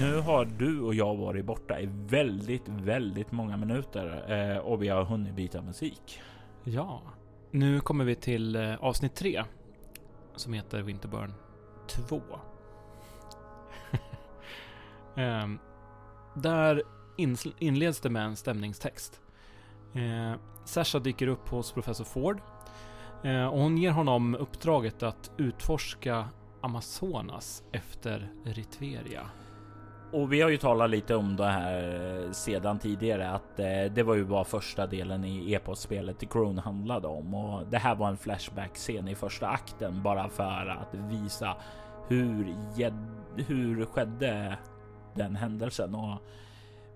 Nu 0.00 0.20
har 0.20 0.44
du 0.44 0.80
och 0.80 0.94
jag 0.94 1.16
varit 1.16 1.44
borta 1.44 1.80
i 1.80 1.88
väldigt, 1.92 2.68
väldigt 2.68 3.32
många 3.32 3.56
minuter 3.56 4.32
eh, 4.32 4.58
och 4.58 4.82
vi 4.82 4.88
har 4.88 5.04
hunnit 5.04 5.34
byta 5.34 5.62
musik. 5.62 6.20
Ja, 6.64 7.02
nu 7.50 7.80
kommer 7.80 8.04
vi 8.04 8.14
till 8.14 8.56
eh, 8.56 8.74
avsnitt 8.74 9.14
tre 9.14 9.44
som 10.36 10.52
heter 10.52 10.82
Winterburn 10.82 11.34
2. 11.88 12.22
Ehm, 15.16 15.58
där 16.34 16.82
inleds 17.58 18.00
det 18.00 18.10
med 18.10 18.24
en 18.24 18.36
stämningstext. 18.36 19.20
Eh, 19.94 20.32
Sasha 20.64 20.98
dyker 20.98 21.26
upp 21.26 21.48
hos 21.48 21.72
professor 21.72 22.04
Ford 22.04 22.40
och 23.50 23.58
hon 23.58 23.78
ger 23.78 23.90
honom 23.90 24.34
uppdraget 24.34 25.02
att 25.02 25.30
utforska 25.36 26.28
Amazonas 26.60 27.62
efter 27.72 28.32
Ritveria. 28.44 29.30
Och 30.12 30.32
vi 30.32 30.40
har 30.40 30.50
ju 30.50 30.56
talat 30.56 30.90
lite 30.90 31.14
om 31.14 31.36
det 31.36 31.46
här 31.46 32.22
eh, 32.24 32.30
sedan 32.30 32.78
tidigare 32.78 33.30
att 33.30 33.58
eh, 33.58 33.92
det 33.94 34.02
var 34.02 34.14
ju 34.14 34.24
bara 34.24 34.44
första 34.44 34.86
delen 34.86 35.24
i 35.24 35.54
eposspelet 35.54 36.18
The 36.18 36.26
Crown 36.26 36.58
handlade 36.58 37.08
om 37.08 37.34
och 37.34 37.66
det 37.66 37.78
här 37.78 37.94
var 37.94 38.08
en 38.08 38.16
flashback 38.16 38.74
scen 38.74 39.08
i 39.08 39.14
första 39.14 39.48
akten 39.48 40.02
bara 40.02 40.28
för 40.28 40.76
att 40.80 40.94
visa 40.94 41.56
hur 42.08 42.56
hur 43.36 43.84
skedde 43.84 44.58
den 45.14 45.36
händelsen 45.36 45.94
och 45.94 46.18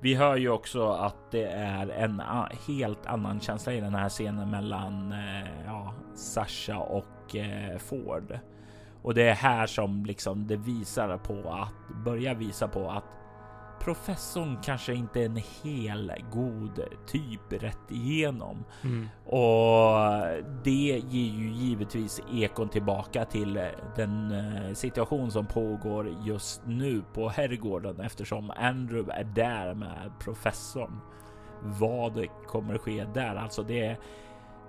vi 0.01 0.15
hör 0.15 0.37
ju 0.37 0.51
också 0.51 0.89
att 0.89 1.31
det 1.31 1.45
är 1.45 1.89
en 1.89 2.23
helt 2.69 3.07
annan 3.07 3.41
känsla 3.41 3.73
i 3.73 3.81
den 3.81 3.95
här 3.95 4.09
scenen 4.09 4.51
mellan 4.51 5.13
eh, 5.13 5.65
ja, 5.67 5.95
Sasha 6.15 6.79
och 6.79 7.37
Ford. 7.79 8.39
Och 9.03 9.15
det 9.15 9.23
är 9.29 9.35
här 9.35 9.67
som 9.67 10.05
liksom 10.05 10.47
det 10.47 10.57
visar 10.57 11.19
på 11.19 11.51
att 11.51 12.05
börja 12.05 12.35
visa 12.35 12.69
på 12.69 12.91
att 12.91 13.05
professorn 13.85 14.59
kanske 14.63 14.95
inte 14.95 15.21
är 15.21 15.25
en 15.25 15.41
hel 15.63 16.13
god 16.33 16.81
typ 17.07 17.53
rätt 17.63 17.91
igenom. 17.91 18.65
Mm. 18.85 19.09
Och 19.27 19.97
det 20.65 21.03
ger 21.11 21.33
ju 21.33 21.51
givetvis 21.51 22.21
ekon 22.33 22.69
tillbaka 22.69 23.25
till 23.25 23.69
den 23.97 24.33
eh, 24.33 24.75
situation 24.75 25.31
som 25.31 25.47
pågår 25.47 26.17
just 26.25 26.63
nu 26.67 27.03
på 27.15 27.29
herrgården 27.29 28.01
eftersom 28.01 28.51
Andrew 28.57 29.21
är 29.21 29.25
där 29.25 29.75
med 29.75 30.13
professorn. 30.21 31.01
Vad 31.63 32.27
kommer 32.47 32.79
ske 32.79 33.07
där? 33.15 33.35
Alltså 33.35 33.63
det 33.63 33.97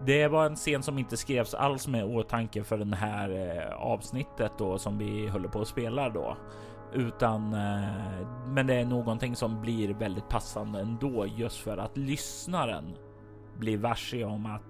det 0.05 0.27
var 0.27 0.45
en 0.45 0.55
scen 0.55 0.83
som 0.83 0.99
inte 0.99 1.17
skrevs 1.17 1.53
alls 1.53 1.87
med 1.87 2.05
åtanke 2.05 2.63
för 2.63 2.77
den 2.77 2.93
här 2.93 3.29
eh, 3.29 3.75
avsnittet 3.75 4.51
då 4.57 4.77
som 4.77 4.97
vi 4.97 5.27
håller 5.27 5.49
på 5.49 5.61
att 5.61 5.67
spela 5.67 6.09
då, 6.09 6.37
utan 6.93 7.53
eh, 7.53 8.27
men 8.47 8.67
det 8.67 8.75
är 8.75 8.85
någonting 8.85 9.35
som 9.35 9.61
blir 9.61 9.93
väldigt 9.93 10.29
passande 10.29 10.79
ändå 10.79 11.25
just 11.25 11.57
för 11.57 11.77
att 11.77 11.97
lyssnaren 11.97 12.97
blir 13.57 13.77
varse 13.77 14.23
om 14.23 14.45
att 14.45 14.63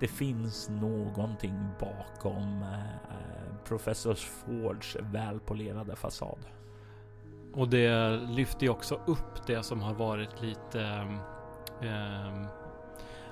det 0.00 0.08
finns 0.08 0.68
någonting 0.68 1.68
bakom 1.80 2.62
eh, 2.62 3.56
professor 3.64 4.14
Fords 4.14 4.96
välpolerade 5.00 5.96
fasad. 5.96 6.38
Och 7.54 7.68
det 7.68 8.16
lyfter 8.16 8.62
ju 8.62 8.70
också 8.70 9.00
upp 9.06 9.46
det 9.46 9.62
som 9.62 9.80
har 9.80 9.94
varit 9.94 10.42
lite 10.42 10.82
eh, 11.82 11.88
eh 11.88 12.65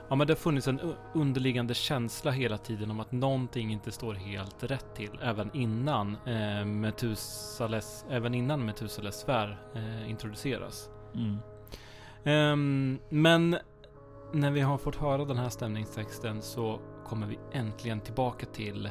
Ja 0.09 0.17
men 0.17 0.27
det 0.27 0.33
har 0.33 0.39
funnits 0.39 0.69
en 0.69 0.81
underliggande 1.13 1.75
känsla 1.75 2.31
hela 2.31 2.59
tiden 2.59 2.91
om 2.91 3.01
att 3.01 3.13
någonting 3.13 3.73
inte 3.73 3.93
står 3.93 4.15
helt 4.15 4.63
rätt 4.63 4.95
till. 4.95 5.19
Även 5.23 5.51
innan 5.57 6.17
eh, 6.27 6.65
Metusales, 6.65 8.05
även 8.11 8.35
innan 8.35 8.65
Metusales 8.65 9.21
sfär 9.21 9.59
eh, 9.75 10.11
introduceras. 10.11 10.91
Mm. 11.15 11.39
Um, 12.27 12.99
men 13.09 13.57
när 14.33 14.51
vi 14.51 14.61
har 14.61 14.79
fått 14.79 14.97
höra 14.97 15.25
den 15.25 15.39
här 15.39 15.49
stämningstexten 15.49 16.43
så 16.43 16.81
kommer 17.07 17.27
vi 17.27 17.39
äntligen 17.53 18.01
tillbaka 18.01 18.47
till 18.47 18.91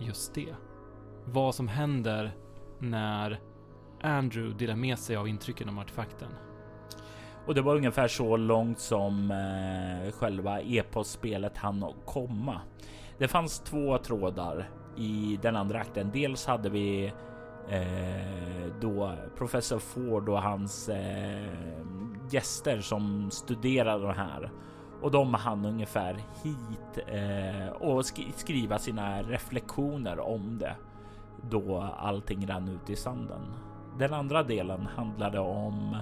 just 0.00 0.34
det. 0.34 0.54
Vad 1.24 1.54
som 1.54 1.68
händer 1.68 2.36
när 2.78 3.40
Andrew 4.02 4.58
delar 4.58 4.76
med 4.76 4.98
sig 4.98 5.16
av 5.16 5.28
intrycken 5.28 5.68
om 5.68 5.78
artefakten. 5.78 6.28
Och 7.46 7.54
det 7.54 7.62
var 7.62 7.76
ungefär 7.76 8.08
så 8.08 8.36
långt 8.36 8.78
som 8.78 9.30
eh, 9.30 10.12
själva 10.12 10.60
e-postspelet 10.60 11.56
hann 11.56 11.92
komma. 12.04 12.60
Det 13.18 13.28
fanns 13.28 13.60
två 13.60 13.98
trådar 13.98 14.70
i 14.96 15.38
den 15.42 15.56
andra 15.56 15.80
akten. 15.80 16.10
Dels 16.12 16.46
hade 16.46 16.70
vi 16.70 17.12
eh, 17.68 18.72
då 18.80 19.12
professor 19.36 19.78
Ford 19.78 20.28
och 20.28 20.42
hans 20.42 20.88
eh, 20.88 21.48
gäster 22.30 22.80
som 22.80 23.30
studerade 23.30 24.06
det 24.06 24.12
här 24.12 24.50
och 25.02 25.10
de 25.10 25.34
hann 25.34 25.64
ungefär 25.64 26.14
hit 26.14 26.98
eh, 27.06 27.68
och 27.68 28.06
sk 28.06 28.20
skriva 28.36 28.78
sina 28.78 29.22
reflektioner 29.22 30.20
om 30.20 30.58
det 30.58 30.76
då 31.50 31.78
allting 31.98 32.46
rann 32.46 32.68
ut 32.68 32.90
i 32.90 32.96
sanden. 32.96 33.54
Den 33.98 34.14
andra 34.14 34.42
delen 34.42 34.86
handlade 34.96 35.38
om 35.38 35.96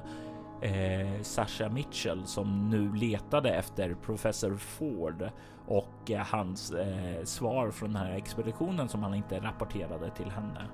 eh, 0.63 1.23
Sasha 1.23 1.69
Mitchell 1.69 2.27
som 2.27 2.71
nu 2.71 2.95
letade 2.95 3.55
efter 3.55 3.95
professor 3.95 4.57
Ford 4.57 5.31
och 5.67 6.11
eh, 6.11 6.27
hans 6.27 6.73
eh, 6.73 7.25
svar 7.25 7.71
från 7.71 7.93
den 7.93 8.03
här 8.03 8.13
expeditionen 8.13 8.89
som 8.89 9.03
han 9.03 9.15
inte 9.15 9.41
rapporterade 9.41 10.11
till 10.11 10.31
henne. 10.31 10.67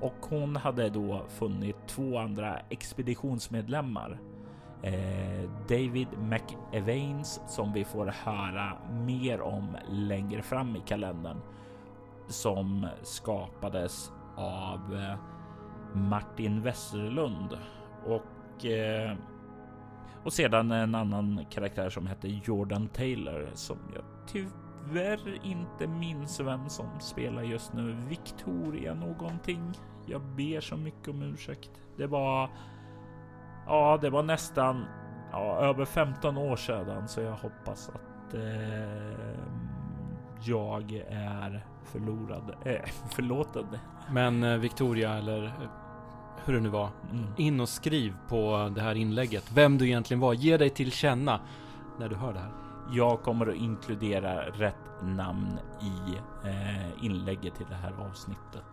Och 0.00 0.26
hon 0.30 0.56
hade 0.56 0.88
då 0.88 1.22
funnit 1.28 1.76
två 1.86 2.18
andra 2.18 2.58
expeditionsmedlemmar. 2.68 4.18
Eh, 4.82 5.50
David 5.68 6.08
McEvains 6.18 7.40
som 7.46 7.72
vi 7.72 7.84
får 7.84 8.06
höra 8.06 8.72
mer 8.90 9.40
om 9.40 9.76
längre 9.90 10.42
fram 10.42 10.76
i 10.76 10.80
kalendern 10.86 11.40
som 12.28 12.86
skapades 13.02 14.12
av 14.36 14.94
eh, 14.94 15.18
Martin 15.92 16.62
Westerlund 16.62 17.58
och 18.06 18.22
och, 18.56 18.66
eh, 18.66 19.16
och 20.24 20.32
sedan 20.32 20.70
en 20.70 20.94
annan 20.94 21.46
karaktär 21.50 21.90
som 21.90 22.06
hette 22.06 22.28
Jordan 22.28 22.88
Taylor 22.88 23.50
som 23.54 23.78
jag 23.94 24.04
tyvärr 24.26 25.46
inte 25.46 25.86
minns 25.86 26.40
vem 26.40 26.68
som 26.68 27.00
spelar 27.00 27.42
just 27.42 27.72
nu. 27.72 27.96
Victoria 28.08 28.94
någonting. 28.94 29.72
Jag 30.06 30.22
ber 30.22 30.60
så 30.60 30.76
mycket 30.76 31.08
om 31.08 31.22
ursäkt. 31.22 31.70
Det 31.96 32.06
var. 32.06 32.50
Ja, 33.66 33.98
det 34.02 34.10
var 34.10 34.22
nästan 34.22 34.84
ja, 35.32 35.58
över 35.60 35.84
15 35.84 36.36
år 36.36 36.56
sedan 36.56 37.08
så 37.08 37.20
jag 37.20 37.36
hoppas 37.36 37.88
att 37.88 38.34
eh, 38.34 39.36
jag 40.40 41.02
är 41.10 41.66
förlorad, 41.84 42.54
eh, 42.64 42.90
förlåten. 43.10 43.66
Men 44.10 44.42
eh, 44.42 44.58
Victoria 44.58 45.14
eller 45.14 45.44
eh, 45.44 45.52
hur 46.46 46.54
det 46.54 46.60
nu 46.60 46.68
var. 46.68 46.88
Mm. 47.12 47.24
In 47.36 47.60
och 47.60 47.68
skriv 47.68 48.14
på 48.28 48.72
det 48.74 48.80
här 48.80 48.94
inlägget 48.94 49.52
vem 49.54 49.78
du 49.78 49.86
egentligen 49.86 50.20
var. 50.20 50.34
Ge 50.34 50.56
dig 50.56 50.70
till 50.70 50.92
känna 50.92 51.40
när 51.98 52.08
du 52.08 52.16
hör 52.16 52.32
det 52.32 52.38
här. 52.38 52.52
Jag 52.92 53.22
kommer 53.22 53.46
att 53.46 53.56
inkludera 53.56 54.50
rätt 54.50 55.02
namn 55.02 55.58
i 55.80 56.16
eh, 56.48 57.04
inlägget 57.04 57.54
till 57.54 57.66
det 57.68 57.74
här 57.74 57.92
avsnittet. 58.10 58.64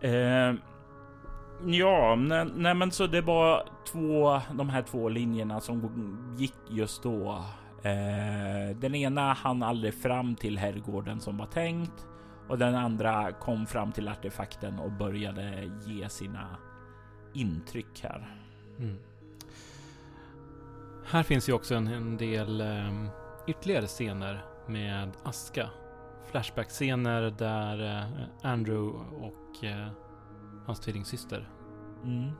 Eh, 0.00 0.54
ja, 1.66 2.14
nej, 2.14 2.46
nej, 2.54 2.74
men 2.74 2.90
så 2.90 3.06
det 3.06 3.20
var 3.20 3.68
två, 3.92 4.40
de 4.52 4.68
här 4.68 4.82
två 4.82 5.08
linjerna 5.08 5.60
som 5.60 6.34
gick 6.38 6.56
just 6.70 7.02
då. 7.02 7.44
Eh, 7.82 8.76
den 8.76 8.94
ena 8.94 9.32
hann 9.32 9.62
aldrig 9.62 9.94
fram 9.94 10.34
till 10.34 10.58
herrgården 10.58 11.20
som 11.20 11.36
var 11.36 11.46
tänkt 11.46 12.06
och 12.50 12.58
den 12.58 12.74
andra 12.74 13.32
kom 13.32 13.66
fram 13.66 13.92
till 13.92 14.08
artefakten 14.08 14.78
och 14.78 14.92
började 14.92 15.70
ge 15.86 16.08
sina 16.08 16.56
intryck 17.34 18.02
här. 18.02 18.36
Mm. 18.78 18.96
Här 21.06 21.22
finns 21.22 21.48
ju 21.48 21.52
också 21.52 21.74
en, 21.74 21.86
en 21.86 22.16
del 22.16 22.60
um, 22.60 23.08
ytterligare 23.46 23.86
scener 23.86 24.44
med 24.66 25.10
aska. 25.22 25.70
Flashback-scener 26.30 27.34
där 27.38 27.82
uh, 27.82 28.26
Andrew 28.42 28.98
och 29.20 29.64
uh, 29.64 29.88
hans 30.66 30.80
tvillingsyster. 30.80 31.48
Mm. 32.04 32.30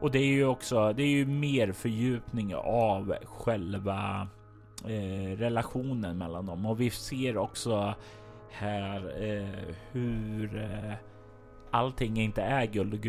Och 0.00 0.10
det 0.10 0.18
är 0.18 0.32
ju 0.32 0.46
också, 0.46 0.92
det 0.92 1.02
är 1.02 1.10
ju 1.10 1.26
mer 1.26 1.72
fördjupning 1.72 2.54
av 2.56 3.14
själva 3.24 4.28
eh, 4.84 5.36
relationen 5.38 6.18
mellan 6.18 6.46
dem 6.46 6.66
och 6.66 6.80
vi 6.80 6.90
ser 6.90 7.36
också 7.36 7.94
här 8.54 9.22
eh, 9.22 9.74
hur 9.92 10.56
eh, 10.56 10.94
allting 11.70 12.16
inte 12.16 12.42
är 12.42 12.66
guld 12.66 12.94
och, 12.94 13.00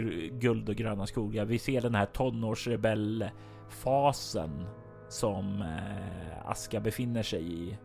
guld 0.42 0.69
och 0.69 0.75
gröna 0.75 1.07
skogar. 1.07 1.45
Vi 1.45 1.59
ser 1.59 1.81
den 1.81 1.95
här 1.95 2.06
tonårsrebellfasen 2.06 4.65
som 5.07 5.62
eh, 5.62 6.50
Aska 6.50 6.80
befinner 6.80 7.24
sig 7.24 7.53
i 7.53 7.77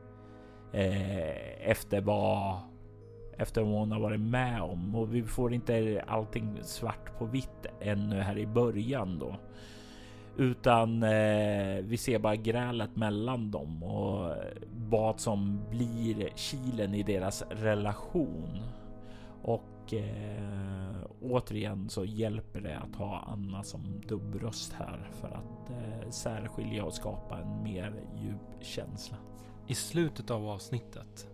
eh, 0.72 1.70
efter 1.70 2.00
vad 2.00 2.58
efter 3.38 3.62
vad 3.62 3.72
hon 3.72 3.92
har 3.92 4.00
varit 4.00 4.20
med 4.20 4.62
om 4.62 4.96
och 4.96 5.14
vi 5.14 5.22
får 5.22 5.54
inte 5.54 6.04
allting 6.06 6.58
svart 6.62 7.18
på 7.18 7.24
vitt 7.24 7.66
ännu 7.80 8.20
här 8.20 8.38
i 8.38 8.46
början 8.46 9.18
då. 9.18 9.36
Utan 10.40 11.02
eh, 11.02 11.82
vi 11.82 11.96
ser 11.96 12.18
bara 12.18 12.36
grälet 12.36 12.96
mellan 12.96 13.50
dem 13.50 13.82
och 13.82 14.34
vad 14.88 15.20
som 15.20 15.60
blir 15.70 16.28
kilen 16.34 16.94
i 16.94 17.02
deras 17.02 17.42
relation. 17.50 18.62
Och 19.42 19.94
eh, 19.94 20.96
återigen 21.22 21.88
så 21.88 22.04
hjälper 22.04 22.60
det 22.60 22.78
att 22.78 22.96
ha 22.96 23.18
Anna 23.18 23.62
som 23.62 24.00
dubbröst 24.08 24.72
här 24.72 25.10
för 25.20 25.28
att 25.28 25.70
eh, 25.70 26.10
särskilja 26.10 26.84
och 26.84 26.94
skapa 26.94 27.38
en 27.38 27.62
mer 27.62 27.94
djup 28.16 28.64
känsla. 28.64 29.16
I 29.66 29.74
slutet 29.74 30.30
av 30.30 30.48
avsnittet 30.48 31.28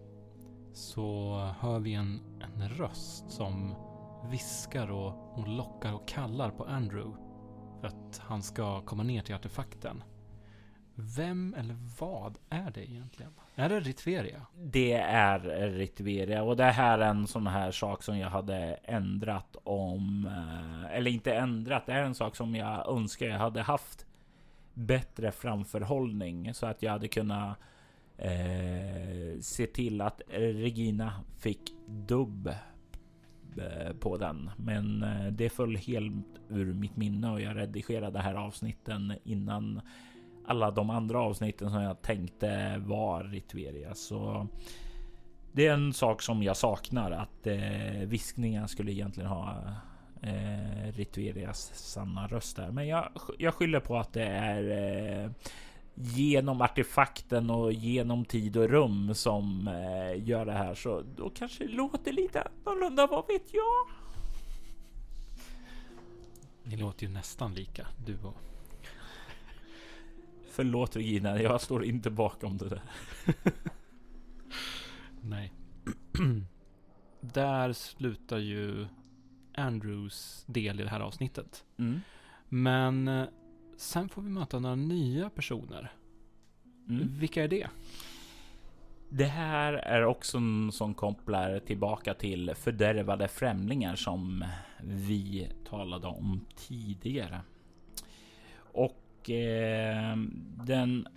så 0.73 1.35
hör 1.61 1.79
vi 1.79 1.94
en, 1.94 2.20
en 2.41 2.69
röst 2.69 3.31
som 3.31 3.75
viskar 4.31 4.91
och, 4.91 5.38
och 5.38 5.49
lockar 5.49 5.94
och 5.94 6.08
kallar 6.08 6.50
på 6.50 6.64
Andrew 6.64 7.25
att 7.86 8.22
han 8.24 8.42
ska 8.42 8.80
komma 8.80 9.02
ner 9.02 9.22
till 9.22 9.34
artefakten. 9.34 10.02
Vem 10.94 11.54
eller 11.58 11.76
vad 11.98 12.38
är 12.50 12.70
det 12.70 12.90
egentligen? 12.90 13.32
Är 13.54 13.68
det 13.68 13.80
Ritveria? 13.80 14.46
Det 14.54 14.92
är 14.92 15.40
Ritveria 15.70 16.42
och 16.42 16.56
det 16.56 16.64
här 16.64 16.98
är 16.98 17.08
en 17.08 17.26
sån 17.26 17.46
här 17.46 17.70
sak 17.70 18.02
som 18.02 18.18
jag 18.18 18.30
hade 18.30 18.56
ändrat 18.84 19.56
om. 19.64 20.26
Eh, 20.26 20.96
eller 20.96 21.10
inte 21.10 21.34
ändrat. 21.34 21.86
Det 21.86 21.92
är 21.92 22.02
en 22.02 22.14
sak 22.14 22.36
som 22.36 22.54
jag 22.54 22.88
önskar 22.88 23.26
jag 23.26 23.38
hade 23.38 23.62
haft 23.62 24.06
bättre 24.74 25.32
framförhållning 25.32 26.54
så 26.54 26.66
att 26.66 26.82
jag 26.82 26.92
hade 26.92 27.08
kunnat 27.08 27.58
eh, 28.18 29.40
se 29.40 29.66
till 29.66 30.00
att 30.00 30.20
Regina 30.28 31.12
fick 31.38 31.72
dubb 31.86 32.50
Eh, 33.58 33.93
på 33.93 34.17
den. 34.17 34.50
Men 34.56 35.03
eh, 35.03 35.26
det 35.26 35.49
föll 35.49 35.76
helt 35.76 36.26
ur 36.49 36.75
mitt 36.75 36.97
minne 36.97 37.31
och 37.31 37.41
jag 37.41 37.56
redigerade 37.56 38.11
det 38.11 38.23
här 38.23 38.35
avsnitten 38.35 39.14
innan 39.25 39.81
alla 40.47 40.70
de 40.70 40.91
andra 40.91 41.20
avsnitten 41.20 41.70
som 41.70 41.82
jag 41.82 42.03
tänkte 42.03 42.79
var 42.79 43.25
Ritveria. 43.25 43.94
Så 43.94 44.47
det 45.53 45.67
är 45.67 45.75
en 45.75 45.93
sak 45.93 46.23
som 46.23 46.43
jag 46.43 46.56
saknar 46.56 47.11
att 47.11 47.47
eh, 47.47 48.06
viskningen 48.06 48.69
skulle 48.69 48.93
egentligen 48.93 49.31
ha 49.31 49.64
eh, 50.23 50.93
Ritverias 50.93 51.70
sanna 51.75 52.26
röst 52.26 52.56
där. 52.56 52.70
Men 52.70 52.88
jag, 52.88 53.08
jag 53.38 53.55
skyller 53.55 53.81
på 53.81 53.97
att 53.97 54.12
det 54.12 54.26
är 54.26 55.25
eh, 55.25 55.31
genom 55.98 56.62
artefakten 56.62 57.50
och 57.50 57.72
genom 57.72 58.25
tid 58.25 58.56
och 58.56 58.69
rum 58.69 59.14
som 59.14 59.69
eh, 59.69 60.28
gör 60.28 60.46
det 60.46 60.52
här. 60.52 60.75
Så 60.75 61.02
då 61.16 61.31
kanske 61.31 61.66
det 61.66 61.72
låter 61.72 62.12
lite 62.12 62.48
annorlunda. 62.64 63.06
Vad 63.06 63.26
vet 63.26 63.54
jag? 63.54 63.87
Ni 66.62 66.76
låter 66.76 67.06
ju 67.06 67.12
nästan 67.12 67.54
lika, 67.54 67.87
du 68.06 68.19
och... 68.22 68.37
Förlåt 70.50 70.96
Regina, 70.96 71.43
jag 71.43 71.60
står 71.60 71.84
inte 71.84 72.10
bakom 72.10 72.56
det 72.56 72.69
där. 72.69 72.82
Nej. 75.20 75.52
Där 77.20 77.72
slutar 77.72 78.38
ju 78.38 78.87
Andrews 79.54 80.44
del 80.46 80.81
i 80.81 80.82
det 80.82 80.88
här 80.88 81.00
avsnittet. 81.00 81.64
Mm. 81.78 82.00
Men 82.48 83.26
sen 83.76 84.08
får 84.08 84.23
vi 84.23 84.31
möta 84.31 84.58
några 84.58 84.75
nya 84.75 85.31
personer. 85.31 85.93
Mm. 86.88 87.19
Vilka 87.19 87.44
är 87.44 87.49
det? 87.49 87.69
Det 89.08 89.25
här 89.25 89.73
är 89.73 90.05
också 90.05 90.38
som 90.73 90.94
kopplar 90.94 91.58
tillbaka 91.58 92.14
till 92.14 92.55
fördärvade 92.55 93.28
främlingar 93.28 93.96
som 93.96 94.44
vi 94.82 95.49
talade 95.69 96.06
om 96.06 96.40
tidigare. 96.56 97.40
Och 98.58 99.31
eh, 99.31 100.17
den 100.64 101.08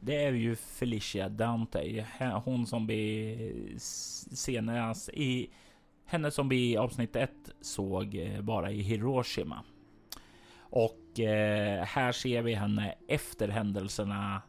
det 0.00 0.24
är 0.24 0.32
ju 0.32 0.56
Felicia 0.56 1.28
Dante, 1.28 2.06
hon 2.44 2.66
som 2.66 2.86
vi 2.86 3.78
senast 4.32 5.08
i 5.08 5.50
henne 6.04 6.30
som 6.30 6.48
vi 6.48 6.72
i 6.72 6.76
avsnitt 6.76 7.16
1 7.16 7.30
såg 7.60 8.14
eh, 8.14 8.40
bara 8.40 8.70
i 8.70 8.82
Hiroshima. 8.82 9.64
Och 10.76 11.20
eh, 11.20 11.84
här 11.84 12.12
ser 12.12 12.42
vi 12.42 12.54
henne 12.54 12.94
efter 13.08 13.48
händelserna 13.48 14.42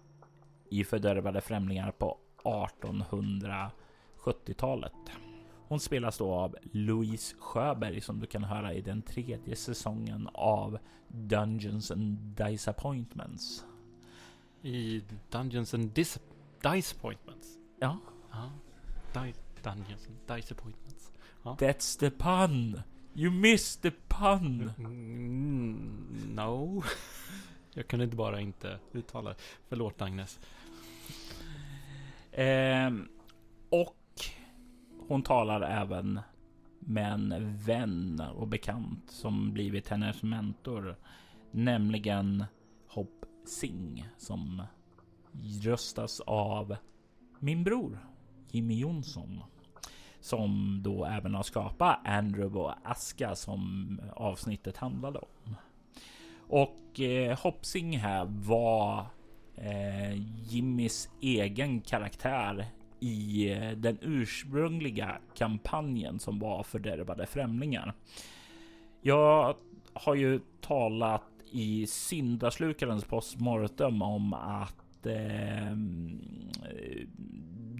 i 0.70 0.84
fördärvade 0.84 1.42
främlingar 1.42 1.92
på 1.92 2.18
1870-talet. 2.44 4.94
Hon 5.68 5.80
spelas 5.80 6.18
då 6.18 6.34
av 6.34 6.56
Louise 6.72 7.36
Sjöberg 7.40 8.02
som 8.02 8.20
du 8.20 8.28
kan 8.28 8.44
höra 8.44 8.74
i 8.74 8.82
den 8.82 9.02
tredje 9.02 9.56
säsongen 9.56 10.30
av 10.34 10.80
Dungeons 11.08 11.92
and 11.92 12.18
Disappointments. 12.18 13.66
I 14.62 15.04
Dungeons 15.30 15.74
and 15.74 15.92
Dis 15.92 16.20
Disappointments? 16.62 17.58
Ja. 17.80 17.98
Ja. 18.32 18.52
Di 19.14 19.34
Dungeons 19.64 20.08
and 20.08 20.18
Disappointments. 20.38 21.12
That's 21.44 22.00
the 22.00 22.10
pun! 22.10 22.82
You 23.18 23.32
missed 23.32 23.82
the 23.82 23.92
pun! 24.08 24.72
Mm, 24.78 26.36
no. 26.36 26.84
Jag 27.74 27.88
kunde 27.88 28.06
inte 28.06 28.18
bara 28.18 28.42
inte 28.42 28.80
uttala 28.92 29.30
det. 29.30 29.36
Förlåt 29.70 30.02
Agnes. 30.02 30.40
Ehm, 32.32 33.08
och 33.70 34.04
hon 35.08 35.24
talar 35.24 35.62
även 35.62 36.20
med 36.80 37.14
en 37.14 37.58
vän 37.58 38.20
och 38.36 38.48
bekant 38.48 39.12
som 39.12 39.54
blivit 39.54 39.88
hennes 39.88 40.24
mentor, 40.24 40.96
nämligen 41.52 42.46
Hopp 42.88 43.26
Singh 43.46 44.04
som 44.18 44.64
röstas 45.64 46.20
av 46.20 46.76
min 47.40 47.64
bror 47.64 48.00
Jimmy 48.52 48.80
Jonsson 48.80 49.44
som 50.26 50.80
då 50.84 51.06
även 51.06 51.36
har 51.36 51.44
skapat 51.44 52.00
Andrew 52.06 52.60
och 52.60 52.74
Aska 52.84 53.36
som 53.36 54.02
avsnittet 54.14 54.78
handlade 54.78 55.20
om. 55.20 55.56
Och 56.38 57.00
eh, 57.00 57.40
Hopsing 57.40 57.98
här 57.98 58.26
var 58.26 59.06
eh, 59.56 60.14
Jimmys 60.50 61.10
egen 61.22 61.82
karaktär 61.82 62.66
i 63.00 63.52
eh, 63.52 63.72
den 63.72 63.98
ursprungliga 64.02 65.18
kampanjen 65.36 66.20
som 66.20 66.40
var 66.40 66.64
fördärvade 66.64 67.26
främlingar. 67.26 67.94
Jag 69.02 69.56
har 69.94 70.16
ju 70.16 70.40
talat 70.62 71.24
i 71.52 71.88
syndaslukarens 71.88 73.06
postmortem 73.06 74.02
om 74.02 74.34
att 74.34 75.06
eh, 75.06 75.76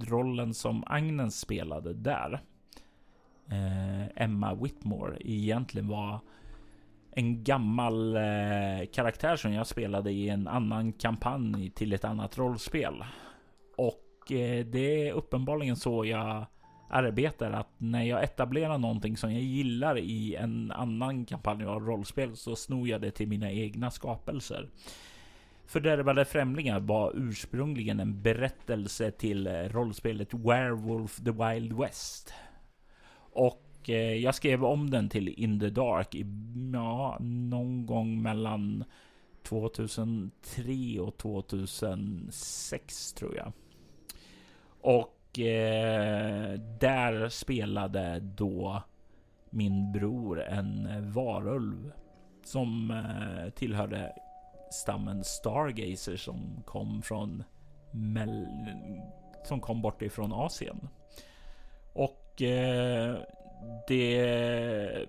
rollen 0.10 0.54
som 0.54 0.84
Agnes 0.88 1.40
spelade 1.40 1.94
där, 1.94 2.42
eh, 3.50 4.24
Emma 4.24 4.54
Whitmore, 4.54 5.18
egentligen 5.20 5.88
var 5.88 6.20
en 7.12 7.44
gammal 7.44 8.16
eh, 8.16 8.86
karaktär 8.94 9.36
som 9.36 9.54
jag 9.54 9.68
spelade 9.68 10.12
i 10.12 10.30
en 10.30 10.48
annan 10.48 10.94
kampanj 10.94 11.70
till 11.70 11.94
ett 11.94 12.06
annat 12.06 12.38
rollspel. 12.38 13.04
Och 13.78 14.32
eh, 14.32 14.66
det 14.66 15.08
är 15.08 15.14
uppenbarligen 15.14 15.76
så 15.76 16.06
jag 16.06 16.46
arbetar 16.90 17.52
att 17.52 17.70
när 17.78 18.04
jag 18.04 18.24
etablerar 18.24 18.78
någonting 18.78 19.18
som 19.18 19.34
jag 19.34 19.42
gillar 19.42 19.98
i 19.98 20.36
en 20.36 20.72
annan 20.72 21.26
kampanj 21.26 21.66
av 21.66 21.86
rollspel 21.86 22.36
så 22.36 22.56
snor 22.56 22.88
jag 22.88 23.02
det 23.02 23.12
till 23.12 23.28
mina 23.28 23.52
egna 23.52 23.92
skapelser. 23.92 24.70
Fördärvade 25.68 26.26
främlingar 26.26 26.80
var 26.80 27.12
ursprungligen 27.16 28.00
en 28.00 28.22
berättelse 28.22 29.12
till 29.12 29.48
eh, 29.48 29.54
rollspelet 29.54 30.34
Werewolf 30.34 31.16
the 31.16 31.32
Wild 31.32 31.74
West. 31.74 32.34
Och 33.18 33.90
eh, 33.90 34.14
jag 34.14 34.36
skrev 34.36 34.66
om 34.66 34.90
den 34.90 35.10
till 35.10 35.28
In 35.28 35.60
the 35.60 35.70
Dark 35.70 36.16
i, 36.16 36.26
ja, 36.74 37.18
någon 37.22 37.86
gång 37.86 38.22
mellan 38.22 38.84
2003 39.44 41.00
och 41.00 41.18
2006 41.18 43.14
tror 43.14 43.36
jag. 43.36 43.52
Och 44.82 45.40
eh, 45.40 46.60
där 46.80 47.30
spelade 47.30 48.20
då 48.20 48.84
min 49.50 49.92
bror 49.92 50.42
en 50.42 50.86
eh, 50.86 51.02
varulv 51.02 51.92
som 52.44 52.92
eh, 52.92 53.50
tillhörde 53.50 54.14
stammen 54.76 55.24
Stargazer 55.24 56.16
som 56.16 56.64
kom 56.66 57.02
från 57.02 57.44
Mel 57.92 58.48
som 59.44 59.60
kom 59.60 59.82
bort 59.82 60.02
ifrån 60.02 60.34
Asien. 60.34 60.88
Och 61.94 62.42
eh, 62.42 63.18
det 63.88 65.08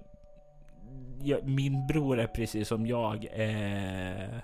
ja, 1.23 1.38
min 1.44 1.87
bror 1.87 2.18
är 2.18 2.26
precis 2.26 2.68
som 2.68 2.87
jag 2.87 3.26
eh, 3.32 4.38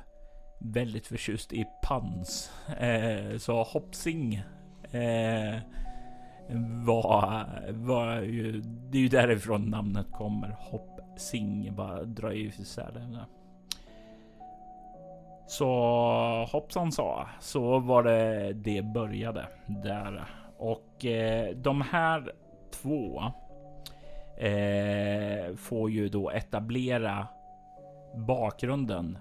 väldigt 0.59 1.07
förtjust 1.07 1.53
i 1.53 1.67
pans. 1.83 2.51
Eh, 2.81 3.39
så 3.39 3.63
Hoppsing... 3.63 4.35
eh, 4.91 5.59
var, 6.85 7.47
var 7.73 8.21
ju, 8.21 8.61
det 8.61 8.99
är 8.99 9.03
ju 9.03 9.09
därifrån 9.09 9.71
namnet 9.71 10.07
kommer. 10.13 10.57
Hoppsing. 10.59 11.75
Bara 11.75 12.05
drar 12.05 12.31
ju 12.31 12.47
isär 12.47 12.93
det. 12.93 13.27
Så 15.53 15.69
hoppsan 16.53 16.93
sa, 16.93 17.29
så 17.41 17.79
var 17.79 18.03
det 18.03 18.53
det 18.53 18.83
började 18.83 19.49
där. 19.67 20.25
Och 20.59 21.05
eh, 21.05 21.57
de 21.57 21.81
här 21.81 22.33
två 22.71 23.23
eh, 24.39 25.57
får 25.57 25.91
ju 25.91 26.09
då 26.09 26.31
etablera 26.31 27.27
bakgrunden 28.15 29.19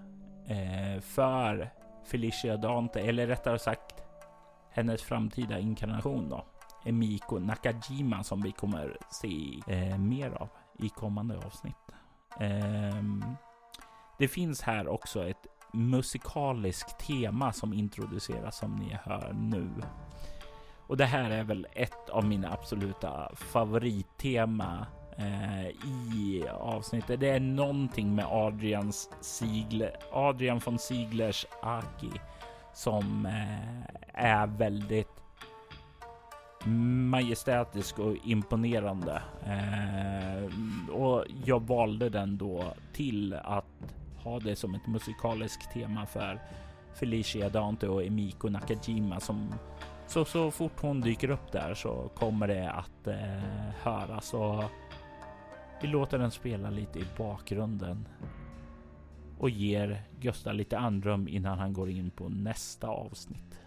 eh, 0.48 1.02
för 1.02 1.70
Felicia 2.04 2.58
Dante, 2.58 3.00
eller 3.00 3.28
rättare 3.28 3.60
sagt 3.60 4.04
hennes 4.70 5.04
framtida 5.04 5.60
inkarnation 5.60 6.30
då. 6.30 6.46
Emiko 6.86 7.40
Nakajima 7.40 8.24
som 8.24 8.42
vi 8.42 8.52
kommer 8.52 8.98
se 9.10 9.62
eh, 9.68 9.98
mer 9.98 10.32
av 10.32 10.50
i 10.80 10.90
kommande 10.90 11.38
avsnitt. 11.38 11.76
Ehm, 12.40 13.24
det 14.20 14.28
finns 14.28 14.62
här 14.62 14.88
också 14.88 15.28
ett 15.28 15.48
musikalisk 15.74 16.98
tema 16.98 17.54
som 17.54 17.74
introduceras 17.74 18.58
som 18.58 18.76
ni 18.76 18.98
hör 19.04 19.34
nu. 19.34 19.70
Och 20.88 20.98
det 20.98 21.06
här 21.06 21.32
är 21.32 21.44
väl 21.44 21.68
ett 21.74 22.10
av 22.10 22.26
mina 22.26 22.54
absoluta 22.54 23.36
favorittema 23.36 24.88
eh, 25.18 25.68
i 26.16 26.46
avsnittet. 26.60 27.20
Det 27.20 27.30
är 27.30 27.40
någonting 27.40 28.16
med 28.16 28.26
Adrians 28.26 29.10
Sigler, 29.22 29.98
Adrian 30.12 30.62
von 30.66 30.80
Sieglers 30.80 31.46
Aki 31.62 32.12
som 32.74 33.26
eh, 33.26 34.24
är 34.26 34.48
väldigt 34.48 35.22
majestätisk 37.10 38.00
och 38.00 38.16
imponerande. 38.24 39.22
Eh, 39.46 40.46
och 40.96 41.26
jag 41.46 41.68
valde 41.68 42.10
den 42.10 42.38
då 42.38 42.74
till 42.94 43.34
att 43.34 43.66
ha 44.24 44.40
det 44.40 44.56
som 44.56 44.76
ett 44.76 44.88
musikaliskt 44.88 45.74
tema 45.74 46.06
för 46.06 46.40
Felicia 46.94 47.50
Dante 47.50 47.88
och 47.88 48.04
Emiko 48.04 48.50
Nakajima 48.50 49.20
som 49.20 49.54
så, 50.08 50.26
så 50.26 50.52
fort 50.52 50.82
hon 50.82 51.02
dyker 51.02 51.30
upp 51.30 51.52
där 51.52 51.74
så 51.74 52.12
kommer 52.16 52.48
det 52.48 52.72
att 52.72 53.08
eh, 53.08 53.74
höras 53.82 54.34
och 54.34 54.64
vi 55.82 55.88
låter 55.88 56.18
den 56.18 56.32
spela 56.32 56.70
lite 56.70 57.00
i 57.00 57.06
bakgrunden 57.18 58.08
och 59.38 59.50
ger 59.50 60.02
Gösta 60.20 60.52
lite 60.52 60.78
andrum 60.78 61.28
innan 61.28 61.60
han 61.60 61.74
går 61.74 61.90
in 61.90 62.10
på 62.10 62.30
nästa 62.30 62.88
avsnitt. 62.88 63.60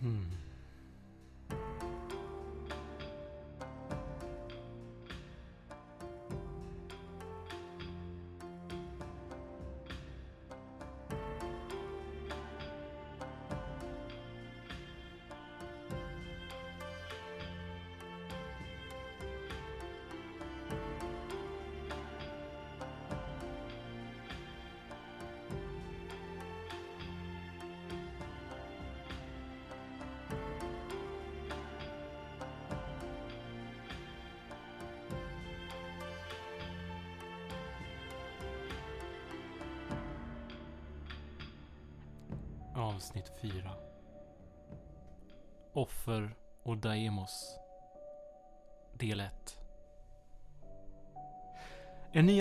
Hmm. 0.00 0.30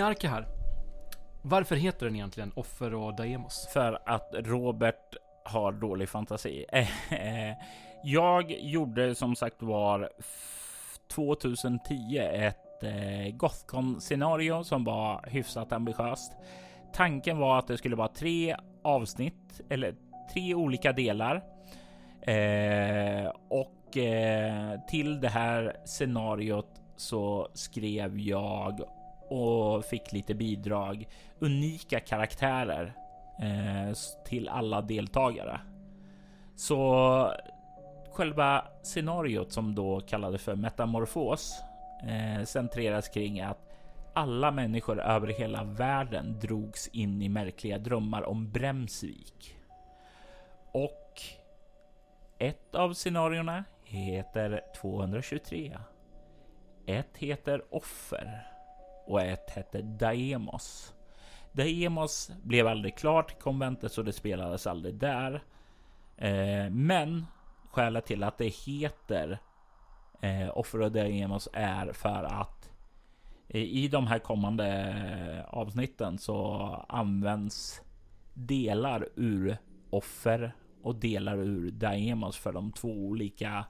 En 0.10 0.30
här. 0.30 0.48
Varför 1.42 1.76
heter 1.76 2.06
den 2.06 2.16
egentligen 2.16 2.52
Offer 2.56 2.94
och 2.94 3.16
Daemos? 3.16 3.68
För 3.74 4.00
att 4.06 4.30
Robert 4.34 5.16
har 5.46 5.72
dålig 5.72 6.10
fantasi. 6.10 6.66
Eh, 7.12 7.54
jag 8.04 8.52
gjorde 8.52 9.16
som 9.16 9.36
sagt 9.36 9.62
var 9.62 10.10
2010 11.08 12.18
ett 12.18 12.84
eh, 12.84 13.36
Gothcon-scenario 13.36 14.64
som 14.64 14.84
var 14.84 15.26
hyfsat 15.28 15.72
ambitiöst. 15.72 16.32
Tanken 16.94 17.38
var 17.38 17.60
att 17.60 17.68
det 17.68 17.78
skulle 17.78 17.96
vara 17.96 18.08
tre 18.08 18.56
avsnitt 18.84 19.62
eller 19.70 19.96
tre 20.34 20.56
olika 20.56 20.94
delar. 20.94 21.36
Eh, 22.22 23.32
och 23.50 23.76
till 24.90 25.22
det 25.22 25.30
här 25.30 25.78
scenariot 25.86 26.82
så 26.96 27.50
skrev 27.54 28.20
jag 28.20 28.82
och 29.30 29.86
fick 29.86 30.12
lite 30.12 30.34
bidrag. 30.34 31.08
Unika 31.40 32.00
karaktärer 32.00 32.94
eh, 33.40 33.94
till 34.26 34.50
alla 34.50 34.82
deltagare. 34.82 35.62
Så 36.56 37.34
själva 38.12 38.64
scenariot 38.82 39.52
som 39.52 39.76
då 39.76 40.00
kallades 40.00 40.42
för 40.42 40.56
metamorfos 40.56 41.62
eh, 42.08 42.44
centreras 42.46 43.10
kring 43.10 43.42
att 43.42 43.70
alla 44.14 44.52
människor 44.52 45.02
över 45.02 45.28
hela 45.28 45.64
världen 45.64 46.40
drogs 46.40 46.88
in 46.88 47.22
i 47.22 47.30
märkliga 47.30 47.78
drömmar 47.78 48.24
om 48.24 48.52
Bremsvik. 48.52 49.56
Och 50.72 51.22
ett 52.38 52.76
av 52.76 52.94
scenarierna 52.94 53.64
heter 53.84 54.62
223. 54.82 55.78
Ett 56.86 57.18
heter 57.18 57.64
Offer 57.70 58.48
och 59.10 59.22
ett 59.22 59.50
hette 59.50 59.82
Daemos. 59.82 60.94
Daemos 61.52 62.32
blev 62.44 62.68
aldrig 62.68 62.98
klart 62.98 63.32
i 63.32 63.36
konventet 63.36 63.92
så 63.92 64.02
det 64.02 64.14
spelades 64.14 64.68
aldrig 64.68 64.96
där. 64.96 65.44
Eh, 66.18 66.70
men 66.70 67.26
skälet 67.72 68.06
till 68.06 68.24
att 68.24 68.38
det 68.38 68.48
heter 68.48 69.40
eh, 70.22 70.58
Offer 70.58 70.82
och 70.82 70.92
Daemos 70.92 71.50
är 71.54 71.94
för 71.94 72.24
att 72.24 72.70
eh, 73.48 73.62
i 73.62 73.88
de 73.88 74.08
här 74.08 74.20
kommande 74.20 74.68
eh, 74.68 75.54
avsnitten 75.54 76.18
så 76.18 76.56
används 76.90 77.82
delar 78.34 79.08
ur 79.16 79.58
Offer 79.90 80.56
och 80.84 80.96
delar 80.96 81.38
ur 81.38 81.72
Daemos 81.72 82.38
för 82.38 82.54
de 82.54 82.72
två 82.72 82.90
olika 82.90 83.66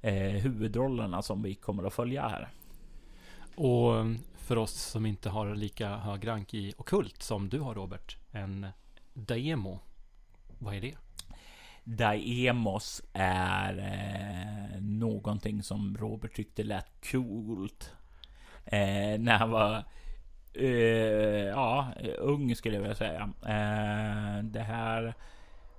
eh, 0.00 0.14
huvudrollerna 0.14 1.22
som 1.22 1.42
vi 1.42 1.54
kommer 1.54 1.84
att 1.84 1.94
följa 1.94 2.28
här. 2.28 2.48
Och 3.56 3.96
eh, 3.96 4.06
för 4.36 4.58
oss 4.58 4.72
som 4.72 5.06
inte 5.06 5.28
har 5.28 5.54
lika 5.54 5.96
hög 5.96 6.26
rank 6.26 6.54
i 6.54 6.74
okult 6.76 7.22
som 7.22 7.48
du 7.48 7.60
har 7.60 7.74
Robert, 7.74 8.16
en 8.30 8.66
Daemo, 9.14 9.80
vad 10.58 10.74
är 10.74 10.80
det? 10.80 10.94
Daemos 11.84 13.02
är 13.12 13.78
eh, 13.78 14.80
någonting 14.80 15.62
som 15.62 15.96
Robert 15.96 16.34
tyckte 16.36 16.62
lät 16.62 17.10
coolt. 17.10 17.92
Eh, 18.64 19.18
när 19.18 19.38
han 19.38 19.50
var 19.50 19.84
eh, 20.54 20.68
ja, 21.48 21.92
ung 22.18 22.56
skulle 22.56 22.74
jag 22.74 22.82
vilja 22.82 22.96
säga. 22.96 23.30
Eh, 23.42 24.44
det 24.44 24.62
här 24.62 25.14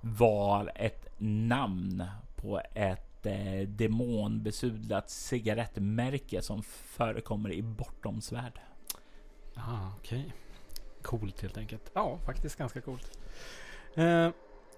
var 0.00 0.72
ett 0.74 1.08
namn 1.18 2.04
på 2.36 2.60
ett 2.74 3.07
eh, 3.28 3.68
demonbesudlat 3.68 5.10
cigarettmärke 5.10 6.42
som 6.42 6.62
förekommer 6.62 7.52
i 7.52 7.62
Bortomsvärld. 7.62 8.60
Ah, 9.54 9.90
okej. 9.98 10.20
Okay. 10.20 10.32
Coolt 11.02 11.42
helt 11.42 11.58
enkelt. 11.58 11.90
Ja, 11.94 12.18
faktiskt 12.26 12.56
ganska 12.56 12.80
coolt. 12.80 13.18
Eh, 13.94 14.30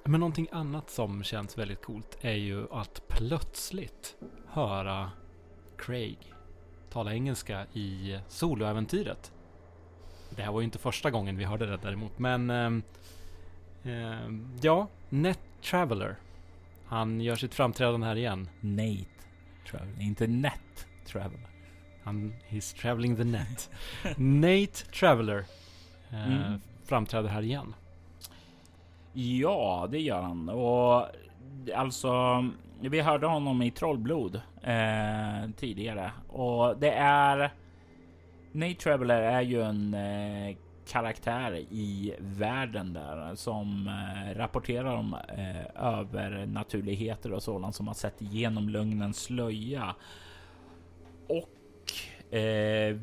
men 0.05 0.21
någonting 0.21 0.49
annat 0.53 0.91
som 0.91 1.23
känns 1.23 1.59
väldigt 1.59 1.83
coolt 1.83 2.19
är 2.21 2.35
ju 2.35 2.67
att 2.73 3.03
plötsligt 3.09 4.17
höra 4.47 5.11
Craig 5.77 6.19
tala 6.91 7.15
engelska 7.15 7.67
i 7.73 8.19
soloäventyret. 8.29 9.33
Det 10.31 10.43
här 10.43 10.53
var 10.53 10.61
ju 10.61 10.65
inte 10.65 10.79
första 10.79 11.11
gången 11.11 11.37
vi 11.37 11.45
hörde 11.45 11.67
det 11.67 11.79
däremot, 11.83 12.19
men 12.19 12.51
eh, 12.51 12.73
eh 13.93 14.31
ja, 14.61 14.89
Net 15.09 15.41
Traveller. 15.63 16.17
Han 16.91 17.21
gör 17.21 17.37
sitt 17.37 17.55
framträdande 17.55 18.07
här 18.07 18.17
igen. 18.17 18.49
Nate 18.61 19.05
Traveler, 19.71 20.01
inte 20.01 20.27
Net 20.27 20.87
Traveler. 21.07 21.49
Han, 22.05 22.35
he's 22.49 22.81
traveling 22.81 23.17
the 23.17 23.25
net. 23.25 23.71
Nate 24.17 24.87
Traveler 24.99 25.45
eh, 26.11 26.47
mm. 26.47 26.61
framträder 26.85 27.29
här 27.29 27.43
igen. 27.43 27.75
Ja, 29.13 29.89
det 29.91 30.01
gör 30.01 30.23
han. 30.23 30.49
Och 30.49 31.07
alltså, 31.75 32.11
vi 32.81 33.01
hörde 33.01 33.27
honom 33.27 33.63
i 33.63 33.71
Trollblod 33.71 34.41
eh, 34.63 35.51
tidigare 35.57 36.13
och 36.29 36.77
det 36.77 36.93
är 36.93 37.53
Nate 38.53 38.75
Traveller 38.75 39.23
är 39.23 39.41
ju 39.41 39.63
en 39.63 39.95
eh, 39.95 40.57
karaktär 40.91 41.53
i 41.71 42.15
världen 42.19 42.93
där 42.93 43.35
som 43.35 43.89
eh, 43.89 44.39
rapporterar 44.39 44.97
om 44.97 45.15
eh, 45.15 45.85
övernaturligheter 45.85 47.33
och 47.33 47.43
sådant 47.43 47.75
som 47.75 47.87
har 47.87 47.95
sett 47.95 48.23
igenom 48.23 48.69
lögnens 48.69 49.23
slöja. 49.23 49.95
Och 51.29 52.35
eh, 52.35 52.97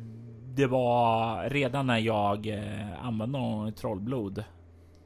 det 0.54 0.66
var 0.66 1.50
redan 1.50 1.86
när 1.86 1.98
jag 1.98 2.46
eh, 2.46 3.04
använde 3.06 3.38
honom 3.38 3.68
i 3.68 3.72
trollblod 3.72 4.44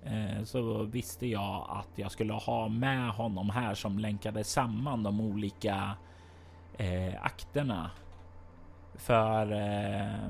eh, 0.02 0.44
så 0.44 0.82
visste 0.82 1.26
jag 1.26 1.66
att 1.68 1.98
jag 1.98 2.10
skulle 2.10 2.32
ha 2.32 2.68
med 2.68 3.10
honom 3.10 3.50
här 3.50 3.74
som 3.74 3.98
länkade 3.98 4.44
samman 4.44 5.02
de 5.02 5.20
olika 5.20 5.96
eh, 6.78 7.14
akterna. 7.22 7.90
För 8.94 9.52
eh, 9.52 10.28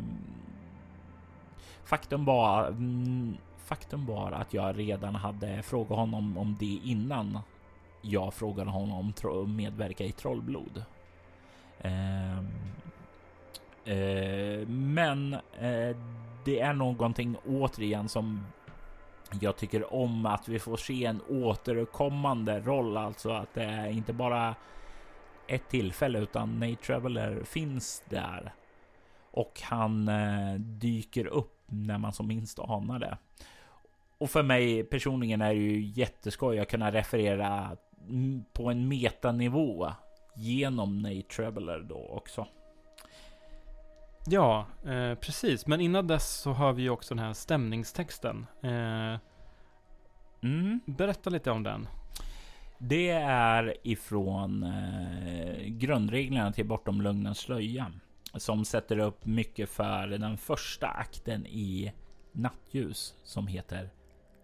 faktum 1.92 2.24
var 2.24 2.66
mm, 2.66 3.36
faktum 3.56 4.06
var 4.06 4.32
att 4.32 4.54
jag 4.54 4.78
redan 4.78 5.14
hade 5.14 5.62
frågat 5.62 5.98
honom 5.98 6.38
om 6.38 6.56
det 6.60 6.80
innan 6.84 7.38
jag 8.02 8.34
frågade 8.34 8.70
honom 8.70 9.12
om 9.24 9.56
medverka 9.56 10.04
i 10.04 10.12
trollblod. 10.12 10.84
Eh, 11.80 12.42
Eh, 13.84 14.68
men 14.68 15.34
eh, 15.34 15.96
det 16.44 16.60
är 16.60 16.72
någonting 16.72 17.36
återigen 17.46 18.08
som 18.08 18.46
jag 19.40 19.56
tycker 19.56 19.94
om 19.94 20.26
att 20.26 20.48
vi 20.48 20.58
får 20.58 20.76
se 20.76 21.04
en 21.04 21.20
återkommande 21.28 22.60
roll, 22.60 22.96
alltså 22.96 23.30
att 23.30 23.54
det 23.54 23.64
är 23.64 23.88
inte 23.88 24.12
bara 24.12 24.54
ett 25.46 25.68
tillfälle 25.68 26.18
utan 26.18 26.60
Nate 26.60 26.82
Traveller 26.82 27.44
finns 27.44 28.02
där 28.08 28.52
och 29.30 29.60
han 29.64 30.08
eh, 30.08 30.54
dyker 30.58 31.26
upp 31.26 31.61
när 31.72 31.98
man 31.98 32.12
som 32.12 32.26
minst 32.26 32.58
anar 32.58 32.98
det. 32.98 33.18
Och 34.18 34.30
för 34.30 34.42
mig 34.42 34.84
personligen 34.84 35.40
är 35.40 35.54
det 35.54 35.60
ju 35.60 35.80
jätteskoj 35.80 36.58
att 36.58 36.70
kunna 36.70 36.92
referera 36.92 37.76
på 38.52 38.70
en 38.70 38.88
metanivå 38.88 39.92
genom 40.36 40.98
Nate 40.98 41.22
Traveller 41.22 41.80
då 41.80 42.08
också. 42.08 42.46
Ja, 44.26 44.66
eh, 44.86 45.14
precis. 45.14 45.66
Men 45.66 45.80
innan 45.80 46.06
dess 46.06 46.40
så 46.40 46.52
har 46.52 46.72
vi 46.72 46.82
ju 46.82 46.90
också 46.90 47.14
den 47.14 47.24
här 47.24 47.32
stämningstexten. 47.32 48.46
Eh, 48.62 49.18
mm. 50.42 50.80
Berätta 50.86 51.30
lite 51.30 51.50
om 51.50 51.62
den. 51.62 51.88
Det 52.78 53.10
är 53.10 53.74
ifrån 53.82 54.62
eh, 54.62 55.64
grundreglerna 55.66 56.52
till 56.52 56.66
Bortom 56.66 57.02
Lugnens 57.02 57.38
slöja 57.38 57.92
som 58.34 58.64
sätter 58.64 58.98
upp 58.98 59.26
mycket 59.26 59.68
för 59.68 60.06
den 60.06 60.38
första 60.38 60.86
akten 60.86 61.46
i 61.46 61.92
Nattljus 62.32 63.14
som 63.24 63.46
heter 63.46 63.90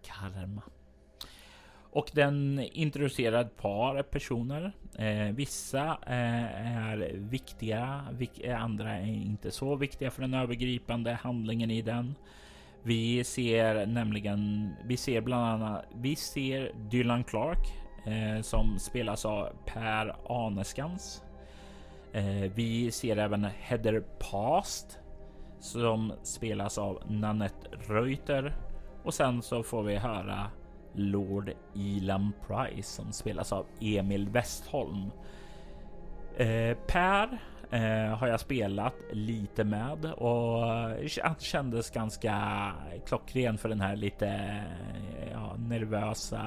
Karma. 0.03 0.61
Och 1.91 2.11
den 2.13 2.59
introducerar 2.73 3.41
ett 3.41 3.57
par 3.57 4.03
personer. 4.03 4.71
Eh, 4.97 5.35
vissa 5.35 5.85
eh, 6.07 6.87
är 6.87 7.11
viktiga, 7.13 8.05
vik 8.11 8.39
eh, 8.39 8.63
andra 8.63 8.97
är 8.97 9.05
inte 9.05 9.51
så 9.51 9.75
viktiga 9.75 10.11
för 10.11 10.21
den 10.21 10.33
övergripande 10.33 11.13
handlingen 11.13 11.71
i 11.71 11.81
den. 11.81 12.15
Vi 12.83 13.23
ser 13.23 13.85
nämligen, 13.85 14.71
vi 14.85 14.97
ser 14.97 15.21
bland 15.21 15.45
annat, 15.45 15.85
vi 15.95 16.15
ser 16.15 16.71
Dylan 16.91 17.23
Clark 17.23 17.73
eh, 18.05 18.41
som 18.41 18.79
spelas 18.79 19.25
av 19.25 19.49
Per 19.65 20.15
Aneskans. 20.45 21.23
Eh, 22.13 22.51
vi 22.55 22.91
ser 22.91 23.17
även 23.17 23.43
Heather 23.43 24.03
Past 24.31 24.99
som 25.59 26.13
spelas 26.23 26.77
av 26.77 27.01
Nanette 27.07 27.69
Reuter 27.87 28.55
och 29.03 29.13
sen 29.13 29.41
så 29.41 29.63
får 29.63 29.83
vi 29.83 29.95
höra 29.95 30.47
Lord 30.93 31.51
Elam 31.75 32.33
Price 32.47 32.95
som 32.95 33.11
spelas 33.11 33.53
av 33.53 33.65
Emil 33.81 34.29
Westholm. 34.29 35.11
Eh, 36.37 36.77
per 36.87 37.39
eh, 37.71 38.17
har 38.17 38.27
jag 38.27 38.39
spelat 38.39 38.95
lite 39.11 39.63
med 39.63 40.05
och 40.05 40.67
eh, 40.67 41.23
han 41.23 41.35
kändes 41.39 41.89
ganska 41.89 42.71
klockren 43.05 43.57
för 43.57 43.69
den 43.69 43.81
här 43.81 43.95
lite 43.95 44.27
eh, 44.27 45.31
ja, 45.31 45.55
nervösa, 45.57 46.41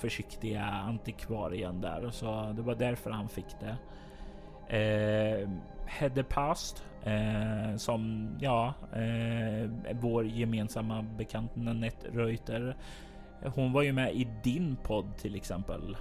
försiktiga 0.00 0.64
antikvarien 0.64 1.80
där. 1.80 2.10
Så 2.10 2.52
det 2.56 2.62
var 2.62 2.74
därför 2.74 3.10
han 3.10 3.28
fick 3.28 3.60
det. 3.60 3.76
Eh, 4.68 5.48
Heather 5.86 6.22
Past 6.22 6.84
eh, 7.04 7.76
som 7.76 8.30
ja, 8.40 8.74
eh, 8.92 9.70
vår 9.92 10.26
gemensamma 10.26 11.02
bekant 11.02 11.56
Nanette 11.56 12.08
Reuter 12.08 12.76
hon 13.54 13.72
var 13.72 13.82
ju 13.82 13.92
med 13.92 14.14
i 14.14 14.28
din 14.42 14.76
podd 14.82 15.16
till 15.16 15.34
exempel. 15.34 15.96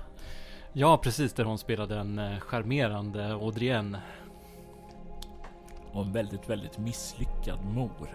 Ja, 0.73 0.97
precis 0.97 1.33
där 1.33 1.43
hon 1.43 1.57
spelade 1.57 1.99
en 1.99 2.19
eh, 2.19 2.39
charmerande 2.39 3.33
Audrienne. 3.33 4.01
Och 5.91 6.05
en 6.05 6.11
väldigt, 6.11 6.49
väldigt 6.49 6.77
misslyckad 6.77 7.65
mor. 7.65 8.09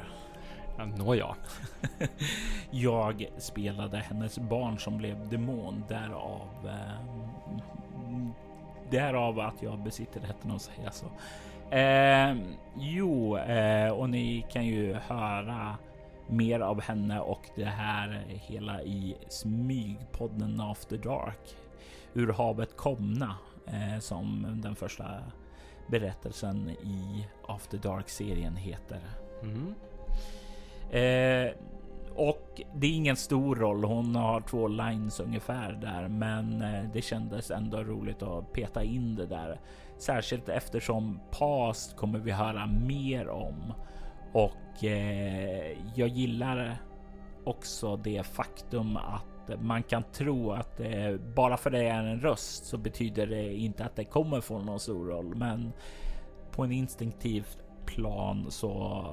Ja, 0.78 0.84
Nåja. 0.84 1.36
jag 2.70 3.26
spelade 3.38 3.98
hennes 3.98 4.38
barn 4.38 4.78
som 4.78 4.98
blev 4.98 5.28
demon 5.28 5.84
därav. 5.88 6.48
Eh, 6.64 6.94
därav 8.90 9.40
att 9.40 9.62
jag 9.62 9.78
besitter 9.78 10.20
rätten 10.20 10.50
att 10.50 10.62
säga 10.62 10.90
så. 10.90 11.06
Eh, 11.76 12.36
jo, 12.76 13.36
eh, 13.36 13.90
och 13.90 14.10
ni 14.10 14.46
kan 14.52 14.66
ju 14.66 14.94
höra 14.94 15.76
mer 16.26 16.60
av 16.60 16.80
henne 16.80 17.20
och 17.20 17.42
det 17.56 17.64
här 17.64 18.24
hela 18.28 18.82
i 18.82 19.16
smygpodden 19.28 20.60
After 20.60 20.96
Dark. 20.96 21.56
Ur 22.14 22.32
havet 22.32 22.76
komna 22.76 23.36
eh, 23.66 23.98
som 24.00 24.46
den 24.62 24.76
första 24.76 25.04
berättelsen 25.86 26.70
i 26.70 27.26
After 27.46 27.78
Dark-serien 27.78 28.56
heter. 28.56 29.00
Mm. 29.42 29.74
Och 32.20 32.60
det 32.74 32.86
är 32.86 32.96
ingen 32.96 33.16
stor 33.16 33.56
roll. 33.56 33.84
Hon 33.84 34.14
har 34.14 34.40
två 34.40 34.68
lines 34.68 35.20
ungefär 35.20 35.72
där, 35.72 36.08
men 36.08 36.62
eh, 36.62 36.84
det 36.92 37.02
kändes 37.02 37.50
ändå 37.50 37.82
roligt 37.82 38.22
att 38.22 38.52
peta 38.52 38.84
in 38.84 39.16
det 39.16 39.26
där. 39.26 39.60
Särskilt 39.98 40.48
eftersom 40.48 41.20
Past 41.30 41.96
kommer 41.96 42.18
vi 42.18 42.30
höra 42.30 42.66
mer 42.66 43.28
om 43.28 43.72
och 44.32 44.84
eh, 44.84 45.76
jag 45.94 46.08
gillar 46.08 46.76
också 47.44 47.96
det 47.96 48.26
faktum 48.26 48.96
att 48.96 49.60
man 49.60 49.82
kan 49.82 50.02
tro 50.02 50.52
att 50.52 50.80
eh, 50.80 51.16
bara 51.34 51.56
för 51.56 51.70
det 51.70 51.88
är 51.88 52.04
en 52.04 52.20
röst 52.20 52.64
så 52.64 52.78
betyder 52.78 53.26
det 53.26 53.54
inte 53.54 53.84
att 53.84 53.96
det 53.96 54.04
kommer 54.04 54.40
få 54.40 54.58
någon 54.58 54.80
stor 54.80 55.06
roll. 55.06 55.34
Men 55.34 55.72
på 56.50 56.64
en 56.64 56.72
instinktiv 56.72 57.46
plan 57.86 58.46
så 58.50 59.04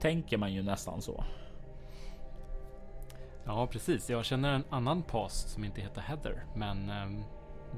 tänker 0.00 0.38
man 0.38 0.54
ju 0.54 0.62
nästan 0.62 1.02
så. 1.02 1.24
Ja, 3.48 3.66
precis. 3.66 4.10
Jag 4.10 4.24
känner 4.24 4.54
en 4.54 4.64
annan 4.70 5.02
past 5.02 5.50
som 5.50 5.64
inte 5.64 5.80
heter 5.80 6.00
Heather, 6.00 6.44
men 6.54 6.90
eh, 6.90 7.24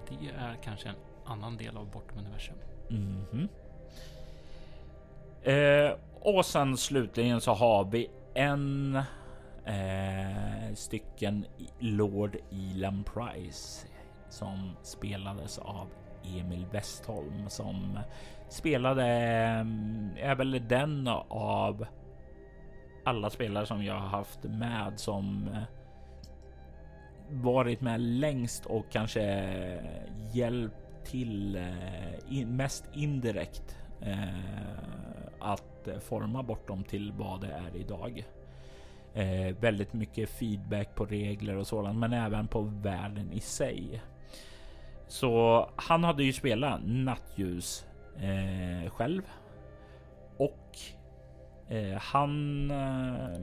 det 0.08 0.28
är 0.38 0.56
kanske 0.62 0.88
en 0.88 0.94
annan 1.24 1.56
del 1.56 1.76
av 1.76 1.90
Bortom 1.90 2.18
Universum. 2.18 2.54
Mm 2.90 3.24
-hmm. 3.32 3.48
eh, 5.42 5.96
och 6.20 6.46
sen 6.46 6.76
slutligen 6.76 7.40
så 7.40 7.52
har 7.52 7.84
vi 7.84 8.10
en 8.34 8.96
eh, 9.64 10.74
stycken 10.74 11.46
Lord 11.78 12.36
Elam 12.50 13.04
Price 13.04 13.86
som 14.28 14.76
spelades 14.82 15.58
av 15.58 15.86
Emil 16.24 16.66
Westholm 16.72 17.48
som 17.48 17.98
spelade 18.48 19.06
ehm, 19.06 20.10
är 20.16 20.34
väl 20.34 20.68
den 20.68 21.08
av 21.28 21.86
alla 23.04 23.30
spelare 23.30 23.66
som 23.66 23.84
jag 23.84 23.94
har 23.94 24.08
haft 24.08 24.44
med 24.44 24.92
som 24.96 25.48
eh, 25.48 25.62
varit 27.30 27.80
med 27.80 28.00
längst 28.00 28.66
och 28.66 28.86
kanske 28.90 29.22
hjälpt 30.32 30.76
till 31.04 31.56
eh, 31.56 32.46
mest 32.46 32.84
indirekt 32.92 33.78
eh, 34.00 34.28
att 35.40 35.64
forma 35.84 36.00
forma 36.00 36.42
bortom 36.42 36.84
till 36.84 37.12
vad 37.12 37.40
det 37.40 37.52
är 37.52 37.76
idag. 37.76 38.24
Eh, 39.14 39.56
väldigt 39.60 39.92
mycket 39.92 40.30
feedback 40.30 40.94
på 40.94 41.04
regler 41.04 41.56
och 41.56 41.66
sådant, 41.66 41.98
men 41.98 42.12
även 42.12 42.48
på 42.48 42.60
världen 42.60 43.32
i 43.32 43.40
sig. 43.40 44.02
Så 45.08 45.66
han 45.76 46.04
hade 46.04 46.24
ju 46.24 46.32
spelat 46.32 46.80
nattljus 46.84 47.86
eh, 48.16 48.90
själv 48.90 49.22
och 50.36 50.78
eh, 51.70 51.98
han 51.98 52.70
eh, 52.70 53.40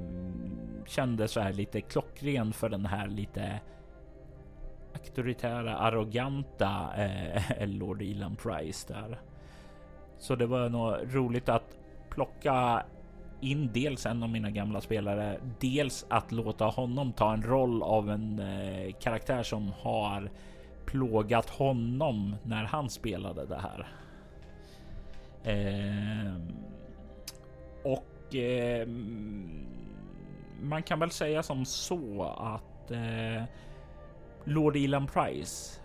kände 0.85 1.27
så 1.27 1.39
här 1.39 1.53
lite 1.53 1.81
klockren 1.81 2.53
för 2.53 2.69
den 2.69 2.85
här 2.85 3.07
lite 3.07 3.59
auktoritära, 4.93 5.77
arroganta 5.77 6.89
eh, 6.97 7.67
Lord 7.67 8.01
Elan 8.01 8.35
Price 8.35 8.93
där. 8.93 9.19
Så 10.17 10.35
det 10.35 10.45
var 10.45 10.69
nog 10.69 11.15
roligt 11.15 11.49
att 11.49 11.77
plocka 12.09 12.85
in 13.41 13.69
dels 13.73 14.05
en 14.05 14.23
av 14.23 14.29
mina 14.29 14.51
gamla 14.51 14.81
spelare, 14.81 15.39
dels 15.59 16.05
att 16.09 16.31
låta 16.31 16.65
honom 16.65 17.13
ta 17.13 17.33
en 17.33 17.43
roll 17.43 17.83
av 17.83 18.09
en 18.09 18.39
eh, 18.39 18.93
karaktär 18.93 19.43
som 19.43 19.71
har 19.79 20.31
plågat 20.85 21.49
honom 21.49 22.35
när 22.43 22.63
han 22.63 22.89
spelade 22.89 23.45
det 23.45 23.59
här. 23.59 23.87
Eh, 25.43 26.33
och 27.83 28.05
eh, 28.35 28.87
man 30.61 30.83
kan 30.83 30.99
väl 30.99 31.11
säga 31.11 31.43
som 31.43 31.65
så 31.65 32.23
att 32.37 32.91
eh, 32.91 33.43
Lord 34.43 34.75
Elan 34.75 35.07
Price. 35.07 35.81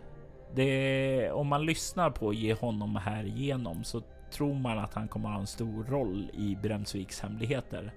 Det, 0.55 1.31
om 1.31 1.49
man 1.49 1.67
lyssnar 1.67 2.11
på 2.11 2.35
ge 2.35 2.55
honom 2.55 2.97
här 2.97 3.25
igenom 3.25 3.85
så 3.85 4.03
tror 4.31 4.55
man 4.55 4.79
att 4.79 4.95
han 4.95 5.09
kommer 5.09 5.29
ha 5.29 5.41
en 5.41 5.47
stor 5.47 5.85
roll 5.85 6.31
i 6.35 6.57
Bremsviks 6.63 7.21
hemligheter. 7.21 7.93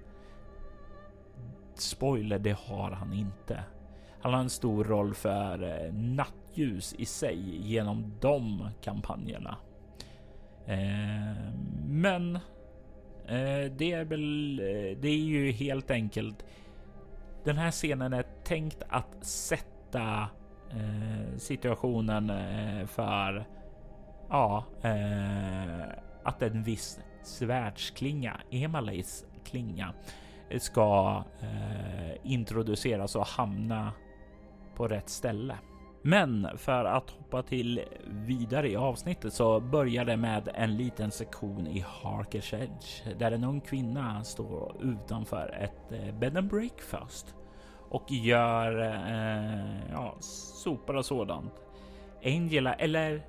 Spoiler, 1.74 2.38
det 2.38 2.56
har 2.58 2.90
han 2.90 3.12
inte. 3.12 3.64
Han 4.20 4.34
har 4.34 4.40
en 4.40 4.50
stor 4.50 4.84
roll 4.84 5.14
för 5.14 5.62
eh, 5.62 5.92
nattljus 5.92 6.94
i 6.98 7.04
sig 7.04 7.66
genom 7.68 8.12
de 8.20 8.68
kampanjerna. 8.80 9.56
Eh, 10.66 11.52
men 11.86 12.38
Eh, 13.28 13.72
det 13.76 13.92
är 13.92 14.04
väl, 14.04 14.58
eh, 14.60 14.98
det 14.98 15.08
är 15.08 15.24
ju 15.24 15.52
helt 15.52 15.90
enkelt. 15.90 16.44
Den 17.44 17.56
här 17.56 17.70
scenen 17.70 18.12
är 18.12 18.24
tänkt 18.44 18.82
att 18.88 19.24
sätta 19.24 20.28
eh, 20.70 21.36
situationen 21.38 22.32
för 22.86 23.44
ja, 24.28 24.64
att 26.22 26.42
en 26.42 26.62
viss 26.62 27.00
svärdsklinga, 27.22 28.40
Emalays 28.50 29.24
klinga, 29.44 29.92
ska 30.58 31.22
introduceras 32.22 33.16
och 33.16 33.26
hamna 33.26 33.92
på 34.76 34.88
rätt 34.88 35.08
ställe. 35.08 35.56
Men 36.06 36.48
för 36.56 36.84
att 36.84 37.10
hoppa 37.10 37.42
till 37.42 37.84
vidare 38.04 38.70
i 38.70 38.76
avsnittet 38.76 39.32
så 39.32 39.60
börjar 39.60 40.04
det 40.04 40.16
med 40.16 40.48
en 40.54 40.76
liten 40.76 41.10
sektion 41.10 41.66
i 41.66 41.84
Harkers 41.86 42.54
Edge 42.54 43.18
där 43.18 43.32
en 43.32 43.44
ung 43.44 43.60
kvinna 43.60 44.24
står 44.24 44.76
utanför 44.82 45.58
ett 45.60 45.92
eh, 45.92 46.14
bed 46.14 46.36
and 46.36 46.48
breakfast 46.50 47.34
och 47.88 48.12
gör 48.12 48.80
eh, 48.80 49.90
ja, 49.92 50.16
sopor 50.64 50.96
och 50.96 51.04
sådant. 51.04 51.52
Angela 52.24 52.74
eller 52.74 53.22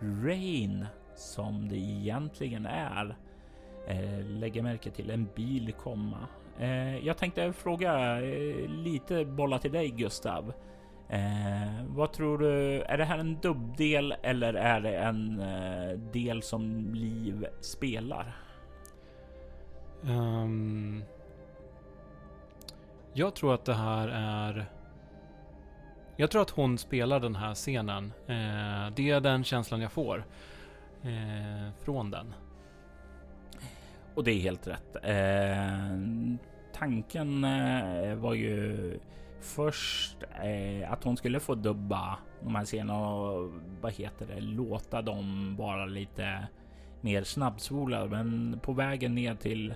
Rain 0.00 0.86
som 1.16 1.68
det 1.68 1.76
egentligen 1.76 2.66
är 2.66 3.16
eh, 3.88 4.26
lägger 4.26 4.62
märke 4.62 4.90
till 4.90 5.10
en 5.10 5.28
bil 5.34 5.72
komma. 5.72 6.26
Eh, 6.58 7.06
jag 7.06 7.16
tänkte 7.18 7.52
fråga 7.52 8.20
eh, 8.20 8.68
lite 8.68 9.24
bolla 9.24 9.58
till 9.58 9.72
dig 9.72 9.88
Gustav. 9.88 10.52
Eh, 11.12 11.84
vad 11.86 12.12
tror 12.12 12.38
du? 12.38 12.82
Är 12.82 12.98
det 12.98 13.04
här 13.04 13.18
en 13.18 13.40
dubbdel 13.40 14.14
eller 14.22 14.54
är 14.54 14.80
det 14.80 14.96
en 14.96 15.40
eh, 15.40 15.98
del 15.98 16.42
som 16.42 16.94
Liv 16.94 17.46
spelar? 17.60 18.36
Um, 20.02 21.04
jag 23.12 23.34
tror 23.34 23.54
att 23.54 23.64
det 23.64 23.74
här 23.74 24.08
är... 24.08 24.66
Jag 26.16 26.30
tror 26.30 26.42
att 26.42 26.50
hon 26.50 26.78
spelar 26.78 27.20
den 27.20 27.36
här 27.36 27.54
scenen. 27.54 28.12
Eh, 28.26 28.94
det 28.96 29.10
är 29.10 29.20
den 29.20 29.44
känslan 29.44 29.80
jag 29.80 29.92
får 29.92 30.24
eh, 31.02 31.72
från 31.84 32.10
den. 32.10 32.34
Och 34.14 34.24
det 34.24 34.30
är 34.32 34.40
helt 34.40 34.66
rätt. 34.66 34.96
Eh, 35.02 35.98
tanken 36.72 37.44
eh, 37.44 38.14
var 38.14 38.34
ju 38.34 38.98
först 39.42 40.16
eh, 40.22 40.92
att 40.92 41.04
hon 41.04 41.16
skulle 41.16 41.40
få 41.40 41.54
dubba 41.54 42.18
de 42.42 42.54
här 42.54 42.64
scenerna 42.64 43.08
och 43.08 43.52
vad 43.80 43.92
heter 43.92 44.26
det, 44.26 44.40
låta 44.40 45.02
dem 45.02 45.56
vara 45.58 45.86
lite 45.86 46.46
mer 47.00 47.22
snabbspolade. 47.22 48.08
Men 48.08 48.60
på 48.62 48.72
vägen 48.72 49.14
ner 49.14 49.34
till 49.34 49.74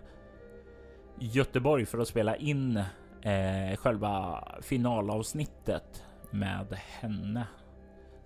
Göteborg 1.19 1.87
för 1.87 1.99
att 1.99 2.09
spela 2.09 2.37
in 2.37 2.77
eh, 3.23 3.77
själva 3.77 4.45
finalavsnittet 4.63 6.05
med 6.31 6.67
henne 6.73 7.47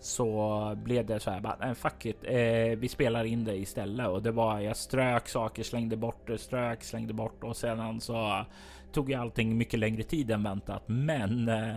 så 0.01 0.75
blev 0.85 1.07
det 1.07 1.21
så 1.21 1.31
här 1.31 1.41
bara 1.41 1.75
fuck 1.75 2.07
it. 2.07 2.17
Eh, 2.23 2.79
vi 2.79 2.89
spelar 2.89 3.25
in 3.25 3.45
det 3.45 3.57
istället 3.57 4.09
och 4.09 4.23
det 4.23 4.31
var 4.31 4.61
jag 4.61 4.77
strök 4.77 5.29
saker, 5.29 5.63
slängde 5.63 5.97
bort 5.97 6.27
det, 6.27 6.39
strök, 6.39 6.83
slängde 6.83 7.15
bort 7.15 7.45
och 7.45 7.57
sedan 7.57 8.01
så 8.01 8.45
tog 8.93 9.11
ju 9.11 9.15
allting 9.15 9.59
mycket 9.59 9.81
längre 9.81 10.03
tid 10.03 10.31
än 10.31 10.43
väntat. 10.43 10.83
Men 10.87 11.49
eh, 11.49 11.77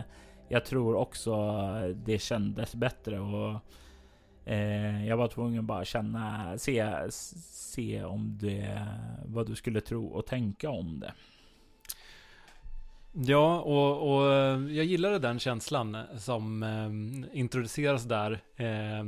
jag 0.49 0.65
tror 0.65 0.95
också 0.95 1.35
det 2.05 2.19
kändes 2.19 2.75
bättre 2.75 3.19
och 3.19 3.59
eh, 4.45 5.07
jag 5.07 5.17
var 5.17 5.27
tvungen 5.27 5.59
att 5.59 5.65
bara 5.65 5.85
känna, 5.85 6.53
se, 6.57 7.11
se 7.11 8.03
om 8.03 8.37
det, 8.41 8.87
vad 9.25 9.47
du 9.47 9.55
skulle 9.55 9.81
tro 9.81 10.07
och 10.07 10.25
tänka 10.25 10.69
om 10.69 10.99
det. 10.99 11.13
Ja, 13.15 13.59
och, 13.59 14.15
och 14.15 14.33
eh, 14.33 14.59
jag 14.59 14.85
gillade 14.85 15.19
den 15.19 15.39
känslan 15.39 15.97
som 16.17 16.63
eh, 16.63 17.39
introduceras 17.39 18.03
där. 18.03 18.39
Eh, 18.55 19.03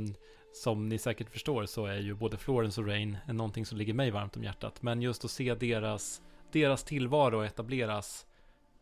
som 0.52 0.88
ni 0.88 0.98
säkert 0.98 1.30
förstår 1.30 1.66
så 1.66 1.86
är 1.86 1.98
ju 1.98 2.14
både 2.14 2.36
Florence 2.36 2.80
och 2.80 2.86
Rain 2.86 3.16
någonting 3.26 3.66
som 3.66 3.78
ligger 3.78 3.94
mig 3.94 4.10
varmt 4.10 4.36
om 4.36 4.44
hjärtat. 4.44 4.82
Men 4.82 5.02
just 5.02 5.24
att 5.24 5.30
se 5.30 5.54
deras, 5.54 6.22
deras 6.52 6.84
tillvaro 6.84 7.44
etableras 7.44 8.26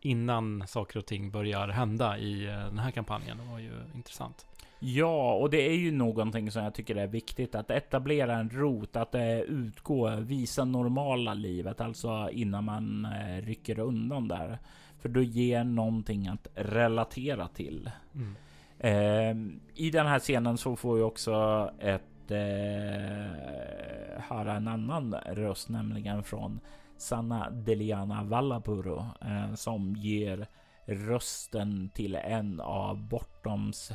innan 0.01 0.67
saker 0.67 0.99
och 0.99 1.05
ting 1.05 1.31
börjar 1.31 1.67
hända 1.67 2.17
i 2.17 2.45
eh, 2.45 2.51
den 2.51 2.79
här 2.79 2.91
kampanjen 2.91 3.51
var 3.51 3.59
ju 3.59 3.71
intressant. 3.95 4.45
Ja, 4.79 5.33
och 5.33 5.49
det 5.49 5.67
är 5.67 5.75
ju 5.75 5.91
någonting 5.91 6.51
som 6.51 6.63
jag 6.63 6.73
tycker 6.73 6.95
är 6.95 7.07
viktigt 7.07 7.55
att 7.55 7.71
etablera 7.71 8.35
en 8.35 8.49
rot, 8.49 8.95
att 8.95 9.15
eh, 9.15 9.39
utgå, 9.39 10.15
visa 10.15 10.65
normala 10.65 11.33
livet, 11.33 11.81
alltså 11.81 12.29
innan 12.31 12.63
man 12.63 13.05
eh, 13.05 13.41
rycker 13.41 13.79
undan 13.79 14.27
där. 14.27 14.59
För 14.99 15.09
då 15.09 15.21
ger 15.21 15.63
någonting 15.63 16.27
att 16.27 16.47
relatera 16.55 17.47
till. 17.47 17.91
Mm. 18.15 18.35
Eh, 18.79 19.59
I 19.75 19.89
den 19.89 20.07
här 20.07 20.19
scenen 20.19 20.57
så 20.57 20.75
får 20.75 20.95
vi 20.95 21.01
också 21.01 21.69
ett 21.79 22.31
eh, 22.31 24.21
höra 24.21 24.53
en 24.53 24.67
annan 24.67 25.15
röst, 25.25 25.69
nämligen 25.69 26.23
från 26.23 26.59
Sanna 26.97 27.49
Deliana 27.49 28.23
Vallapuro 28.23 29.05
eh, 29.21 29.53
som 29.53 29.95
ger 29.95 30.47
rösten 30.85 31.89
till 31.93 32.15
en 32.15 32.61
av 32.61 33.07
Bortoms 33.07 33.91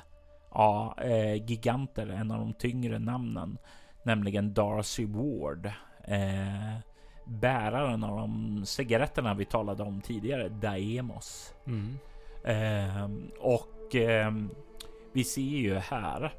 ja, 0.50 0.94
eh, 1.02 1.34
giganter, 1.34 2.06
en 2.06 2.30
av 2.30 2.38
de 2.38 2.54
tyngre 2.54 2.98
namnen, 2.98 3.58
nämligen 4.02 4.54
Darcy 4.54 5.06
Ward. 5.06 5.66
Eh, 6.04 6.78
bäraren 7.24 8.04
av 8.04 8.16
de 8.16 8.62
cigaretterna 8.66 9.34
vi 9.34 9.44
talade 9.44 9.82
om 9.82 10.00
tidigare, 10.00 10.48
Daemos. 10.48 11.54
Mm. 11.66 11.98
Eh, 12.44 13.10
och 13.40 13.94
eh, 13.94 14.32
vi 15.12 15.24
ser 15.24 15.40
ju 15.40 15.74
här 15.74 16.34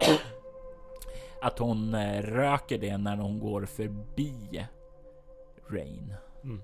att 1.42 1.58
hon 1.58 1.94
eh, 1.94 2.22
röker 2.22 2.78
det 2.78 2.98
när 2.98 3.16
hon 3.16 3.38
går 3.38 3.66
förbi 3.66 4.66
Rain. 5.70 6.14
Mm. 6.44 6.60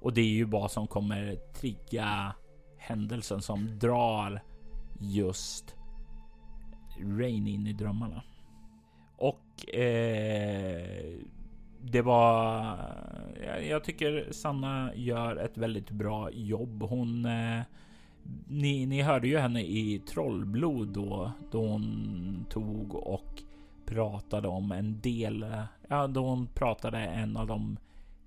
Och 0.00 0.12
det 0.12 0.20
är 0.20 0.32
ju 0.32 0.44
vad 0.44 0.70
som 0.70 0.86
kommer 0.86 1.36
trigga 1.54 2.34
händelsen 2.76 3.42
som 3.42 3.78
drar 3.78 4.42
just 5.00 5.76
Rain 7.00 7.46
in 7.46 7.66
i 7.66 7.72
drömmarna. 7.72 8.22
Och 9.16 9.74
eh, 9.74 11.18
det 11.80 12.02
var... 12.02 12.76
Jag 13.68 13.84
tycker 13.84 14.28
Sanna 14.30 14.94
gör 14.94 15.36
ett 15.36 15.58
väldigt 15.58 15.90
bra 15.90 16.30
jobb. 16.30 16.82
Hon... 16.82 17.24
Eh, 17.24 17.60
ni, 18.48 18.86
ni 18.86 19.02
hörde 19.02 19.28
ju 19.28 19.38
henne 19.38 19.62
i 19.62 20.02
Trollblod 20.08 20.88
då, 20.88 21.32
då 21.50 21.66
hon 21.66 22.46
tog 22.50 22.94
och 22.94 23.42
pratade 23.86 24.48
om 24.48 24.72
en 24.72 25.00
del. 25.00 25.46
Ja, 25.88 26.06
då 26.06 26.26
hon 26.26 26.46
pratade 26.46 26.98
en 26.98 27.36
av 27.36 27.46
de 27.46 27.76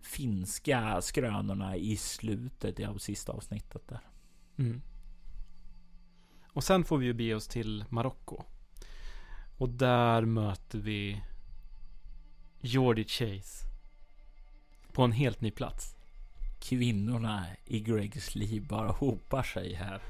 finska 0.06 1.02
skrönorna 1.02 1.76
i 1.76 1.98
slutet 1.98 2.88
av 2.88 2.98
sista 2.98 3.32
avsnittet 3.32 3.88
där. 3.88 4.02
Mm. 4.58 4.82
Och 6.48 6.64
sen 6.64 6.84
får 6.84 6.98
vi 6.98 7.06
ju 7.06 7.14
be 7.14 7.36
oss 7.36 7.48
till 7.48 7.86
Marocko. 7.90 8.44
Och 9.58 9.70
där 9.70 10.22
möter 10.22 10.80
vi 10.80 11.22
Jordi 12.62 13.04
Chase. 13.04 13.66
På 14.94 15.04
en 15.04 15.12
helt 15.12 15.42
ny 15.42 15.52
plats. 15.52 15.96
Kvinnorna 16.62 17.46
i 17.66 17.80
Gregs 17.80 18.36
liv 18.36 18.68
bara 18.68 18.92
hopar 18.92 19.44
sig 19.44 19.74
här. 19.74 20.02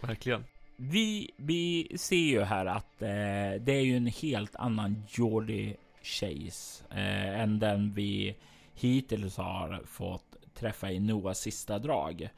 Verkligen. 0.00 0.44
vi, 0.76 1.30
vi 1.36 1.92
ser 1.96 2.16
ju 2.16 2.42
här 2.42 2.66
att 2.66 3.02
eh, 3.02 3.60
det 3.60 3.72
är 3.72 3.84
ju 3.84 3.96
en 3.96 4.06
helt 4.06 4.56
annan 4.56 5.02
Jordi 5.08 5.76
Chase 6.02 6.84
eh, 6.90 7.40
än 7.40 7.58
den 7.58 7.92
vi 7.92 8.36
hittills 8.82 9.36
har 9.36 9.82
fått 9.86 10.36
träffa 10.54 10.90
i 10.90 11.00
Noahs 11.00 11.38
sista 11.38 11.78
drag. 11.78 12.28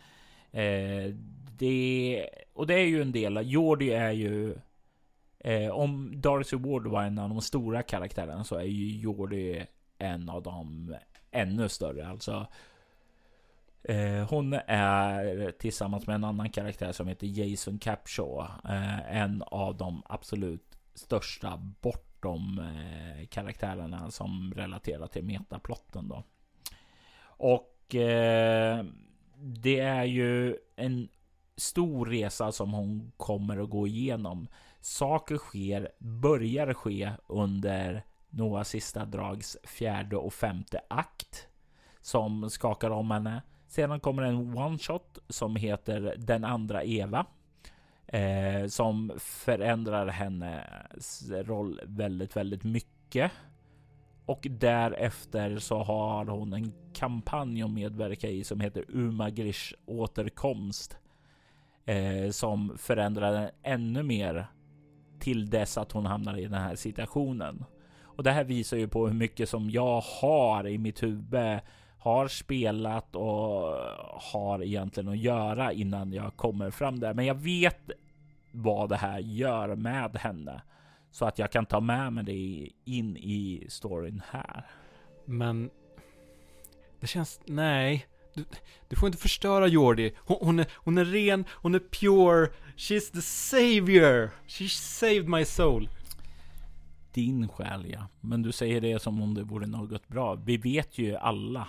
Eh, 0.50 1.14
det, 1.58 2.28
och 2.52 2.66
det 2.66 2.74
är 2.74 2.86
ju 2.86 3.02
en 3.02 3.12
del. 3.12 3.40
Jordi 3.50 3.90
är 3.90 4.10
ju 4.10 4.54
eh, 5.38 5.70
om 5.70 6.20
Darcy 6.20 6.56
Ward 6.56 6.86
var 6.86 7.02
en 7.02 7.18
av 7.18 7.28
de 7.28 7.40
stora 7.40 7.82
karaktärerna 7.82 8.44
så 8.44 8.56
är 8.56 8.64
ju 8.64 9.00
Jordi 9.00 9.66
en 9.98 10.28
av 10.28 10.42
de 10.42 10.94
ännu 11.30 11.68
större. 11.68 12.08
Alltså 12.08 12.46
Eh, 13.88 14.28
hon 14.28 14.52
är 14.66 15.50
tillsammans 15.50 16.06
med 16.06 16.14
en 16.14 16.24
annan 16.24 16.50
karaktär 16.50 16.92
som 16.92 17.08
heter 17.08 17.26
Jason 17.26 17.78
Capshaw. 17.78 18.48
Eh, 18.64 19.16
en 19.16 19.42
av 19.42 19.76
de 19.76 20.02
absolut 20.06 20.78
största 20.94 21.56
bortom 21.80 22.58
eh, 22.58 23.26
karaktärerna 23.26 24.10
som 24.10 24.54
relaterar 24.56 25.06
till 25.06 25.24
metaplotten 25.24 26.08
då. 26.08 26.22
Och 27.36 27.94
eh, 27.94 28.84
det 29.36 29.80
är 29.80 30.04
ju 30.04 30.56
en 30.76 31.08
stor 31.56 32.06
resa 32.06 32.52
som 32.52 32.72
hon 32.72 33.12
kommer 33.16 33.62
att 33.62 33.70
gå 33.70 33.86
igenom. 33.86 34.48
Saker 34.80 35.36
sker, 35.36 35.92
börjar 35.98 36.74
ske 36.74 37.12
under 37.26 38.04
Noahs 38.30 38.68
sista 38.68 39.04
drags 39.04 39.56
fjärde 39.64 40.16
och 40.16 40.34
femte 40.34 40.80
akt 40.88 41.46
som 42.00 42.50
skakar 42.50 42.90
om 42.90 43.10
henne. 43.10 43.42
Sedan 43.68 44.00
kommer 44.00 44.22
en 44.22 44.58
one 44.58 44.78
shot 44.78 45.18
som 45.28 45.56
heter 45.56 46.14
Den 46.18 46.44
andra 46.44 46.84
Eva. 46.84 47.26
Eh, 48.06 48.66
som 48.66 49.12
förändrar 49.18 50.06
hennes 50.06 51.30
roll 51.30 51.80
väldigt, 51.84 52.36
väldigt 52.36 52.64
mycket. 52.64 53.32
Och 54.26 54.46
därefter 54.50 55.58
så 55.58 55.78
har 55.78 56.26
hon 56.26 56.52
en 56.52 56.72
kampanj 56.92 57.62
att 57.62 57.70
medverka 57.70 58.28
i 58.28 58.44
som 58.44 58.60
heter 58.60 58.84
Umagrish 58.88 59.74
återkomst. 59.86 60.98
Eh, 61.84 62.30
som 62.30 62.72
förändrar 62.78 63.32
den 63.32 63.50
ännu 63.62 64.02
mer 64.02 64.46
till 65.18 65.50
dess 65.50 65.78
att 65.78 65.92
hon 65.92 66.06
hamnar 66.06 66.38
i 66.38 66.42
den 66.42 66.60
här 66.60 66.74
situationen. 66.74 67.64
Och 68.02 68.22
det 68.22 68.30
här 68.30 68.44
visar 68.44 68.76
ju 68.76 68.88
på 68.88 69.06
hur 69.06 69.14
mycket 69.14 69.48
som 69.48 69.70
jag 69.70 70.00
har 70.00 70.66
i 70.66 70.78
mitt 70.78 71.02
huvud 71.02 71.60
har 71.98 72.28
spelat 72.28 73.16
och 73.16 73.76
har 74.32 74.62
egentligen 74.62 75.08
att 75.08 75.18
göra 75.18 75.72
innan 75.72 76.12
jag 76.12 76.36
kommer 76.36 76.70
fram 76.70 77.00
där. 77.00 77.14
Men 77.14 77.26
jag 77.26 77.34
vet 77.34 77.90
vad 78.52 78.88
det 78.88 78.96
här 78.96 79.18
gör 79.18 79.76
med 79.76 80.16
henne 80.16 80.62
så 81.14 81.24
att 81.24 81.38
jag 81.38 81.52
kan 81.52 81.66
ta 81.66 81.80
med 81.80 82.12
mig 82.12 82.24
det 82.24 82.68
in 82.92 83.16
i 83.16 83.66
storyn 83.68 84.22
här. 84.30 84.66
Men 85.24 85.70
det 87.00 87.06
känns, 87.06 87.40
nej. 87.44 88.06
Du, 88.34 88.44
du 88.88 88.96
får 88.96 89.06
inte 89.06 89.18
förstöra 89.18 89.66
Jordi. 89.66 90.14
Hon, 90.18 90.38
hon, 90.40 90.58
är, 90.58 90.66
hon 90.74 90.98
är 90.98 91.04
ren, 91.04 91.44
hon 91.50 91.74
är 91.74 91.78
pure. 91.78 92.50
She's 92.76 93.12
the 93.12 93.22
savior. 93.22 94.30
She 94.46 94.68
saved 94.68 95.28
my 95.28 95.44
soul. 95.44 95.88
Din 97.12 97.48
själ 97.48 97.90
ja. 97.90 98.06
Men 98.20 98.42
du 98.42 98.52
säger 98.52 98.80
det 98.80 99.02
som 99.02 99.22
om 99.22 99.34
det 99.34 99.42
vore 99.42 99.66
något 99.66 100.08
bra. 100.08 100.34
Vi 100.34 100.56
vet 100.56 100.98
ju 100.98 101.16
alla 101.16 101.68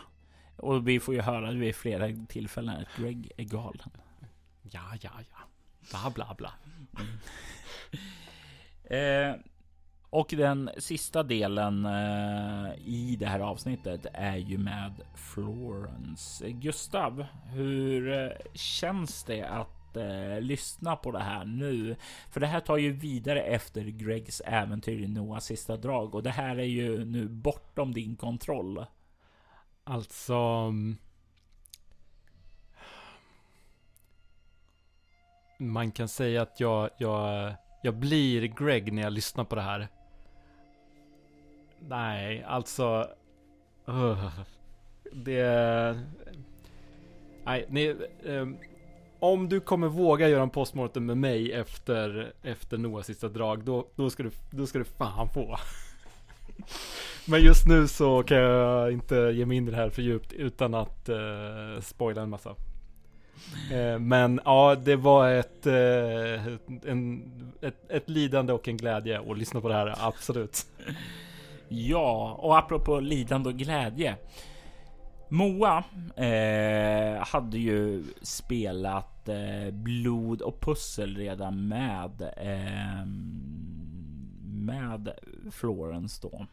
och 0.58 0.88
vi 0.88 1.00
får 1.00 1.14
ju 1.14 1.22
höra 1.22 1.52
det 1.52 1.60
vid 1.60 1.76
flera 1.76 2.26
tillfällen 2.30 2.76
att 2.82 3.02
Greg 3.04 3.32
är 3.38 3.44
galen. 3.44 3.90
Ja, 4.62 4.84
ja, 5.02 5.12
ja. 5.32 5.38
Bla, 5.90 6.12
bla, 6.16 6.36
bla. 6.38 6.54
Mm. 6.98 7.18
eh, 8.90 9.36
och 10.10 10.28
den 10.38 10.70
sista 10.78 11.24
delen 11.24 11.86
eh, 11.86 12.74
i 12.86 13.16
det 13.20 13.26
här 13.26 13.40
avsnittet 13.40 14.06
är 14.14 14.36
ju 14.36 14.58
med 14.58 14.94
Florence. 15.16 16.46
Eh, 16.46 16.52
Gustav, 16.52 17.26
hur 17.46 18.14
eh, 18.14 18.30
känns 18.54 19.24
det 19.24 19.44
att 19.44 19.98
eh, 19.98 20.42
lyssna 20.42 20.96
på 20.96 21.12
det 21.12 21.20
här 21.20 21.46
nu? 21.46 21.96
För 22.30 22.40
det 22.40 22.48
här 22.48 22.60
tar 22.60 22.78
ju 22.78 22.92
vidare 22.92 23.42
efter 23.42 23.84
Gregs 23.84 24.42
äventyr 24.46 25.02
i 25.02 25.08
Noahs 25.08 25.46
sista 25.46 25.78
drag 25.78 26.16
och 26.16 26.24
det 26.24 26.30
här 26.30 26.56
är 26.56 26.64
ju 26.64 27.06
nu 27.06 27.28
bortom 27.28 27.94
din 27.94 28.16
kontroll. 28.16 28.86
Alltså... 29.84 30.36
Mm, 30.36 30.98
man 35.60 35.92
kan 35.92 36.08
säga 36.08 36.42
att 36.42 36.60
jag, 36.60 36.90
jag, 36.98 37.54
jag 37.86 37.94
blir 37.94 38.42
Greg 38.42 38.94
när 38.94 39.02
jag 39.02 39.14
lyssnar 39.14 39.44
på 39.44 39.56
det 39.56 39.62
här. 39.62 39.88
Nej, 41.80 42.44
alltså... 42.44 43.10
Uh, 43.90 44.30
det... 45.12 46.00
Nej, 47.44 47.66
nej 47.70 47.96
um, 48.24 48.58
om 49.20 49.50
du 49.50 49.60
kommer 49.60 49.88
våga 49.88 50.30
göra 50.30 50.44
en 50.44 50.50
postmortem 50.50 51.06
med 51.06 51.18
mig 51.18 51.54
efter, 51.54 52.34
efter 52.44 52.78
Noahs 52.78 53.06
sista 53.06 53.28
drag, 53.28 53.64
då, 53.64 53.88
då, 53.96 54.10
ska 54.10 54.24
du, 54.24 54.32
då 54.52 54.68
ska 54.68 54.80
du 54.80 54.86
fan 54.86 55.30
få. 55.30 55.58
Men 57.28 57.42
just 57.42 57.68
nu 57.68 57.88
så 57.88 58.24
kan 58.24 58.38
jag 58.38 58.92
inte 58.92 59.16
ge 59.16 59.46
mig 59.46 59.58
in 59.58 59.68
i 59.68 59.72
det 59.72 59.78
här 59.78 59.90
för 59.90 60.02
djupt 60.02 60.34
utan 60.34 60.74
att 60.74 61.10
uh, 61.10 61.82
spoila 61.82 62.22
en 62.22 62.30
massa. 62.30 62.56
Eh, 63.72 64.00
men 64.00 64.40
ja, 64.46 64.76
det 64.76 64.96
var 64.96 65.30
ett, 65.30 65.66
eh, 65.66 66.46
en, 66.92 67.32
ett, 67.62 67.92
ett, 67.92 68.10
lidande 68.10 68.54
och 68.54 68.68
en 68.68 68.78
glädje 68.78 69.32
att 69.32 69.38
lyssna 69.38 69.62
på 69.62 69.68
det 69.68 69.74
här, 69.74 69.96
absolut. 70.00 70.66
Ja, 71.68 72.40
och 72.40 72.58
apropå 72.58 73.00
lidande 73.00 73.50
och 73.50 73.56
glädje. 73.56 74.16
Moa 75.30 75.84
eh, 76.16 77.26
hade 77.28 77.58
ju 77.58 78.04
spelat 78.22 79.30
eh, 79.30 79.72
blod 79.72 80.42
och 80.42 80.62
pussel 80.62 81.16
redan 81.16 81.68
med 81.68 82.22
eh, 82.38 83.06
med 84.66 85.12
Florence 85.52 86.28
då. 86.28 86.46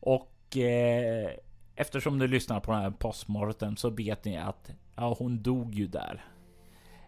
Och 0.00 0.56
eh, 0.56 1.30
eftersom 1.74 2.18
du 2.18 2.28
lyssnar 2.28 2.60
på 2.60 2.72
den 2.72 2.80
här 2.80 2.90
postmortem 2.90 3.76
så 3.76 3.90
vet 3.90 4.24
ni 4.24 4.38
att 4.38 4.70
ja, 4.96 5.16
hon 5.18 5.42
dog 5.42 5.74
ju 5.74 5.86
där. 5.86 6.24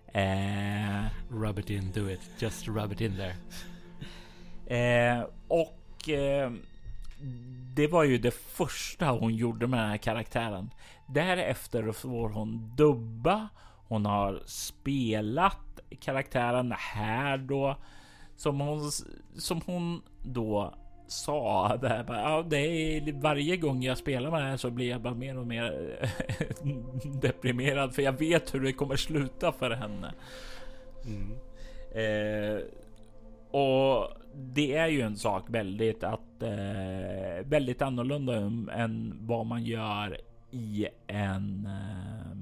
Eh, 0.06 1.04
rub 1.30 1.58
it 1.58 1.70
in, 1.70 1.92
do 1.94 2.10
it. 2.10 2.20
Just 2.38 2.68
rub 2.68 2.92
it 2.92 3.00
in 3.00 3.16
there. 3.16 3.36
Eh, 4.66 5.24
och 5.48 6.08
eh, 6.08 6.52
det 7.74 7.86
var 7.86 8.04
ju 8.04 8.18
det 8.18 8.30
första 8.30 9.10
hon 9.10 9.34
gjorde 9.34 9.66
med 9.66 9.80
den 9.80 9.88
här 9.88 9.96
karaktären. 9.96 10.70
Därefter 11.06 11.92
får 11.92 12.28
hon 12.28 12.76
dubba. 12.76 13.48
Hon 13.88 14.06
har 14.06 14.42
spelat 14.46 15.80
karaktären 16.00 16.74
här 16.78 17.38
då 17.38 17.76
som 18.36 18.60
hon 18.60 18.90
som 19.38 19.60
hon 19.66 20.02
då 20.22 20.74
sa 21.06 21.76
det 21.76 21.88
här. 21.88 22.04
Ja, 22.08 22.44
det 22.48 22.56
är 22.56 23.12
varje 23.12 23.56
gång 23.56 23.82
jag 23.82 23.98
spelar 23.98 24.30
med 24.30 24.42
det 24.42 24.48
här 24.48 24.56
så 24.56 24.70
blir 24.70 24.90
jag 24.90 25.00
bara 25.00 25.14
mer 25.14 25.38
och 25.38 25.46
mer 25.46 25.98
deprimerad 27.20 27.94
för 27.94 28.02
jag 28.02 28.18
vet 28.18 28.54
hur 28.54 28.60
det 28.60 28.72
kommer 28.72 28.96
sluta 28.96 29.52
för 29.52 29.70
henne. 29.70 30.14
Mm. 31.06 31.32
Eh, 31.94 32.60
och 33.50 34.08
det 34.34 34.76
är 34.76 34.88
ju 34.88 35.00
en 35.00 35.16
sak 35.16 35.44
väldigt 35.48 36.04
att 36.04 36.42
eh, 36.42 37.44
väldigt 37.44 37.82
annorlunda 37.82 38.36
än 38.72 39.18
vad 39.20 39.46
man 39.46 39.64
gör 39.64 40.20
i 40.50 40.86
en 41.06 41.66
eh, 41.66 42.36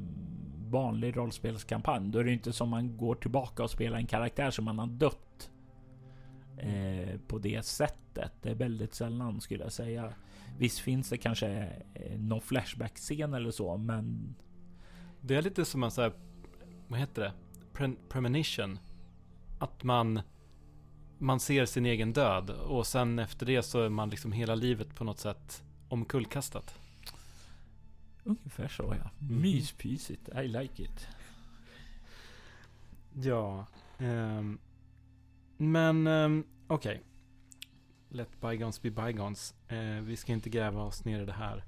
vanlig 0.71 1.17
rollspelskampanj. 1.17 2.11
Då 2.11 2.19
är 2.19 2.25
det 2.25 2.33
inte 2.33 2.53
som 2.53 2.69
man 2.69 2.97
går 2.97 3.15
tillbaka 3.15 3.63
och 3.63 3.71
spelar 3.71 3.99
en 3.99 4.07
karaktär 4.07 4.51
som 4.51 4.65
man 4.65 4.79
har 4.79 4.87
dött 4.87 5.51
eh, 6.59 7.19
på 7.27 7.39
det 7.39 7.65
sättet. 7.65 8.33
Det 8.43 8.51
är 8.51 8.55
väldigt 8.55 8.95
sällan 8.95 9.41
skulle 9.41 9.65
jag 9.65 9.73
säga. 9.73 10.13
Visst 10.59 10.79
finns 10.79 11.09
det 11.09 11.17
kanske 11.17 11.49
eh, 11.95 12.19
någon 12.19 12.41
flashback-scen 12.41 13.35
eller 13.35 13.51
så, 13.51 13.77
men... 13.77 14.35
Det 15.21 15.35
är 15.35 15.43
lite 15.43 15.65
som 15.65 15.83
en 15.83 15.91
här, 15.97 16.13
vad 16.89 17.01
heter 17.01 17.23
det? 17.23 17.33
Pre 17.73 17.93
premonition. 18.09 18.79
Att 19.59 19.83
man, 19.83 20.21
man 21.19 21.41
ser 21.41 21.67
sin 21.67 21.87
egen 21.87 22.13
död 22.13 22.51
och 22.51 22.87
sen 22.87 23.19
efter 23.19 23.47
det 23.47 23.63
så 23.63 23.83
är 23.83 23.89
man 23.89 24.11
liksom 24.11 24.33
hela 24.33 24.55
livet 24.55 24.95
på 24.95 25.05
något 25.05 25.19
sätt 25.19 25.65
omkullkastat. 25.89 26.79
Ungefär 28.25 28.69
så 28.69 28.83
ja. 28.83 29.11
Mm. 29.21 29.43
Myspysigt. 29.43 30.29
I 30.29 30.49
like 30.49 30.83
it. 30.83 31.09
Ja. 33.13 33.67
Um, 33.99 34.59
men 35.57 36.07
um, 36.07 36.45
okej. 36.67 36.95
Okay. 36.95 37.03
Let 38.09 38.41
bygons 38.41 38.83
be 38.83 38.91
bygons. 38.91 39.55
Uh, 39.73 39.79
eh, 39.79 40.03
vi 40.03 40.17
ska 40.17 40.33
inte 40.33 40.51
gräva 40.51 40.83
oss 40.83 41.05
ner 41.05 41.23
i 41.23 41.27
det 41.27 41.33
här. 41.33 41.65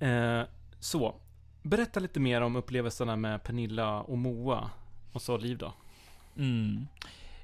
uh, 0.00 0.46
så. 0.80 1.20
Berätta 1.62 2.00
lite 2.00 2.20
mer 2.20 2.40
om 2.40 2.56
upplevelserna 2.56 3.16
med 3.16 3.42
Pernilla 3.42 4.00
och 4.00 4.18
Moa. 4.18 4.70
Och 5.12 5.22
så 5.22 5.36
Liv 5.36 5.58
då. 5.58 5.74
Mm. 6.36 6.86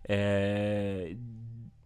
Eh, 0.04 1.16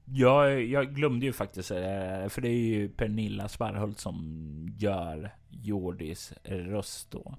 jag, 0.04 0.64
jag, 0.64 0.94
glömde 0.94 1.26
ju 1.26 1.32
faktiskt 1.32 1.70
eh, 1.70 2.28
för 2.28 2.40
det 2.40 2.48
är 2.48 2.66
ju 2.66 2.88
Pernilla 2.88 3.48
Sparhult 3.48 3.98
som 3.98 4.74
gör 4.78 5.35
Jordis 5.50 6.32
röst 6.44 7.11
då. 7.11 7.35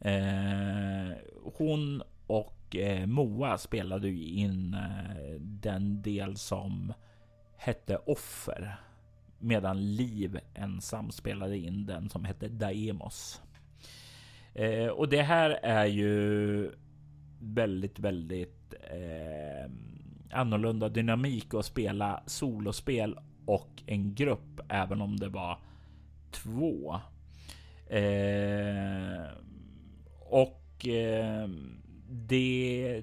Eh, 0.00 1.16
hon 1.54 2.02
och 2.26 2.76
eh, 2.76 3.06
Moa 3.06 3.58
spelade 3.58 4.08
ju 4.08 4.24
in 4.24 4.74
eh, 4.74 5.40
den 5.40 6.02
del 6.02 6.36
som 6.36 6.92
hette 7.56 7.96
Offer. 7.96 8.76
Medan 9.38 9.94
Liv 9.94 10.38
ensam 10.54 11.10
spelade 11.10 11.58
in 11.58 11.86
den 11.86 12.08
som 12.08 12.24
hette 12.24 12.48
Daemos. 12.48 13.42
Eh, 14.54 14.86
och 14.86 15.08
det 15.08 15.22
här 15.22 15.50
är 15.50 15.86
ju 15.86 16.70
väldigt, 17.40 17.98
väldigt 17.98 18.74
eh, 18.90 19.70
annorlunda 20.30 20.88
dynamik 20.88 21.54
att 21.54 21.66
spela 21.66 22.22
solospel 22.26 23.18
och 23.46 23.82
en 23.86 24.14
grupp, 24.14 24.60
även 24.68 25.00
om 25.00 25.16
det 25.16 25.28
var 25.28 25.58
två. 26.30 27.00
Eh, 27.86 29.26
och 30.20 30.86
eh, 30.86 31.48
det, 32.12 33.02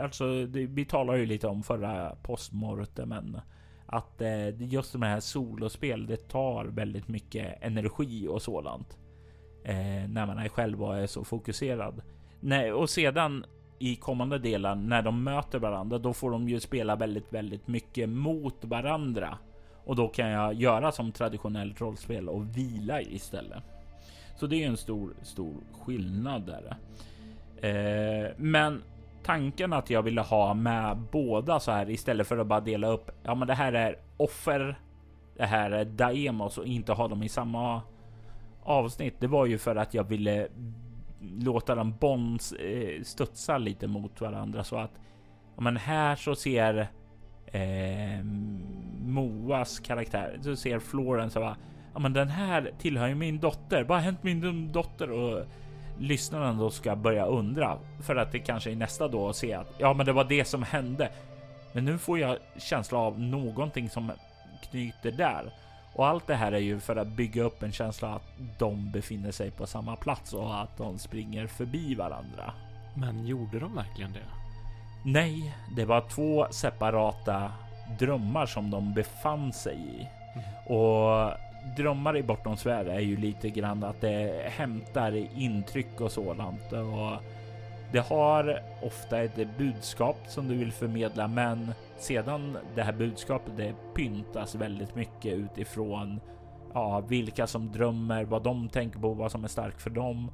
alltså 0.00 0.46
det, 0.46 0.66
vi 0.66 0.84
talade 0.84 1.18
ju 1.18 1.26
lite 1.26 1.46
om 1.46 1.62
förra 1.62 2.16
postmortemen 2.22 3.40
att 3.86 4.20
eh, 4.20 4.62
just 4.62 4.92
de 4.92 5.02
här 5.02 5.20
solospel, 5.20 6.06
det 6.06 6.28
tar 6.28 6.64
väldigt 6.64 7.08
mycket 7.08 7.62
energi 7.62 8.28
och 8.28 8.42
sådant 8.42 8.98
eh, 9.64 10.08
när 10.08 10.26
man 10.26 10.38
är 10.38 10.48
själv 10.48 10.82
och 10.82 10.98
är 10.98 11.06
så 11.06 11.24
fokuserad. 11.24 12.02
Nej, 12.40 12.72
och 12.72 12.90
sedan 12.90 13.44
i 13.78 13.96
kommande 13.96 14.38
delar 14.38 14.74
när 14.74 15.02
de 15.02 15.24
möter 15.24 15.58
varandra, 15.58 15.98
då 15.98 16.12
får 16.12 16.30
de 16.30 16.48
ju 16.48 16.60
spela 16.60 16.96
väldigt, 16.96 17.32
väldigt 17.32 17.68
mycket 17.68 18.08
mot 18.08 18.64
varandra 18.64 19.38
och 19.84 19.96
då 19.96 20.08
kan 20.08 20.28
jag 20.28 20.54
göra 20.54 20.92
som 20.92 21.12
traditionellt 21.12 21.80
rollspel 21.80 22.28
och 22.28 22.56
vila 22.56 23.02
istället. 23.02 23.62
Så 24.36 24.46
det 24.46 24.64
är 24.64 24.68
en 24.68 24.76
stor, 24.76 25.14
stor 25.22 25.54
skillnad 25.80 26.46
där. 26.46 26.76
Eh, 27.62 28.30
men 28.36 28.82
tanken 29.22 29.72
att 29.72 29.90
jag 29.90 30.02
ville 30.02 30.20
ha 30.20 30.54
med 30.54 30.96
båda 30.96 31.60
så 31.60 31.70
här 31.70 31.90
istället 31.90 32.26
för 32.26 32.38
att 32.38 32.46
bara 32.46 32.60
dela 32.60 32.86
upp. 32.86 33.10
Ja, 33.22 33.34
men 33.34 33.48
det 33.48 33.54
här 33.54 33.72
är 33.72 33.98
offer. 34.16 34.78
Det 35.36 35.46
här 35.46 35.70
är 35.70 35.84
Daemos 35.84 36.58
och 36.58 36.66
inte 36.66 36.92
ha 36.92 37.08
dem 37.08 37.22
i 37.22 37.28
samma 37.28 37.82
avsnitt. 38.62 39.14
Det 39.20 39.26
var 39.26 39.46
ju 39.46 39.58
för 39.58 39.76
att 39.76 39.94
jag 39.94 40.04
ville 40.04 40.48
låta 41.20 41.74
dem 41.74 41.94
bonds 42.00 42.52
eh, 42.52 43.02
studsa 43.02 43.58
lite 43.58 43.86
mot 43.86 44.20
varandra 44.20 44.64
så 44.64 44.76
att 44.76 44.90
ja, 45.56 45.62
men 45.62 45.76
här 45.76 46.16
så 46.16 46.34
ser 46.34 46.88
eh, 47.46 48.24
Moas 49.06 49.80
karaktär 49.80 50.38
så 50.42 50.56
ser 50.56 50.78
Florence 50.78 51.38
och 51.38 51.56
ja, 51.94 51.98
men 51.98 52.12
den 52.12 52.28
här 52.28 52.72
tillhör 52.78 53.08
ju 53.08 53.14
min 53.14 53.38
dotter. 53.38 53.84
Vad 53.84 53.98
har 53.98 54.04
hänt 54.04 54.22
min 54.22 54.72
dotter? 54.72 55.10
Och 55.10 55.44
lyssnaren 55.98 56.58
då 56.58 56.70
ska 56.70 56.96
börja 56.96 57.24
undra 57.24 57.78
för 58.02 58.16
att 58.16 58.32
det 58.32 58.38
kanske 58.38 58.70
är 58.70 58.76
nästa 58.76 59.08
då 59.08 59.32
se 59.32 59.54
att 59.54 59.74
ja, 59.78 59.92
men 59.92 60.06
det 60.06 60.12
var 60.12 60.24
det 60.24 60.44
som 60.44 60.62
hände. 60.62 61.10
Men 61.72 61.84
nu 61.84 61.98
får 61.98 62.18
jag 62.18 62.36
känsla 62.56 62.98
av 62.98 63.20
någonting 63.20 63.90
som 63.90 64.12
knyter 64.70 65.12
där 65.12 65.52
och 65.98 66.06
allt 66.06 66.26
det 66.26 66.34
här 66.34 66.52
är 66.52 66.58
ju 66.58 66.80
för 66.80 66.96
att 66.96 67.08
bygga 67.08 67.42
upp 67.42 67.62
en 67.62 67.72
känsla 67.72 68.08
att 68.08 68.28
de 68.58 68.90
befinner 68.90 69.32
sig 69.32 69.50
på 69.50 69.66
samma 69.66 69.96
plats 69.96 70.32
och 70.32 70.60
att 70.60 70.76
de 70.76 70.98
springer 70.98 71.46
förbi 71.46 71.94
varandra. 71.94 72.52
Men 72.94 73.26
gjorde 73.26 73.58
de 73.58 73.74
verkligen 73.74 74.12
det? 74.12 74.24
Nej, 75.04 75.54
det 75.76 75.84
var 75.84 76.00
två 76.00 76.46
separata 76.50 77.52
drömmar 77.98 78.46
som 78.46 78.70
de 78.70 78.94
befann 78.94 79.52
sig 79.52 79.76
i. 79.76 80.08
Mm. 80.34 80.78
Och 80.78 81.32
drömmar 81.76 82.16
i 82.16 82.22
Bortom 82.22 82.56
Svärd 82.56 82.88
är 82.88 83.00
ju 83.00 83.16
lite 83.16 83.50
grann 83.50 83.84
att 83.84 84.00
det 84.00 84.42
hämtar 84.44 85.12
intryck 85.36 86.00
och 86.00 86.12
sådant. 86.12 86.72
Och 86.72 87.22
det 87.92 87.98
har 87.98 88.62
ofta 88.82 89.20
ett 89.20 89.58
budskap 89.58 90.16
som 90.28 90.48
du 90.48 90.54
vill 90.56 90.72
förmedla, 90.72 91.28
men 91.28 91.72
sedan 91.98 92.58
det 92.74 92.82
här 92.82 92.92
budskapet 92.92 93.52
det 93.56 93.74
pyntas 93.94 94.54
väldigt 94.54 94.94
mycket 94.94 95.34
utifrån 95.34 96.20
ja, 96.74 97.00
vilka 97.00 97.46
som 97.46 97.72
drömmer, 97.72 98.24
vad 98.24 98.42
de 98.42 98.68
tänker 98.68 98.98
på, 98.98 99.14
vad 99.14 99.32
som 99.32 99.44
är 99.44 99.48
starkt 99.48 99.82
för 99.82 99.90
dem. 99.90 100.30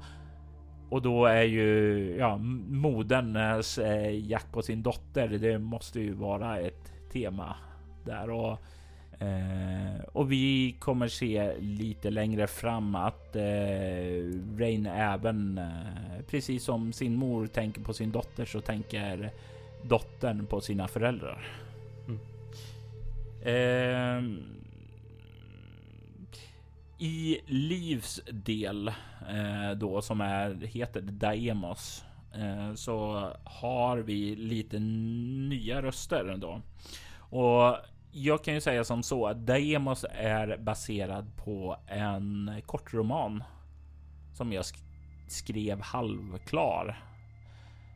Och 0.89 1.01
då 1.01 1.25
är 1.25 1.43
ju 1.43 2.15
ja, 2.19 2.37
moderns 2.67 3.77
eh, 3.77 4.27
jakt 4.29 4.51
på 4.51 4.61
sin 4.61 4.83
dotter. 4.83 5.27
Det 5.27 5.59
måste 5.59 5.99
ju 5.99 6.13
vara 6.13 6.59
ett 6.59 6.93
tema 7.11 7.55
där 8.05 8.29
och 8.29 8.57
Eh, 9.19 10.03
och 10.11 10.31
vi 10.31 10.75
kommer 10.79 11.07
se 11.07 11.59
lite 11.59 12.09
längre 12.09 12.47
fram 12.47 12.95
att 12.95 13.35
eh, 13.35 13.41
Rain 14.57 14.85
även, 14.85 15.57
eh, 15.57 16.25
precis 16.27 16.63
som 16.63 16.93
sin 16.93 17.15
mor 17.15 17.47
tänker 17.47 17.81
på 17.81 17.93
sin 17.93 18.11
dotter, 18.11 18.45
så 18.45 18.61
tänker 18.61 19.31
dottern 19.83 20.45
på 20.45 20.61
sina 20.61 20.87
föräldrar. 20.87 21.47
Mm. 22.07 22.19
Eh, 23.41 24.23
I 26.97 27.39
Livs 27.45 28.21
del 28.31 28.87
eh, 29.29 29.71
då 29.75 30.01
som 30.01 30.21
är 30.21 30.55
heter 30.65 31.01
Daemos 31.01 32.03
eh, 32.33 32.73
så 32.73 33.29
har 33.43 33.97
vi 33.97 34.35
lite 34.35 34.79
nya 34.79 35.81
röster 35.81 36.37
då. 36.37 36.61
Och 37.17 37.77
jag 38.17 38.43
kan 38.43 38.53
ju 38.53 38.61
säga 38.61 38.83
som 38.83 39.03
så 39.03 39.27
att 39.27 39.37
Daemos 39.37 40.05
är 40.09 40.57
baserad 40.57 41.37
på 41.37 41.77
en 41.87 42.51
kortroman 42.65 43.43
som 44.33 44.53
jag 44.53 44.65
sk 44.65 44.77
skrev 45.27 45.81
halvklar 45.81 47.03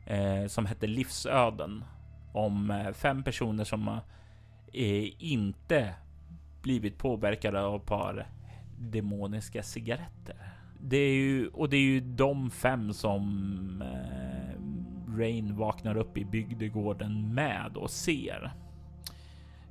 eh, 0.06 0.46
som 0.46 0.66
hette 0.66 0.86
Livsöden 0.86 1.84
om 2.32 2.70
eh, 2.70 2.92
fem 2.92 3.22
personer 3.22 3.64
som 3.64 3.88
eh, 4.72 5.22
inte 5.22 5.94
blivit 6.62 6.98
påverkade 6.98 7.60
av 7.60 7.80
ett 7.80 7.86
par 7.86 8.26
demoniska 8.78 9.62
cigaretter. 9.62 10.52
Det 10.80 10.96
är 10.96 11.14
ju 11.14 11.48
och 11.48 11.68
det 11.68 11.76
är 11.76 11.80
ju 11.80 12.00
de 12.00 12.50
fem 12.50 12.92
som 12.92 13.82
eh, 13.82 14.60
Rain 15.18 15.56
vaknar 15.56 15.96
upp 15.96 16.18
i 16.18 16.24
bygdegården 16.24 17.34
med 17.34 17.76
och 17.76 17.90
ser. 17.90 18.52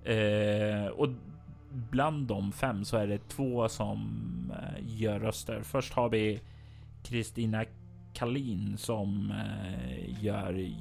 Eh, 0.04 0.88
och 0.88 1.10
bland 1.72 2.28
de 2.28 2.52
fem 2.52 2.86
så 2.86 2.98
är 2.98 3.08
det 3.08 3.28
två 3.28 3.70
som 3.70 4.52
eh, 4.56 5.02
gör 5.02 5.20
röster. 5.20 5.62
Först 5.64 5.94
har 5.94 6.10
vi 6.10 6.42
Kristina 7.04 7.66
Kalin 8.14 8.78
som 8.78 9.32
eh, 9.32 10.24
gör 10.24 10.74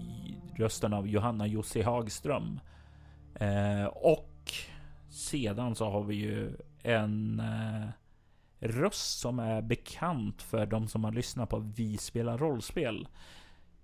rösten 0.57 0.93
av 0.93 1.09
Johanna 1.09 1.47
Jussi 1.47 1.83
Hagström. 1.83 2.61
Eh, 3.35 3.85
och 3.85 4.53
sedan 5.11 5.75
så 5.75 5.91
har 5.91 6.05
vi 6.05 6.15
ju 6.15 6.57
en 6.83 7.41
eh, 7.41 7.89
röst 8.61 9.19
som 9.19 9.39
är 9.39 9.63
bekant 9.63 10.43
för 10.43 10.67
de 10.67 10.89
som 10.89 11.05
har 11.05 11.13
lyssnat 11.13 11.51
på 11.51 11.59
Vi 11.59 11.99
spelar 11.99 12.39
rollspel. 12.39 13.09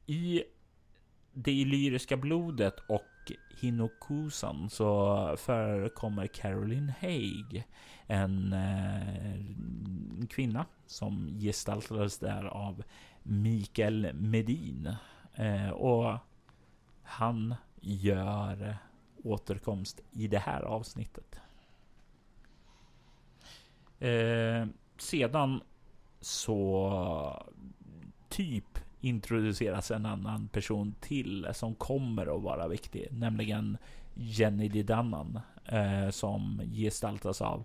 I 0.07 0.43
det 1.33 1.53
illyriska 1.53 2.17
blodet 2.17 2.75
och 2.89 3.03
Hinokusan 3.61 4.71
så 4.71 5.37
förekommer 5.39 6.27
Caroline 6.27 6.93
Haig. 7.01 7.65
En, 8.07 8.53
eh, 8.53 9.35
en 10.21 10.27
kvinna 10.31 10.67
som 10.87 11.39
gestaltades 11.41 12.19
där 12.19 12.45
av 12.45 12.83
Mikael 13.23 14.15
Medin. 14.15 14.95
Eh, 15.35 15.71
och 15.71 16.19
han 17.03 17.55
gör 17.81 18.77
återkomst 19.23 20.01
i 20.13 20.29
det 20.29 20.39
här 20.39 20.63
avsnittet. 20.63 21.41
Eh, 23.99 24.67
sedan 24.99 25.61
så 26.21 27.47
typ 28.29 28.79
introduceras 29.05 29.91
en 29.91 30.07
annan 30.07 30.49
person 30.49 30.95
till 31.01 31.49
som 31.53 31.75
kommer 31.75 32.37
att 32.37 32.43
vara 32.43 32.69
viktig, 32.69 33.09
nämligen 33.11 33.79
Jenny 34.15 34.69
Didannan 34.69 35.41
eh, 35.67 36.11
som 36.11 36.63
gestaltas 36.73 37.43
av 37.43 37.65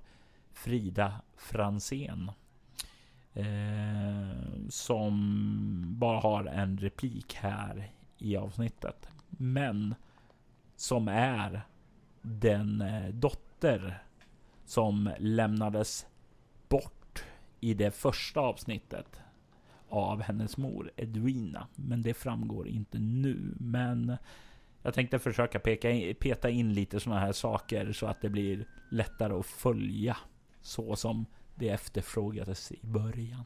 Frida 0.53 1.21
Fransén. 1.37 2.31
Eh, 3.33 4.69
som 4.69 5.85
bara 5.99 6.19
har 6.19 6.45
en 6.45 6.77
replik 6.77 7.33
här 7.35 7.91
i 8.17 8.37
avsnittet, 8.37 9.09
men 9.29 9.95
som 10.75 11.07
är 11.07 11.61
den 12.21 12.81
eh, 12.81 13.09
dotter 13.09 14.03
som 14.65 15.11
lämnades 15.19 16.05
bort 16.69 17.23
i 17.59 17.73
det 17.73 17.91
första 17.91 18.39
avsnittet 18.39 19.21
av 19.89 20.21
hennes 20.21 20.57
mor 20.57 20.91
Edwina. 20.95 21.67
Men 21.75 22.01
det 22.01 22.13
framgår 22.13 22.67
inte 22.67 22.99
nu. 22.99 23.55
Men 23.59 24.17
jag 24.83 24.93
tänkte 24.93 25.19
försöka 25.19 25.59
peka 25.59 25.91
in, 25.91 26.15
peta 26.15 26.49
in 26.49 26.73
lite 26.73 26.99
sådana 26.99 27.21
här 27.21 27.31
saker 27.31 27.93
så 27.93 28.05
att 28.05 28.21
det 28.21 28.29
blir 28.29 28.65
lättare 28.89 29.33
att 29.33 29.45
följa 29.45 30.17
så 30.61 30.95
som 30.95 31.25
det 31.55 31.69
efterfrågades 31.69 32.71
i 32.71 32.79
början. 32.81 33.45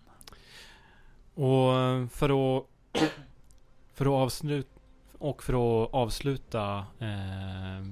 Och 1.34 1.76
eh, 1.80 2.08
för 2.08 2.58
att, 2.58 2.66
för 3.94 4.06
att 4.06 4.24
avsluta 4.24 4.80
och 5.18 5.44
för 5.44 5.54
att 5.54 5.94
avsluta 5.94 6.86
eh, 7.00 7.88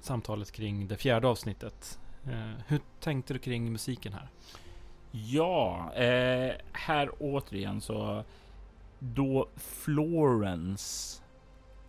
samtalet 0.00 0.52
kring 0.52 0.88
det 0.88 0.96
fjärde 0.96 1.28
avsnittet. 1.28 1.98
Eh, 2.26 2.52
hur 2.66 2.80
tänkte 3.00 3.34
du 3.34 3.38
kring 3.38 3.72
musiken 3.72 4.12
här? 4.12 4.28
Ja, 5.10 5.92
eh, 5.94 6.52
här 6.72 7.10
återigen 7.18 7.80
så 7.80 8.24
då 8.98 9.48
Florence 9.56 11.22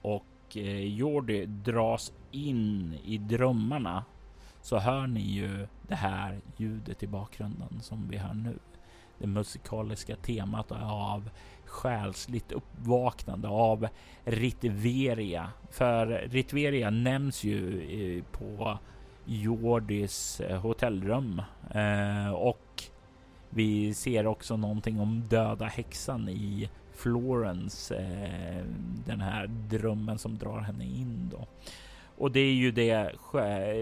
och 0.01 0.25
eh, 0.55 0.83
Jordi 0.83 1.45
dras 1.45 2.13
in 2.31 2.97
i 3.05 3.17
drömmarna 3.17 4.05
så 4.61 4.77
hör 4.77 5.07
ni 5.07 5.21
ju 5.21 5.67
det 5.87 5.95
här 5.95 6.39
ljudet 6.57 7.03
i 7.03 7.07
bakgrunden 7.07 7.81
som 7.81 8.07
vi 8.09 8.17
hör 8.17 8.33
nu. 8.33 8.59
Det 9.17 9.27
musikaliska 9.27 10.15
temat 10.15 10.71
av 10.71 11.29
själsligt 11.65 12.51
uppvaknande 12.51 13.47
av 13.47 13.87
Ritveria. 14.23 15.51
För 15.71 16.27
Ritveria 16.29 16.89
nämns 16.89 17.43
ju 17.43 17.81
eh, 17.81 18.23
på 18.23 18.77
Jordis 19.25 20.39
eh, 20.39 20.61
hotellrum 20.61 21.41
eh, 21.71 22.33
och 22.33 22.68
vi 23.49 23.93
ser 23.93 24.27
också 24.27 24.57
någonting 24.57 24.99
om 24.99 25.27
döda 25.29 25.65
häxan 25.65 26.29
i 26.29 26.69
Florence, 26.93 27.95
eh, 27.95 28.65
den 29.05 29.21
här 29.21 29.47
drömmen 29.47 30.17
som 30.17 30.37
drar 30.37 30.59
henne 30.59 30.85
in 30.85 31.29
då. 31.31 31.47
Och 32.17 32.31
det 32.31 32.39
är 32.39 32.53
ju 32.53 32.71
det. 32.71 33.15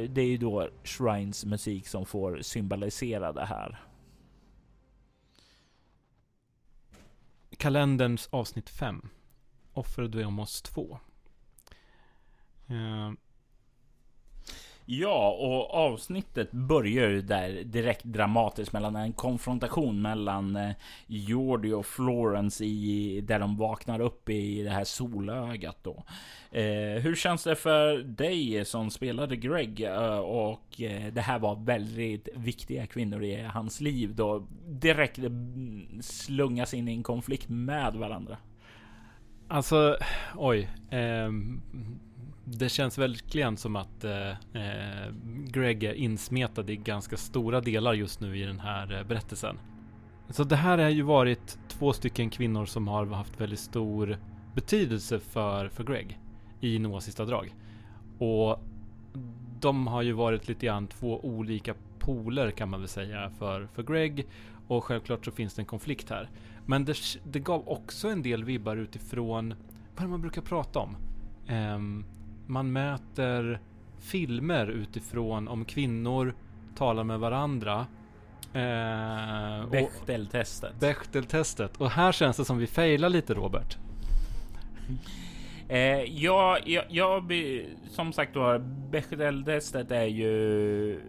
Det 0.09 0.21
är 0.21 0.27
ju 0.27 0.37
då 0.37 0.69
Shrines 0.83 1.45
musik 1.45 1.87
som 1.87 2.05
får 2.05 2.41
symbolisera 2.41 3.33
det 3.33 3.45
här. 3.45 3.79
Kalenderns 7.57 8.27
avsnitt 8.31 8.69
5. 8.69 9.09
Offer 9.73 10.03
du 10.03 10.25
om 10.25 10.39
oss 10.39 10.61
2. 10.61 10.99
Ja, 14.89 15.37
och 15.39 15.73
avsnittet 15.73 16.51
börjar 16.51 17.09
ju 17.09 17.21
där 17.21 17.63
direkt 17.63 18.03
dramatiskt 18.03 18.73
mellan 18.73 18.95
en 18.95 19.13
konfrontation 19.13 20.01
mellan 20.01 20.55
eh, 20.55 20.71
Jordi 21.07 21.71
och 21.71 21.85
Florence 21.85 22.65
i 22.65 23.21
där 23.21 23.39
de 23.39 23.57
vaknar 23.57 23.99
upp 23.99 24.29
i 24.29 24.63
det 24.63 24.69
här 24.69 24.83
solögat 24.83 25.77
då. 25.83 26.03
Eh, 26.51 27.01
hur 27.01 27.15
känns 27.15 27.43
det 27.43 27.55
för 27.55 27.97
dig 27.97 28.65
som 28.65 28.89
spelade 28.89 29.35
Greg 29.35 29.81
eh, 29.81 30.19
och 30.19 30.81
eh, 30.81 31.13
det 31.13 31.21
här 31.21 31.39
var 31.39 31.55
väldigt 31.55 32.29
viktiga 32.35 32.87
kvinnor 32.87 33.23
i 33.23 33.43
hans 33.43 33.81
liv 33.81 34.15
då 34.15 34.47
direkt 34.67 35.19
eh, 35.19 35.29
slungas 36.01 36.73
in 36.73 36.87
i 36.87 36.91
en 36.91 37.03
konflikt 37.03 37.49
med 37.49 37.93
varandra? 37.93 38.37
Alltså, 39.47 39.97
oj. 40.35 40.69
Ehm, 40.91 41.61
det 42.49 42.69
känns 42.69 42.97
verkligen 42.97 43.57
som 43.57 43.75
att 43.75 44.03
eh, 44.03 44.29
eh, 44.29 45.13
Greg 45.47 45.83
är 45.83 45.93
insmetad 45.93 46.69
i 46.69 46.75
ganska 46.75 47.17
stora 47.17 47.61
delar 47.61 47.93
just 47.93 48.19
nu 48.19 48.37
i 48.37 48.43
den 48.43 48.59
här 48.59 48.99
eh, 48.99 49.03
berättelsen. 49.03 49.59
Så 50.29 50.43
det 50.43 50.55
här 50.55 50.77
har 50.77 50.89
ju 50.89 51.01
varit 51.01 51.59
två 51.67 51.93
stycken 51.93 52.29
kvinnor 52.29 52.65
som 52.65 52.87
har 52.87 53.05
haft 53.05 53.41
väldigt 53.41 53.59
stor 53.59 54.17
betydelse 54.55 55.19
för, 55.19 55.69
för 55.69 55.83
Greg 55.83 56.19
i 56.61 56.79
Noahs 56.79 57.03
sista 57.03 57.25
drag. 57.25 57.55
Och 58.19 58.59
de 59.59 59.87
har 59.87 60.01
ju 60.01 60.11
varit 60.11 60.47
lite 60.47 60.65
grann 60.65 60.87
två 60.87 61.25
olika 61.25 61.73
poler 61.99 62.51
kan 62.51 62.69
man 62.69 62.79
väl 62.79 62.89
säga 62.89 63.29
för, 63.29 63.67
för 63.73 63.83
Greg. 63.83 64.27
Och 64.67 64.83
självklart 64.83 65.25
så 65.25 65.31
finns 65.31 65.53
det 65.53 65.61
en 65.61 65.65
konflikt 65.65 66.09
här. 66.09 66.29
Men 66.65 66.85
det, 66.85 66.97
det 67.23 67.39
gav 67.39 67.69
också 67.69 68.07
en 68.07 68.21
del 68.21 68.43
vibbar 68.43 68.75
utifrån 68.75 69.53
vad 69.97 70.09
man 70.09 70.21
brukar 70.21 70.41
prata 70.41 70.79
om. 70.79 70.97
Um, 71.49 72.05
man 72.47 72.71
mäter 72.71 73.59
filmer 73.99 74.67
utifrån 74.67 75.47
om 75.47 75.65
kvinnor 75.65 76.35
talar 76.75 77.03
med 77.03 77.19
varandra. 77.19 77.87
Eh, 78.53 79.69
Bechteltestet. 79.69 80.79
Bechteltestet. 80.79 81.77
Och 81.77 81.89
här 81.89 82.11
känns 82.11 82.37
det 82.37 82.45
som 82.45 82.57
vi 82.57 82.67
failar 82.67 83.09
lite 83.09 83.33
Robert. 83.33 83.77
Eh, 85.69 86.03
ja, 86.03 86.57
jag, 86.65 86.85
jag, 86.89 87.33
som 87.89 88.13
sagt 88.13 88.35
var, 88.35 88.59
Bechteltestet 88.89 89.91
är 89.91 90.05
ju 90.05 91.01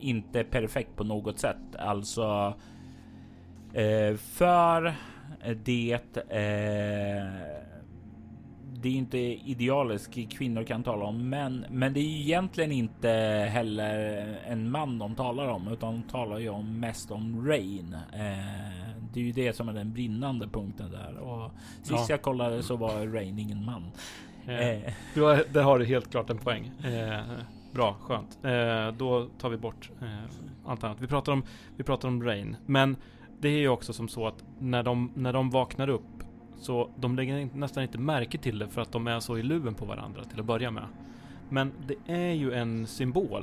inte 0.00 0.44
perfekt 0.44 0.96
på 0.96 1.04
något 1.04 1.38
sätt. 1.38 1.76
Alltså 1.78 2.54
eh, 3.74 4.16
för 4.16 4.94
det 5.64 5.98
eh, 6.28 7.69
det 8.74 8.88
är 8.88 8.92
inte 8.92 9.18
idealiskt 9.18 10.32
kvinnor 10.32 10.64
kan 10.64 10.82
tala 10.82 11.04
om 11.04 11.28
män, 11.28 11.66
men 11.70 11.92
det 11.92 12.00
är 12.00 12.20
egentligen 12.20 12.72
inte 12.72 13.08
heller 13.50 13.94
en 14.46 14.70
man 14.70 14.98
de 14.98 15.14
talar 15.14 15.48
om, 15.48 15.68
utan 15.68 15.94
de 15.94 16.02
talar 16.02 16.38
ju 16.38 16.48
om 16.48 16.80
mest 16.80 17.10
om 17.10 17.46
Rain. 17.46 17.96
Eh, 18.12 18.90
det 19.12 19.20
är 19.20 19.24
ju 19.24 19.32
det 19.32 19.56
som 19.56 19.68
är 19.68 19.72
den 19.72 19.92
brinnande 19.92 20.48
punkten 20.48 20.90
där 20.90 21.18
och 21.18 21.50
sist 21.82 21.90
ja. 21.90 22.06
jag 22.08 22.22
kollade 22.22 22.62
så 22.62 22.76
var 22.76 23.06
Rain 23.06 23.38
ingen 23.38 23.64
man. 23.64 23.90
Eh. 24.46 24.92
Du 25.14 25.22
har, 25.22 25.52
där 25.52 25.62
har 25.62 25.78
du 25.78 25.84
helt 25.84 26.10
klart 26.10 26.30
en 26.30 26.38
poäng. 26.38 26.72
Eh, 26.84 27.20
bra, 27.72 27.96
skönt. 28.00 28.38
Eh, 28.44 28.98
då 28.98 29.26
tar 29.38 29.48
vi 29.48 29.56
bort 29.56 29.90
eh, 30.02 30.08
allt 30.66 30.84
annat. 30.84 31.00
Vi 31.00 31.06
pratar 31.06 31.32
om, 31.32 31.42
vi 31.76 31.84
pratar 31.84 32.08
om 32.08 32.22
Rain, 32.22 32.56
men 32.66 32.96
det 33.40 33.48
är 33.48 33.58
ju 33.58 33.68
också 33.68 33.92
som 33.92 34.08
så 34.08 34.26
att 34.26 34.44
när 34.58 34.82
de, 34.82 35.12
när 35.14 35.32
de 35.32 35.50
vaknar 35.50 35.88
upp 35.88 36.02
så 36.60 36.90
de 36.96 37.16
lägger 37.16 37.48
nästan 37.54 37.82
inte 37.82 37.98
märke 37.98 38.38
till 38.38 38.58
det 38.58 38.68
för 38.68 38.80
att 38.80 38.92
de 38.92 39.06
är 39.06 39.20
så 39.20 39.38
i 39.38 39.42
luven 39.42 39.74
på 39.74 39.84
varandra 39.84 40.24
till 40.24 40.40
att 40.40 40.46
börja 40.46 40.70
med. 40.70 40.84
Men 41.48 41.72
det 41.86 42.12
är 42.12 42.32
ju 42.32 42.52
en 42.52 42.86
symbol 42.86 43.42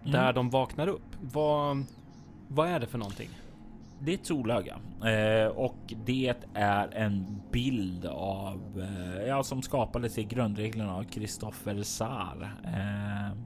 mm. 0.00 0.12
där 0.12 0.32
de 0.32 0.50
vaknar 0.50 0.88
upp. 0.88 1.16
Vad, 1.20 1.84
vad 2.48 2.68
är 2.68 2.80
det 2.80 2.86
för 2.86 2.98
någonting? 2.98 3.28
Det 3.98 4.10
är 4.10 4.14
ett 4.14 4.26
solöga 4.26 4.76
eh, 5.04 5.48
och 5.48 5.94
det 6.04 6.34
är 6.54 6.88
en 6.94 7.40
bild 7.52 8.06
av 8.06 8.60
eh, 8.76 9.26
ja, 9.28 9.42
som 9.42 9.62
skapades 9.62 10.18
i 10.18 10.24
grundreglerna 10.24 10.96
av 10.96 11.04
Kristoffer 11.04 11.82
Sar. 11.82 12.52
Eh, 12.64 13.38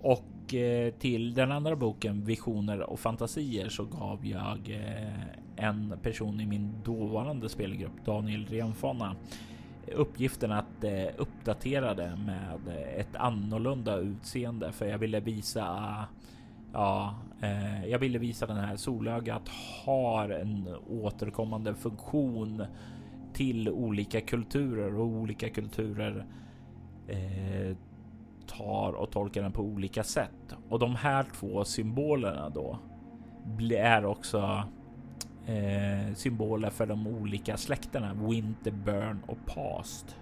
och 0.00 0.24
eh, 0.54 0.94
till 0.94 1.34
den 1.34 1.52
andra 1.52 1.76
boken 1.76 2.24
Visioner 2.24 2.80
och 2.80 3.00
fantasier 3.00 3.68
så 3.68 3.84
gav 3.84 4.26
jag 4.26 4.70
eh, 4.70 5.66
en 5.66 5.94
person 6.02 6.40
i 6.40 6.46
min 6.46 6.72
dåvarande 6.84 7.48
spelgrupp, 7.48 8.04
Daniel 8.04 8.46
Renfonna, 8.46 9.16
uppgiften 9.96 10.52
att 10.52 10.84
eh, 10.84 11.06
uppdatera 11.16 11.94
det 11.94 12.18
med 12.26 12.60
ett 12.96 13.16
annorlunda 13.16 13.96
utseende. 13.96 14.72
För 14.72 14.86
jag 14.86 14.98
ville 14.98 15.20
visa 15.20 16.06
Ja, 16.74 17.14
eh, 17.40 17.86
jag 17.86 17.98
ville 17.98 18.18
visa 18.18 18.46
den 18.46 18.56
här 18.56 18.76
solögat 18.76 19.48
har 19.84 20.28
en 20.28 20.68
återkommande 21.02 21.74
funktion 21.74 22.64
till 23.32 23.68
olika 23.68 24.20
kulturer 24.20 24.98
och 24.98 25.06
olika 25.06 25.48
kulturer 25.48 26.26
eh, 27.08 27.76
tar 28.56 28.92
och 28.92 29.10
tolkar 29.10 29.42
den 29.42 29.52
på 29.52 29.62
olika 29.62 30.04
sätt. 30.04 30.56
Och 30.68 30.78
de 30.78 30.96
här 30.96 31.26
två 31.34 31.64
symbolerna 31.64 32.48
då 32.48 32.78
är 33.70 34.04
också 34.04 34.62
eh, 35.46 36.14
symboler 36.14 36.70
för 36.70 36.86
de 36.86 37.06
olika 37.06 37.56
släkterna 37.56 38.14
Winterburn 38.14 39.22
och 39.26 39.38
Past. 39.46 40.16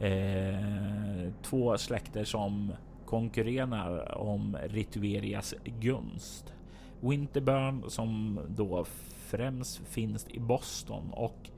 Eh, 0.00 1.32
två 1.42 1.78
släkter 1.78 2.24
som 2.24 2.72
konkurrerar 3.06 4.18
om 4.18 4.56
Ritverias 4.64 5.54
gunst. 5.64 6.54
Winterburn 7.00 7.90
som 7.90 8.40
då 8.48 8.84
främst 9.16 9.78
finns 9.86 10.26
i 10.30 10.40
Boston 10.40 11.10
och 11.12 11.50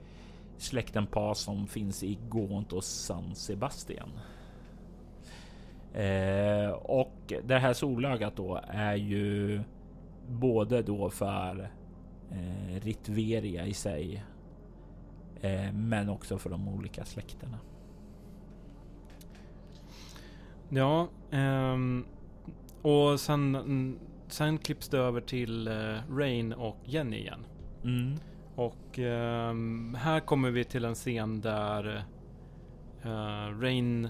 släkten 0.57 1.07
Past 1.07 1.41
som 1.41 1.67
finns 1.67 2.03
i 2.03 2.19
Gaunt 2.31 2.73
och 2.73 2.85
San 2.85 3.35
Sebastian. 3.35 4.09
Eh, 5.95 6.71
och 6.71 7.33
det 7.45 7.59
här 7.59 7.73
solögat 7.73 8.37
då 8.37 8.61
är 8.69 8.95
ju 8.95 9.61
både 10.29 10.83
då 10.83 11.11
för 11.11 11.71
eh, 12.31 12.81
Ritveria 12.81 13.67
i 13.67 13.75
sig. 13.75 14.25
Eh, 15.41 15.73
men 15.73 16.09
också 16.09 16.39
för 16.39 16.51
de 16.51 16.69
olika 16.69 17.05
släkterna. 17.05 17.59
Ja, 20.69 21.09
ehm, 21.31 22.05
och 22.83 23.21
sen, 23.21 23.99
sen 24.29 24.59
klipps 24.59 24.89
det 24.89 24.99
över 24.99 25.21
till 25.21 25.69
eh, 25.69 25.97
Rain 26.11 26.53
och 26.53 26.77
Jenny 26.85 27.17
igen. 27.17 27.47
Mm. 27.85 28.15
Och 28.55 28.99
ehm, 28.99 29.97
här 30.01 30.21
kommer 30.21 30.51
vi 30.51 30.65
till 30.65 30.85
en 30.85 30.95
scen 30.95 31.41
där 31.41 32.05
uh, 33.07 33.61
Rain 33.61 34.09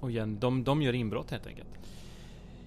och 0.00 0.10
igen, 0.10 0.38
de, 0.40 0.64
de 0.64 0.82
gör 0.82 0.92
inbrott 0.92 1.30
helt 1.30 1.46
enkelt. 1.46 1.68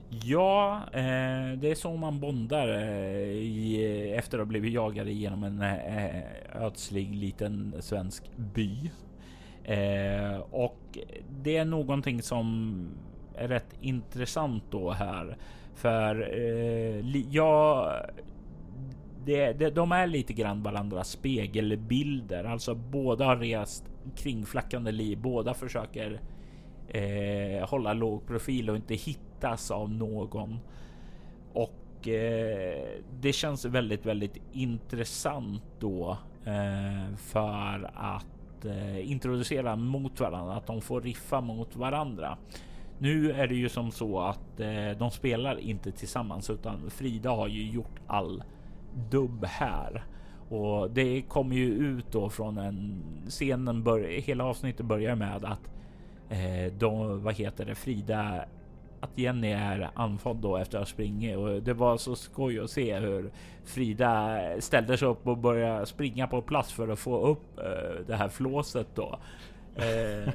Ja, 0.09 0.81
eh, 0.93 1.57
det 1.57 1.71
är 1.71 1.75
så 1.75 1.95
man 1.95 2.19
bondar 2.19 2.67
eh, 2.67 3.29
i, 3.29 4.13
efter 4.17 4.37
att 4.37 4.41
ha 4.41 4.49
blivit 4.49 4.73
jagade 4.73 5.11
genom 5.11 5.43
en 5.43 5.61
eh, 5.61 6.21
ödslig 6.63 7.15
liten 7.15 7.73
svensk 7.79 8.23
by. 8.35 8.91
Eh, 9.63 10.39
och 10.51 10.97
det 11.43 11.57
är 11.57 11.65
någonting 11.65 12.21
som 12.21 12.87
är 13.35 13.47
rätt 13.47 13.75
intressant 13.81 14.63
då 14.69 14.91
här. 14.91 15.37
För 15.75 16.29
eh, 16.33 17.17
ja, 17.31 17.91
det, 19.25 19.53
det, 19.53 19.69
de 19.69 19.91
är 19.91 20.07
lite 20.07 20.33
grann 20.33 20.63
varandras 20.63 21.09
spegelbilder. 21.09 22.43
Alltså 22.43 22.75
båda 22.75 23.25
har 23.25 23.35
rest 23.35 23.83
kringflackande 24.15 24.91
liv. 24.91 25.17
Båda 25.21 25.53
försöker 25.53 26.19
eh, 26.89 27.69
hålla 27.69 27.93
låg 27.93 28.27
profil 28.27 28.69
och 28.69 28.75
inte 28.75 28.95
hittas 28.95 29.71
av 29.71 29.91
någon. 29.91 30.59
Och 31.53 32.07
eh, 32.07 32.87
det 33.21 33.33
känns 33.33 33.65
väldigt, 33.65 34.05
väldigt 34.05 34.37
intressant 34.51 35.63
då 35.79 36.17
eh, 36.45 37.15
för 37.17 37.91
att 37.95 38.65
eh, 38.65 39.11
introducera 39.11 39.75
mot 39.75 40.19
varandra, 40.19 40.53
att 40.55 40.67
de 40.67 40.81
får 40.81 41.01
riffa 41.01 41.41
mot 41.41 41.75
varandra. 41.75 42.37
Nu 42.97 43.31
är 43.31 43.47
det 43.47 43.55
ju 43.55 43.69
som 43.69 43.91
så 43.91 44.19
att 44.19 44.59
eh, 44.59 44.97
de 44.99 45.11
spelar 45.11 45.59
inte 45.59 45.91
tillsammans 45.91 46.49
utan 46.49 46.89
Frida 46.89 47.29
har 47.29 47.47
ju 47.47 47.71
gjort 47.71 47.99
all 48.07 48.43
dubb 49.11 49.45
här 49.45 50.03
och 50.49 50.91
det 50.91 51.21
kommer 51.21 51.55
ju 51.55 51.73
ut 51.73 52.11
då 52.11 52.29
från 52.29 52.57
en 52.57 53.03
scenen. 53.27 53.83
Bör, 53.83 53.99
hela 53.99 54.43
avsnittet 54.43 54.85
börjar 54.85 55.15
med 55.15 55.45
att 55.45 55.69
eh, 56.29 56.73
de, 56.73 57.23
vad 57.23 57.33
heter 57.33 57.65
det, 57.65 57.75
Frida 57.75 58.45
att 58.99 59.17
Jenny 59.17 59.51
är 59.51 59.89
andfådd 59.93 60.37
då 60.37 60.57
efter 60.57 60.77
att 60.77 60.81
ha 60.81 60.93
springit 60.93 61.37
och 61.37 61.63
det 61.63 61.73
var 61.73 61.97
så 61.97 62.15
skoj 62.15 62.59
att 62.59 62.69
se 62.69 62.99
hur 62.99 63.31
Frida 63.63 64.39
ställde 64.59 64.97
sig 64.97 65.07
upp 65.07 65.27
och 65.27 65.37
började 65.37 65.85
springa 65.85 66.27
på 66.27 66.41
plats 66.41 66.73
för 66.73 66.87
att 66.87 66.99
få 66.99 67.27
upp 67.27 67.59
eh, 67.59 68.05
det 68.07 68.15
här 68.15 68.29
flåset 68.29 68.87
då. 68.95 69.19
Eh, 69.75 70.33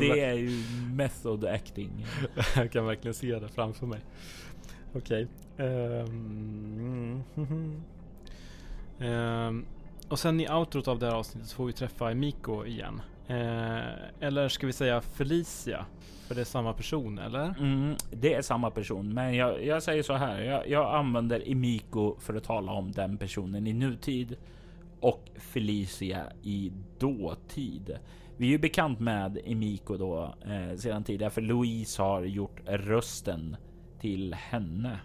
det 0.00 0.20
är 0.20 0.34
ju 0.34 0.50
method 0.94 1.44
acting. 1.44 2.06
Jag 2.56 2.72
kan 2.72 2.86
verkligen 2.86 3.14
se 3.14 3.38
det 3.38 3.48
framför 3.48 3.86
mig. 3.86 4.00
Okej. 4.94 5.28
Okay. 5.54 5.66
Um, 5.66 7.24
um, 8.98 9.66
och 10.08 10.18
sen 10.18 10.40
i 10.40 10.48
outrot 10.48 10.88
av 10.88 10.98
det 10.98 11.06
här 11.06 11.14
avsnittet 11.14 11.48
så 11.48 11.56
får 11.56 11.66
vi 11.66 11.72
träffa 11.72 12.14
Miko 12.14 12.64
igen. 12.64 13.00
Eh, 13.28 13.94
eller 14.20 14.48
ska 14.48 14.66
vi 14.66 14.72
säga 14.72 15.00
Felicia? 15.00 15.86
För 16.28 16.34
det 16.34 16.40
är 16.40 16.44
samma 16.44 16.72
person, 16.72 17.18
eller? 17.18 17.54
Mm, 17.58 17.96
det 18.10 18.34
är 18.34 18.42
samma 18.42 18.70
person, 18.70 19.14
men 19.14 19.34
jag, 19.34 19.64
jag 19.64 19.82
säger 19.82 20.02
så 20.02 20.12
här. 20.12 20.40
Jag, 20.40 20.68
jag, 20.68 20.94
använder 20.94 21.50
Emiko 21.50 22.16
för 22.20 22.34
att 22.34 22.44
tala 22.44 22.72
om 22.72 22.92
den 22.92 23.16
personen 23.16 23.66
i 23.66 23.72
nutid 23.72 24.36
och 25.00 25.30
Felicia 25.36 26.22
i 26.42 26.72
dåtid. 26.98 27.98
Vi 28.36 28.46
är 28.46 28.50
ju 28.50 28.58
bekant 28.58 29.00
med 29.00 29.38
Emiko 29.44 29.96
då 29.96 30.34
eh, 30.46 30.76
sedan 30.76 31.04
tidigare, 31.04 31.30
för 31.30 31.42
Louise 31.42 32.02
har 32.02 32.22
gjort 32.22 32.60
rösten 32.66 33.56
till 34.00 34.34
henne 34.34 34.98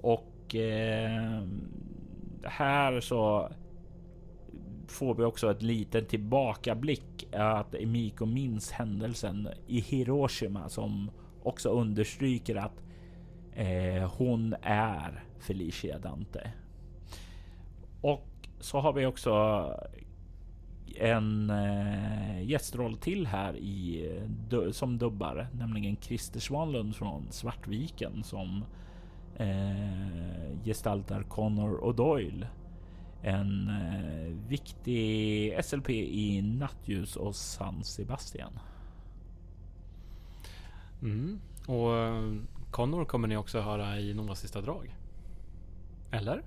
och 0.00 0.54
eh, 0.54 1.42
här 2.44 3.00
så 3.00 3.50
får 4.92 5.14
vi 5.14 5.24
också 5.24 5.50
ett 5.50 5.62
litet 5.62 6.08
tillbakablick 6.08 7.26
att 7.32 7.74
Emiko 7.74 8.26
minns 8.26 8.70
händelsen 8.70 9.48
i 9.66 9.80
Hiroshima 9.80 10.68
som 10.68 11.10
också 11.42 11.68
understryker 11.68 12.56
att 12.56 12.82
eh, 13.54 14.10
hon 14.16 14.54
är 14.62 15.24
Felicia 15.38 15.98
Dante. 15.98 16.52
Och 18.00 18.48
så 18.60 18.80
har 18.80 18.92
vi 18.92 19.06
också 19.06 19.32
en 20.96 21.50
eh, 21.50 22.42
gästroll 22.42 22.96
till 22.96 23.26
här 23.26 23.56
i 23.56 24.06
eh, 24.50 24.70
som 24.70 24.98
dubbar, 24.98 25.48
nämligen 25.52 25.96
Christer 25.96 26.40
Svanlund 26.40 26.96
från 26.96 27.26
Svartviken 27.30 28.24
som 28.24 28.64
eh, 29.36 30.64
gestaltar 30.64 31.22
Connor 31.22 31.74
och 31.74 31.94
Doyle 31.94 32.46
en 33.22 33.68
eh, 33.68 34.48
viktig 34.48 35.64
SLP 35.64 35.90
i 35.90 36.42
Nattljus 36.42 37.16
och 37.16 37.36
San 37.36 37.84
Sebastian. 37.84 38.58
Mm. 41.02 41.40
Och 41.66 41.96
eh, 41.96 42.34
Connor 42.70 43.04
kommer 43.04 43.28
ni 43.28 43.36
också 43.36 43.60
höra 43.60 43.98
i 43.98 44.14
några 44.14 44.34
sista 44.34 44.60
drag? 44.60 44.96
Eller? 46.10 46.42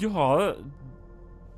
Ja, 0.00 0.54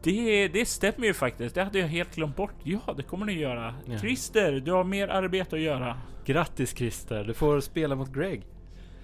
det, 0.03 0.49
det 0.49 0.67
stämmer 0.67 1.07
ju 1.07 1.15
faktiskt. 1.15 1.55
Det 1.55 1.65
hade 1.65 1.79
jag 1.79 1.89
helt 1.89 2.15
glömt 2.15 2.37
bort. 2.37 2.55
Ja, 2.63 2.95
det 2.97 3.03
kommer 3.03 3.27
ni 3.27 3.33
göra. 3.33 3.75
Ja. 3.87 3.99
Christer, 3.99 4.53
du 4.53 4.73
har 4.73 4.85
mer 4.85 5.09
arbete 5.09 5.57
att 5.57 5.63
göra. 5.63 6.01
Grattis 6.25 6.77
Christer, 6.77 7.25
du 7.25 7.35
får 7.35 7.61
spela 7.61 7.95
mot 7.95 8.13
Greg. 8.13 8.47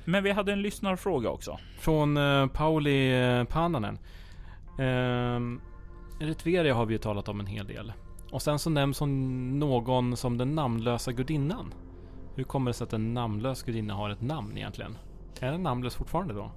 Men 0.06 0.24
vi 0.24 0.30
hade 0.30 0.52
en 0.52 0.62
lyssnarfråga 0.62 1.30
också. 1.30 1.58
Från 1.78 2.16
uh, 2.16 2.46
Pauli 2.46 3.22
uh, 3.22 3.44
Pananen. 3.44 3.98
Uh, 4.78 5.60
Eritrea 6.20 6.74
har 6.74 6.86
vi 6.86 6.94
ju 6.94 6.98
talat 6.98 7.28
om 7.28 7.40
en 7.40 7.46
hel 7.46 7.66
del. 7.66 7.92
Och 8.32 8.42
sen 8.42 8.58
så 8.58 8.70
nämns 8.70 9.00
hon 9.00 9.58
någon 9.58 10.16
som 10.16 10.38
den 10.38 10.54
namnlösa 10.54 11.12
gudinnan. 11.12 11.74
Hur 12.34 12.44
kommer 12.44 12.70
det 12.70 12.74
sig 12.74 12.84
att 12.84 12.92
en 12.92 13.14
namnlös 13.14 13.62
gudinna 13.62 13.94
har 13.94 14.10
ett 14.10 14.22
namn 14.22 14.56
egentligen? 14.56 14.98
Är 15.40 15.52
den 15.52 15.62
namnlös 15.62 15.94
fortfarande 15.94 16.34
då? 16.34 16.50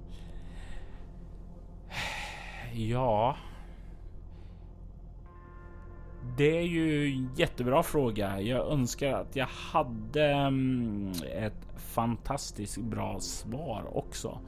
Ja, 2.72 3.36
det 6.36 6.58
är 6.58 6.62
ju 6.62 7.12
en 7.12 7.30
jättebra 7.36 7.82
fråga. 7.82 8.40
Jag 8.40 8.72
önskar 8.72 9.12
att 9.12 9.36
jag 9.36 9.46
hade 9.46 10.24
mm, 10.24 11.12
ett 11.36 11.66
fantastiskt 11.76 12.78
bra 12.78 13.20
svar 13.20 13.96
också. 13.96 14.38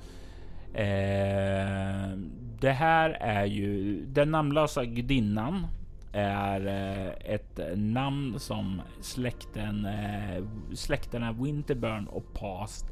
Eh, 0.74 2.18
det 2.60 2.72
här 2.72 3.10
är 3.10 3.44
ju 3.44 4.00
den 4.06 4.30
namnlösa 4.30 4.84
gudinnan 4.84 5.66
är 6.12 6.66
eh, 6.66 7.34
ett 7.34 7.60
namn 7.76 8.38
som 8.38 8.82
släkten, 9.00 9.84
eh, 9.86 10.44
släkterna 10.74 11.32
Winterburn 11.32 12.06
och 12.06 12.34
Past 12.34 12.86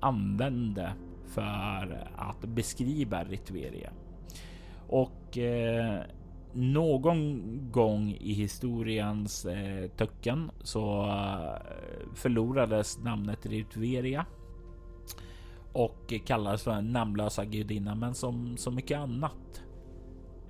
använde 0.00 0.92
för 1.26 2.08
att 2.16 2.40
beskriva 2.40 3.24
Ritveria. 3.24 3.90
Och 4.88 5.38
eh, 5.38 6.00
någon 6.56 7.42
gång 7.70 8.16
i 8.20 8.32
historiens 8.32 9.44
eh, 9.44 9.88
töcken 9.90 10.50
så 10.62 11.02
eh, 11.02 12.14
förlorades 12.14 12.98
namnet 12.98 13.46
Ritveria 13.46 14.26
och 15.72 16.12
kallades 16.26 16.62
för 16.62 16.70
den 16.70 16.92
namnlösa 16.92 17.44
gudinna. 17.44 17.94
Men 17.94 18.14
som 18.14 18.56
så 18.56 18.70
mycket 18.70 18.98
annat 18.98 19.62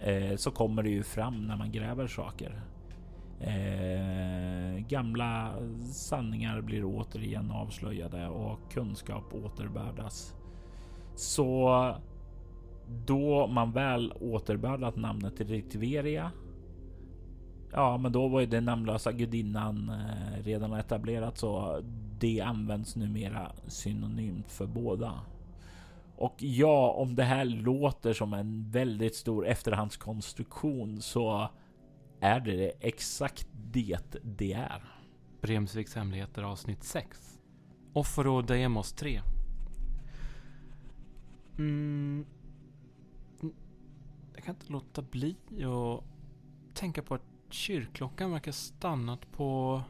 eh, 0.00 0.36
så 0.36 0.50
kommer 0.50 0.82
det 0.82 0.90
ju 0.90 1.02
fram 1.02 1.46
när 1.46 1.56
man 1.56 1.72
gräver 1.72 2.06
saker. 2.06 2.60
Eh, 3.40 4.86
gamla 4.88 5.54
sanningar 5.92 6.60
blir 6.60 6.84
återigen 6.84 7.50
avslöjade 7.50 8.28
och 8.28 8.72
kunskap 8.72 9.24
återbördas. 9.34 10.34
Så 11.14 11.94
då 13.06 13.46
man 13.46 13.72
väl 13.72 14.12
återbördat 14.20 14.96
namnet 14.96 15.36
till 15.36 15.48
Ritveria. 15.48 16.32
Ja, 17.72 17.98
men 17.98 18.12
då 18.12 18.28
var 18.28 18.40
ju 18.40 18.46
den 18.46 18.64
namnlösa 18.64 19.12
gudinnan 19.12 19.88
eh, 19.88 20.42
redan 20.42 20.72
etablerat 20.72 21.38
så 21.38 21.82
det 22.18 22.40
används 22.40 22.96
numera 22.96 23.52
synonymt 23.66 24.52
för 24.52 24.66
båda. 24.66 25.20
Och 26.16 26.34
ja, 26.38 26.90
om 26.90 27.14
det 27.14 27.24
här 27.24 27.44
låter 27.44 28.12
som 28.12 28.32
en 28.32 28.70
väldigt 28.70 29.14
stor 29.14 29.46
efterhandskonstruktion 29.46 31.00
så 31.00 31.48
är 32.20 32.40
det 32.40 32.72
exakt 32.80 33.48
det 33.52 34.20
det 34.22 34.52
är. 34.52 34.82
Bremsviks 35.40 35.94
hemligheter 35.94 36.42
avsnitt 36.42 36.84
6. 36.84 37.38
Offer 37.92 38.26
och 38.26 38.44
Demos 38.44 38.92
3. 38.92 39.20
Mm, 41.58 42.26
jag 44.36 44.44
kan 44.44 44.54
inte 44.54 44.72
låta 44.72 45.02
bli 45.02 45.36
att 45.64 46.04
tänka 46.74 47.02
på 47.02 47.14
att 47.14 47.22
kyrkklockan 47.50 48.32
verkar 48.32 48.52
stannat 48.52 49.32
på, 49.32 49.82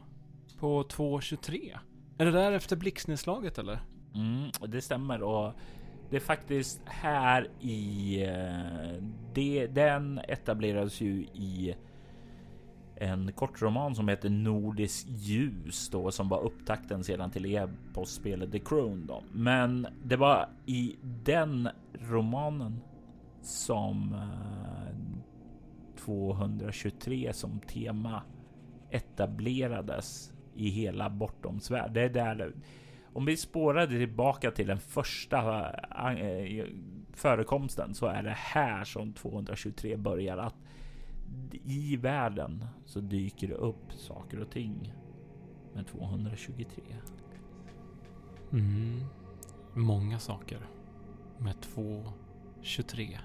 på 0.59 0.83
2.23. 0.83 1.77
Är 2.17 2.25
det 2.25 2.31
där 2.31 2.51
efter 2.51 2.75
blixtnedslaget 2.75 3.57
eller? 3.57 3.79
Mm, 4.15 4.51
det 4.67 4.81
stämmer 4.81 5.23
och 5.23 5.53
Det 6.09 6.15
är 6.15 6.19
faktiskt 6.19 6.81
här 6.85 7.49
i... 7.61 8.23
Eh, 8.23 9.03
det, 9.33 9.67
den 9.67 10.19
etablerades 10.27 11.01
ju 11.01 11.21
i 11.33 11.75
en 12.95 13.31
kortroman 13.33 13.95
som 13.95 14.07
heter 14.07 14.29
Nordisk 14.29 15.07
ljus 15.09 15.89
då 15.89 16.11
som 16.11 16.29
var 16.29 16.41
upptakten 16.41 17.03
sedan 17.03 17.31
till 17.31 17.45
e-postspelet 17.45 18.51
The 18.51 18.59
Crown 18.59 19.05
då. 19.07 19.23
Men 19.31 19.87
det 20.03 20.15
var 20.15 20.49
i 20.65 20.95
den 21.01 21.69
romanen 21.93 22.81
som 23.47 24.13
eh, 24.13 25.17
223 25.97 27.33
som 27.33 27.59
tema 27.59 28.21
etablerades 28.89 30.33
i 30.55 30.69
hela 30.69 31.09
Bortomsvärlden. 31.09 31.93
Det 31.93 32.01
är 32.01 32.09
där. 32.09 32.53
Om 33.13 33.25
vi 33.25 33.37
spårade 33.37 33.97
tillbaka 33.97 34.51
till 34.51 34.67
den 34.67 34.79
första 34.79 35.69
eh, 36.19 36.65
förekomsten 37.13 37.93
så 37.93 38.05
är 38.05 38.23
det 38.23 38.35
här 38.37 38.83
som 38.83 39.13
223 39.13 39.97
börjar 39.97 40.37
att 40.37 40.55
i 41.63 41.97
världen 41.97 42.65
så 42.85 42.99
dyker 42.99 43.47
det 43.47 43.53
upp 43.53 43.91
saker 43.91 44.39
och 44.39 44.49
ting 44.49 44.93
med 45.73 45.87
223. 45.87 46.83
Mm. 48.51 49.03
Många 49.73 50.19
saker 50.19 50.59
med 51.37 51.61
223. 51.61 53.19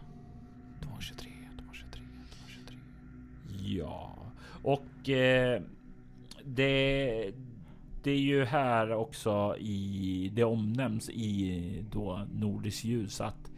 223, 1.03 1.33
223, 1.59 2.03
223. 2.31 2.77
Ja, 3.79 4.19
och 4.63 5.09
eh, 5.09 5.63
det, 6.45 7.33
det 8.03 8.11
är 8.11 8.21
ju 8.21 8.45
här 8.45 8.93
också 8.93 9.57
i 9.59 10.31
det 10.35 10.45
omnämns 10.45 11.11
i 11.11 11.85
då 11.91 12.27
Nordisk 12.33 12.85
ljus 12.85 13.21
att 13.21 13.53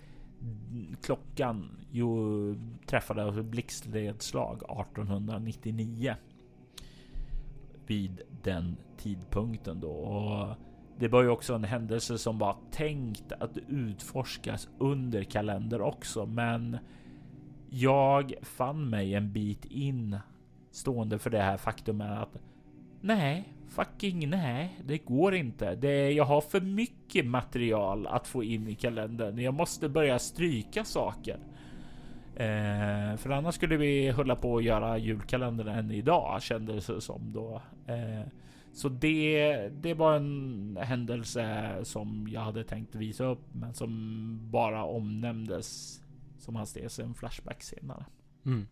klockan 1.02 1.70
ju 1.90 2.54
träffade 2.86 3.42
blixtledslag 3.42 4.56
1899. 4.56 6.14
Vid 7.86 8.22
den 8.42 8.76
tidpunkten 8.96 9.80
då. 9.80 9.90
Och 9.90 10.56
det 10.98 11.08
var 11.08 11.22
ju 11.22 11.28
också 11.28 11.54
en 11.54 11.64
händelse 11.64 12.18
som 12.18 12.38
var 12.38 12.56
tänkt 12.70 13.32
att 13.32 13.58
utforskas 13.68 14.68
under 14.78 15.22
kalender 15.22 15.80
också, 15.80 16.26
men 16.26 16.78
jag 17.74 18.34
fann 18.42 18.90
mig 18.90 19.14
en 19.14 19.32
bit 19.32 19.64
in 19.64 20.18
stående 20.70 21.18
för 21.18 21.30
det 21.30 21.42
här 21.42 21.56
faktumet 21.56 22.18
att 22.18 22.36
nej, 23.00 23.48
fucking 23.68 24.30
nej, 24.30 24.78
det 24.84 24.98
går 24.98 25.34
inte. 25.34 25.74
Det, 25.74 26.10
jag 26.10 26.24
har 26.24 26.40
för 26.40 26.60
mycket 26.60 27.26
material 27.26 28.06
att 28.06 28.26
få 28.26 28.44
in 28.44 28.68
i 28.68 28.74
kalendern. 28.74 29.38
Jag 29.38 29.54
måste 29.54 29.88
börja 29.88 30.18
stryka 30.18 30.84
saker. 30.84 31.38
Eh, 32.36 33.16
för 33.16 33.30
annars 33.30 33.54
skulle 33.54 33.76
vi 33.76 34.10
hålla 34.10 34.36
på 34.36 34.56
att 34.56 34.64
göra 34.64 34.98
julkalendern 34.98 35.68
än 35.68 35.90
idag 35.90 36.42
kändes 36.42 36.86
det 36.86 37.00
som 37.00 37.32
då. 37.32 37.62
Eh, 37.86 38.26
så 38.72 38.88
det, 38.88 39.68
det 39.68 39.94
var 39.94 40.16
en 40.16 40.78
händelse 40.80 41.74
som 41.82 42.28
jag 42.30 42.40
hade 42.40 42.64
tänkt 42.64 42.94
visa 42.94 43.24
upp, 43.24 43.44
men 43.52 43.74
som 43.74 44.38
bara 44.50 44.84
omnämndes 44.84 46.00
som 46.44 46.56
hastighet 46.56 46.98
en 46.98 47.14
flashback 47.14 47.62
senare. 47.62 48.06
Mm. 48.46 48.66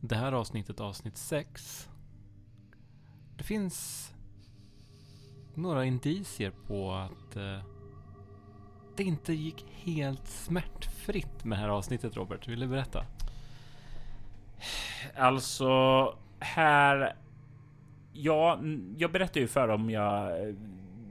Det 0.00 0.16
här 0.16 0.32
avsnittet, 0.32 0.80
avsnitt 0.80 1.16
6. 1.16 1.88
Det 3.36 3.44
finns 3.44 4.12
några 5.54 5.84
indicier 5.84 6.52
på 6.66 6.92
att 6.92 7.36
eh, 7.36 7.60
det 8.96 9.02
inte 9.04 9.32
gick 9.32 9.66
helt 9.70 10.28
smärtfritt 10.28 11.44
med 11.44 11.58
det 11.58 11.62
här 11.62 11.68
avsnittet, 11.68 12.16
Robert. 12.16 12.48
Vill 12.48 12.60
du 12.60 12.66
berätta? 12.66 13.06
Alltså, 15.16 16.14
här... 16.40 17.16
Ja, 18.18 18.60
jag 18.96 19.12
berättade 19.12 19.40
ju 19.40 19.46
för 19.46 19.68
om 19.68 19.90
jag 19.90 20.48
eh, 20.48 20.54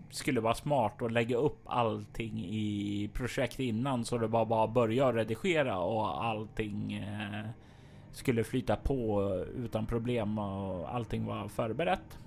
skulle 0.10 0.42
vara 0.42 0.54
smart 0.54 1.02
och 1.02 1.12
lägga 1.12 1.38
upp 1.38 1.62
allting 1.66 2.46
i 2.46 3.10
projekt 3.14 3.60
innan 3.60 4.06
så 4.06 4.18
det 4.18 4.28
var 4.28 4.46
bara 4.46 4.64
att 4.64 4.74
börja 4.74 5.14
redigera 5.14 5.80
och 5.80 6.26
allting 6.26 6.94
eh, 6.94 7.46
skulle 8.12 8.44
flyta 8.44 8.76
på 8.76 9.30
utan 9.56 9.86
problem 9.86 10.40
och 10.40 10.96
allting 10.96 11.26
var 11.26 11.48
förberett. 11.48 12.20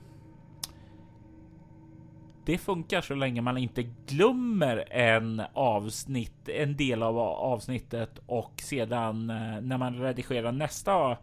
Det 2.44 2.58
funkar 2.58 3.00
så 3.00 3.14
länge 3.14 3.40
man 3.40 3.58
inte 3.58 3.82
glömmer 4.06 4.84
en 4.90 5.42
avsnitt, 5.52 6.48
en 6.48 6.76
del 6.76 7.02
av 7.02 7.18
avsnittet 7.18 8.18
och 8.26 8.52
sedan 8.56 9.30
eh, 9.30 9.60
när 9.60 9.78
man 9.78 10.00
redigerar 10.00 10.52
nästa 10.52 11.16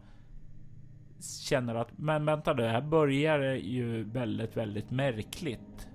känner 1.20 1.74
att 1.74 1.98
men 1.98 2.24
vänta, 2.24 2.54
det 2.54 2.68
här 2.68 2.80
börjar 2.80 3.54
ju 3.54 4.04
väldigt, 4.04 4.56
väldigt 4.56 4.90
märkligt. 4.90 5.88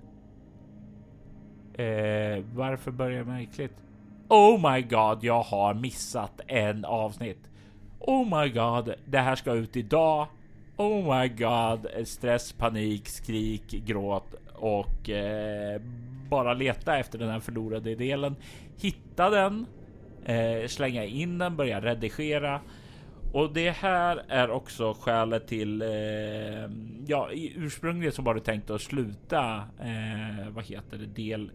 Eh, 1.74 2.44
varför 2.54 2.90
börjar 2.90 3.24
märkligt? 3.24 3.74
Oh 4.28 4.72
my 4.72 4.82
god, 4.82 5.24
jag 5.24 5.42
har 5.42 5.74
missat 5.74 6.40
en 6.46 6.84
avsnitt. 6.84 7.50
Oh 7.98 8.40
my 8.40 8.48
god, 8.48 8.94
det 9.04 9.18
här 9.18 9.36
ska 9.36 9.52
ut 9.52 9.76
idag. 9.76 10.26
Oh 10.76 11.20
my 11.20 11.28
god, 11.28 12.06
stress, 12.08 12.52
panik, 12.52 13.08
skrik, 13.08 13.70
gråt 13.70 14.34
och 14.54 15.10
eh, 15.10 15.80
bara 16.28 16.54
leta 16.54 16.98
efter 16.98 17.18
den 17.18 17.30
här 17.30 17.40
förlorade 17.40 17.94
delen. 17.94 18.36
Hitta 18.80 19.30
den, 19.30 19.66
eh, 20.24 20.66
slänga 20.66 21.04
in 21.04 21.38
den, 21.38 21.56
börja 21.56 21.80
redigera. 21.80 22.60
Och 23.32 23.52
det 23.52 23.70
här 23.70 24.22
är 24.28 24.50
också 24.50 24.94
skälet 25.00 25.46
till. 25.46 25.82
Eh, 25.82 25.88
ja, 27.06 27.28
ursprungligen 27.32 28.12
så 28.12 28.22
var 28.22 28.34
det 28.34 28.40
tänkt 28.40 28.70
att 28.70 28.80
sluta. 28.80 29.56
Eh, 29.80 30.48
vad 30.50 30.64
heter 30.64 30.98
det? 30.98 31.06
Del. 31.06 31.50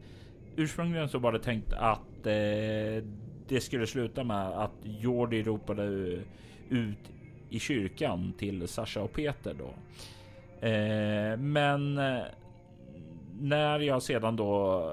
Ursprungligen 0.55 1.09
så 1.09 1.19
var 1.19 1.31
det 1.31 1.39
tänkt 1.39 1.73
att 1.73 2.25
eh, 2.25 3.03
det 3.47 3.61
skulle 3.61 3.87
sluta 3.87 4.23
med 4.23 4.47
att 4.47 4.71
Jordi 4.83 5.43
ropade 5.43 5.83
ut 6.69 7.11
i 7.49 7.59
kyrkan 7.59 8.33
till 8.37 8.67
Sasha 8.67 9.01
och 9.01 9.13
Peter 9.13 9.53
då. 9.53 9.73
Eh, 10.67 11.37
men 11.37 11.97
eh, 11.97 12.23
när 13.39 13.79
jag 13.79 14.03
sedan 14.03 14.35
då 14.35 14.91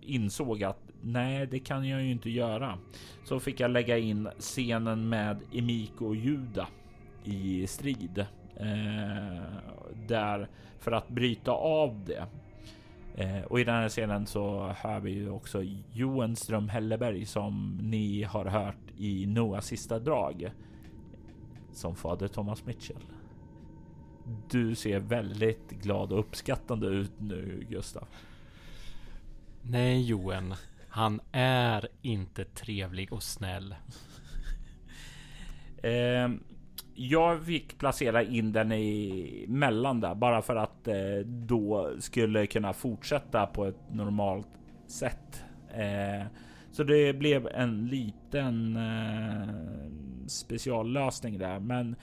insåg 0.00 0.64
att 0.64 0.91
nej, 1.02 1.46
det 1.46 1.58
kan 1.58 1.88
jag 1.88 2.02
ju 2.02 2.10
inte 2.10 2.30
göra. 2.30 2.78
Så 3.24 3.40
fick 3.40 3.60
jag 3.60 3.70
lägga 3.70 3.98
in 3.98 4.28
scenen 4.38 5.08
med 5.08 5.40
Emiko 5.52 6.06
och 6.06 6.16
Juda 6.16 6.68
i 7.24 7.66
strid. 7.66 8.26
Eh, 8.56 9.42
där 10.06 10.48
för 10.78 10.92
att 10.92 11.08
bryta 11.08 11.52
av 11.52 12.04
det. 12.04 12.26
Eh, 13.14 13.42
och 13.42 13.60
i 13.60 13.64
den 13.64 13.74
här 13.74 13.88
scenen 13.88 14.26
så 14.26 14.74
hör 14.76 15.00
vi 15.00 15.10
ju 15.10 15.30
också 15.30 15.62
Johan 15.92 16.36
Ström 16.36 16.68
Helleberg 16.68 17.26
som 17.26 17.78
ni 17.82 18.22
har 18.22 18.44
hört 18.44 18.90
i 18.98 19.26
Noahs 19.26 19.66
sista 19.66 19.98
drag. 19.98 20.52
Som 21.72 21.96
fader 21.96 22.28
Thomas 22.28 22.66
Mitchell. 22.66 23.04
Du 24.50 24.74
ser 24.74 24.98
väldigt 24.98 25.70
glad 25.70 26.12
och 26.12 26.18
uppskattande 26.18 26.86
ut 26.86 27.12
nu 27.18 27.66
Gustav. 27.70 28.08
Nej 29.62 30.02
Johan, 30.02 30.54
han 30.94 31.20
är 31.32 31.88
inte 32.02 32.44
trevlig 32.44 33.12
och 33.12 33.22
snäll. 33.22 33.74
eh, 35.82 36.28
jag 36.94 37.44
fick 37.44 37.78
placera 37.78 38.22
in 38.22 38.52
den 38.52 38.72
i 38.72 39.44
mellan 39.48 40.00
där 40.00 40.14
bara 40.14 40.42
för 40.42 40.56
att 40.56 40.88
eh, 40.88 41.18
då 41.26 41.92
skulle 41.98 42.46
kunna 42.46 42.72
fortsätta 42.72 43.46
på 43.46 43.66
ett 43.66 43.90
normalt 43.90 44.48
sätt. 44.86 45.44
Eh, 45.74 46.26
så 46.72 46.84
det 46.84 47.12
blev 47.12 47.46
en 47.46 47.86
liten 47.86 48.76
eh, 48.76 49.54
speciallösning 50.26 51.38
där, 51.38 51.60
men 51.60 51.96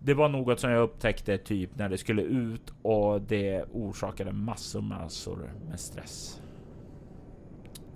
det 0.00 0.14
var 0.14 0.28
något 0.28 0.60
som 0.60 0.70
jag 0.70 0.82
upptäckte 0.82 1.38
typ 1.38 1.78
när 1.78 1.88
det 1.88 1.98
skulle 1.98 2.22
ut 2.22 2.72
och 2.82 3.22
det 3.22 3.64
orsakade 3.72 4.32
massor 4.32 4.80
massor 4.80 5.50
med 5.68 5.80
stress. 5.80 6.41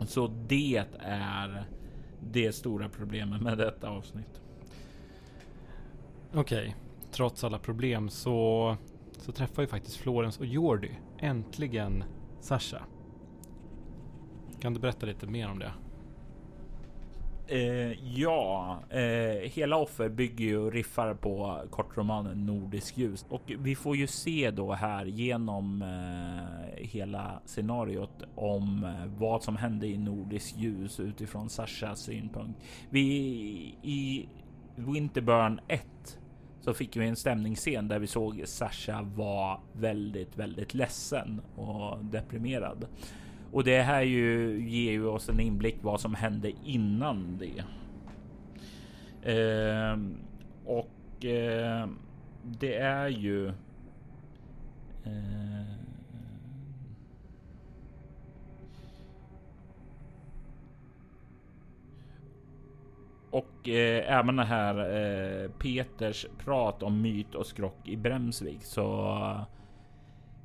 Så 0.01 0.27
det 0.27 0.85
är 0.99 1.67
det 2.21 2.53
stora 2.53 2.89
problemet 2.89 3.43
med 3.43 3.59
detta 3.59 3.89
avsnitt. 3.89 4.41
Okej, 6.35 6.41
okay. 6.41 6.73
trots 7.11 7.45
alla 7.45 7.59
problem 7.59 8.09
så, 8.09 8.77
så 9.19 9.33
träffar 9.33 9.63
ju 9.63 9.69
faktiskt 9.69 9.97
Florens 9.97 10.39
och 10.39 10.47
Jordi 10.47 10.91
äntligen 11.19 12.05
Sasha. 12.41 12.83
Kan 14.61 14.75
du 14.75 14.81
berätta 14.81 15.07
lite 15.07 15.27
mer 15.27 15.49
om 15.51 15.59
det? 15.59 15.73
Eh, 17.49 17.93
ja, 18.15 18.79
eh, 18.91 19.51
hela 19.51 19.77
offer 19.77 20.09
bygger 20.09 20.45
ju 20.45 20.59
och 20.59 20.73
riffar 20.73 21.15
på 21.15 21.63
kortromanen 21.71 22.47
Nordisk 22.47 22.99
ljus 22.99 23.27
och 23.29 23.53
vi 23.59 23.77
får 23.77 23.97
ju 23.97 24.07
se 24.07 24.51
då 24.51 24.73
här 24.73 25.05
genom 25.05 25.83
eh, 25.83 26.87
hela 26.87 27.41
scenariot 27.45 28.23
om 28.35 28.85
eh, 28.85 29.19
vad 29.19 29.43
som 29.43 29.57
hände 29.57 29.87
i 29.87 29.99
Nordisk 29.99 30.57
ljus 30.57 31.01
utifrån 31.01 31.49
Sashas 31.49 32.01
synpunkt. 32.01 32.61
Vi 32.91 33.01
i 33.83 34.29
Winterburn 34.77 35.61
1 35.69 36.19
så 36.61 36.75
fick 36.75 36.97
vi 36.97 37.09
en 37.09 37.17
stämningsscen 37.17 37.89
där 37.89 37.99
vi 37.99 38.07
såg 38.07 38.43
Sasha 38.45 39.03
var 39.03 39.61
väldigt, 39.73 40.37
väldigt 40.37 40.75
ledsen 40.75 41.41
och 41.57 42.05
deprimerad. 42.05 42.87
Och 43.53 43.65
det 43.65 43.83
här 43.83 44.03
ju 44.03 44.59
ger 44.69 44.93
ju 44.93 45.07
oss 45.07 45.29
en 45.29 45.41
inblick 45.41 45.77
vad 45.81 46.01
som 46.01 46.15
hände 46.15 46.53
innan 46.65 47.39
det. 47.39 47.65
Eh, 49.33 49.99
och 50.65 51.25
eh, 51.25 51.89
det 52.43 52.77
är 52.77 53.09
ju. 53.09 53.49
Eh, 55.05 55.77
och 63.31 63.69
eh, 63.69 64.19
även 64.19 64.37
det 64.37 64.45
här 64.45 64.79
eh, 64.79 65.51
Peters 65.51 66.27
prat 66.39 66.83
om 66.83 67.03
myt 67.03 67.35
och 67.35 67.47
skrock 67.47 67.89
i 67.89 67.97
Bremsvik 67.97 68.65
så 68.65 69.47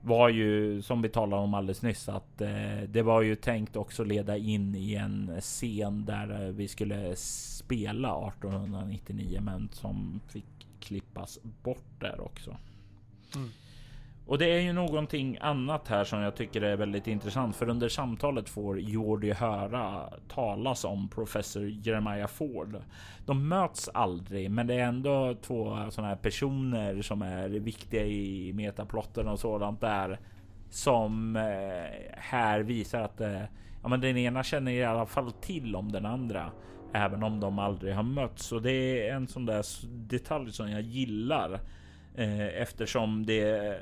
var 0.02 0.30
ju 0.30 0.82
som 0.82 1.02
vi 1.02 1.10
talade 1.10 1.43
om 1.43 1.54
alldeles 1.54 1.82
nyss 1.82 2.10
att 2.10 2.41
eh, 2.41 2.82
det 2.88 3.02
var 3.02 3.22
ju 3.22 3.36
tänkt 3.36 3.76
också 3.76 4.04
leda 4.04 4.38
in 4.38 4.76
i 4.76 4.95
en 4.95 5.41
scen 5.41 6.06
där 6.06 6.45
eh, 6.45 6.54
vi 6.54 6.68
skulle 6.68 7.16
spela 7.16 8.28
1899 8.28 9.39
men 9.41 9.70
som 9.72 10.22
fick 10.28 10.68
klippas 10.80 11.39
bort 11.64 11.99
där 11.99 12.22
också. 12.22 12.58
Mm. 13.36 13.49
Och 14.32 14.38
det 14.38 14.46
är 14.46 14.60
ju 14.60 14.74
någonting 14.74 15.38
annat 15.42 15.88
här 15.88 16.04
som 16.04 16.20
jag 16.20 16.36
tycker 16.36 16.62
är 16.62 16.78
väldigt 16.78 17.08
intressant 17.08 17.56
för 17.56 17.70
under 17.70 17.90
samtalet 17.90 18.50
får 18.50 18.80
Jordi 18.80 19.32
höra 19.32 20.10
talas 20.28 20.84
om 20.84 21.10
professor 21.10 21.70
Jeremiah 21.70 22.28
Ford. 22.28 22.78
De 23.26 23.50
möts 23.50 23.90
aldrig, 23.94 24.52
men 24.52 24.68
det 24.68 24.74
är 24.74 24.86
ändå 24.86 25.36
två 25.42 25.78
sådana 25.90 26.10
här 26.10 26.16
personer 26.16 27.02
som 27.02 27.22
är 27.22 27.50
viktiga 27.50 28.06
i 28.06 28.54
metaplotten 28.54 29.28
och 29.28 29.40
sådant 29.40 29.82
där 29.82 30.20
som 30.70 31.36
eh, 31.36 32.14
här 32.18 32.60
visar 32.60 33.02
att 33.02 33.22
eh, 33.22 33.42
ja, 33.84 33.90
men 33.90 34.02
den 34.02 34.18
ena 34.18 34.44
känner 34.44 34.72
i 34.72 34.84
alla 34.84 35.06
fall 35.06 35.32
till 35.32 35.76
om 35.76 35.92
den 35.92 36.06
andra, 36.06 36.52
även 36.94 37.24
om 37.24 37.40
de 37.40 37.60
aldrig 37.60 37.96
har 37.96 38.04
mötts. 38.04 38.52
Och 38.52 38.62
det 38.62 39.08
är 39.10 39.16
en 39.16 39.28
sån 39.28 39.46
där 39.46 39.66
detalj 39.88 40.52
som 40.52 40.72
jag 40.72 40.82
gillar 40.82 41.60
Eh, 42.16 42.62
eftersom 42.62 43.26
det, 43.26 43.78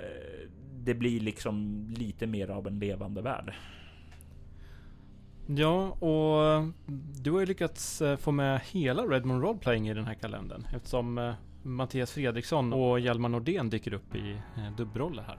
det 0.83 0.93
blir 0.93 1.19
liksom 1.19 1.85
lite 1.97 2.27
mer 2.27 2.49
av 2.49 2.67
en 2.67 2.79
levande 2.79 3.21
värld. 3.21 3.53
Ja, 5.45 5.89
och 5.89 6.63
du 7.21 7.31
har 7.31 7.39
ju 7.39 7.45
lyckats 7.45 8.01
eh, 8.01 8.17
få 8.17 8.31
med 8.31 8.61
hela 8.71 9.03
Redmond 9.03 9.43
Roleplaying 9.43 9.89
i 9.89 9.93
den 9.93 10.05
här 10.05 10.13
kalendern 10.13 10.67
eftersom 10.75 11.17
eh, 11.17 11.33
Mattias 11.63 12.11
Fredriksson 12.11 12.73
och 12.73 12.99
Hjalmar 12.99 13.29
Nordén 13.29 13.69
dyker 13.69 13.93
upp 13.93 14.15
i 14.15 14.41
dubbelroller 14.77 15.23
här. 15.23 15.37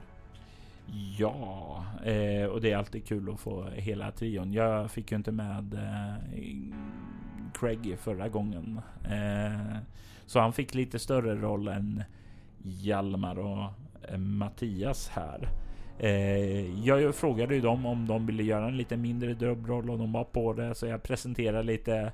Ja, 1.18 1.84
eh, 2.04 2.44
och 2.44 2.60
det 2.60 2.72
är 2.72 2.76
alltid 2.76 3.06
kul 3.06 3.30
att 3.30 3.40
få 3.40 3.64
hela 3.64 4.10
trion. 4.10 4.52
Jag 4.52 4.90
fick 4.90 5.10
ju 5.10 5.16
inte 5.16 5.32
med 5.32 5.74
eh, 5.74 6.14
Craig 7.54 7.98
förra 7.98 8.28
gången, 8.28 8.80
eh, 9.04 9.78
så 10.26 10.40
han 10.40 10.52
fick 10.52 10.74
lite 10.74 10.98
större 10.98 11.34
roll 11.34 11.68
än 11.68 12.02
Hjalmar 12.62 13.38
och 13.38 13.64
eh, 14.08 14.18
Mattias 14.18 15.08
här. 15.08 15.48
Eh, 15.98 16.86
jag 16.86 17.14
frågade 17.14 17.54
ju 17.54 17.60
dem 17.60 17.86
om 17.86 18.06
de 18.06 18.26
ville 18.26 18.42
göra 18.42 18.66
en 18.66 18.76
lite 18.76 18.96
mindre 18.96 19.34
dubbroll 19.34 19.90
och 19.90 19.98
de 19.98 20.12
var 20.12 20.24
på 20.24 20.52
det 20.52 20.74
så 20.74 20.86
jag 20.86 21.02
presenterade 21.02 21.62
lite. 21.62 22.12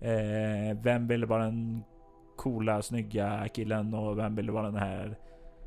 Eh, 0.00 0.78
vem 0.82 1.08
ville 1.08 1.26
vara 1.26 1.44
den 1.44 1.82
coola 2.36 2.82
snygga 2.82 3.48
killen 3.48 3.94
och 3.94 4.18
vem 4.18 4.34
ville 4.34 4.52
vara 4.52 4.66
den 4.66 4.80
här 4.80 5.16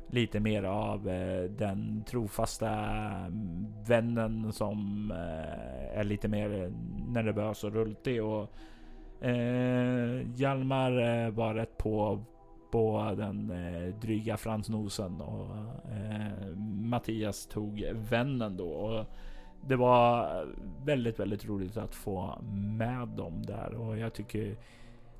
lite 0.08 0.40
mer 0.40 0.62
av 0.62 1.08
eh, 1.08 1.50
den 1.50 2.04
trofasta 2.06 2.70
mm, 2.70 3.66
vännen 3.86 4.52
som 4.52 5.10
eh, 5.10 5.98
är 5.98 6.04
lite 6.04 6.28
mer 6.28 6.72
nervös 7.08 7.64
och 7.64 7.72
rultig 7.72 8.24
och 8.24 8.50
Hjalmar 10.34 11.30
var 11.30 11.54
rätt 11.54 11.76
på 11.76 12.24
på 12.74 13.14
den 13.16 13.50
eh, 13.50 13.94
dryga 13.94 14.36
fransnosen 14.36 15.20
och 15.20 15.56
eh, 15.92 16.56
Mattias 16.56 17.46
tog 17.46 17.84
vännen 17.92 18.56
då. 18.56 18.68
Och 18.68 19.06
det 19.66 19.76
var 19.76 20.46
väldigt, 20.84 21.20
väldigt 21.20 21.46
roligt 21.46 21.76
att 21.76 21.94
få 21.94 22.38
med 22.78 23.08
dem 23.08 23.42
där 23.46 23.74
och 23.74 23.98
jag 23.98 24.12
tycker 24.12 24.56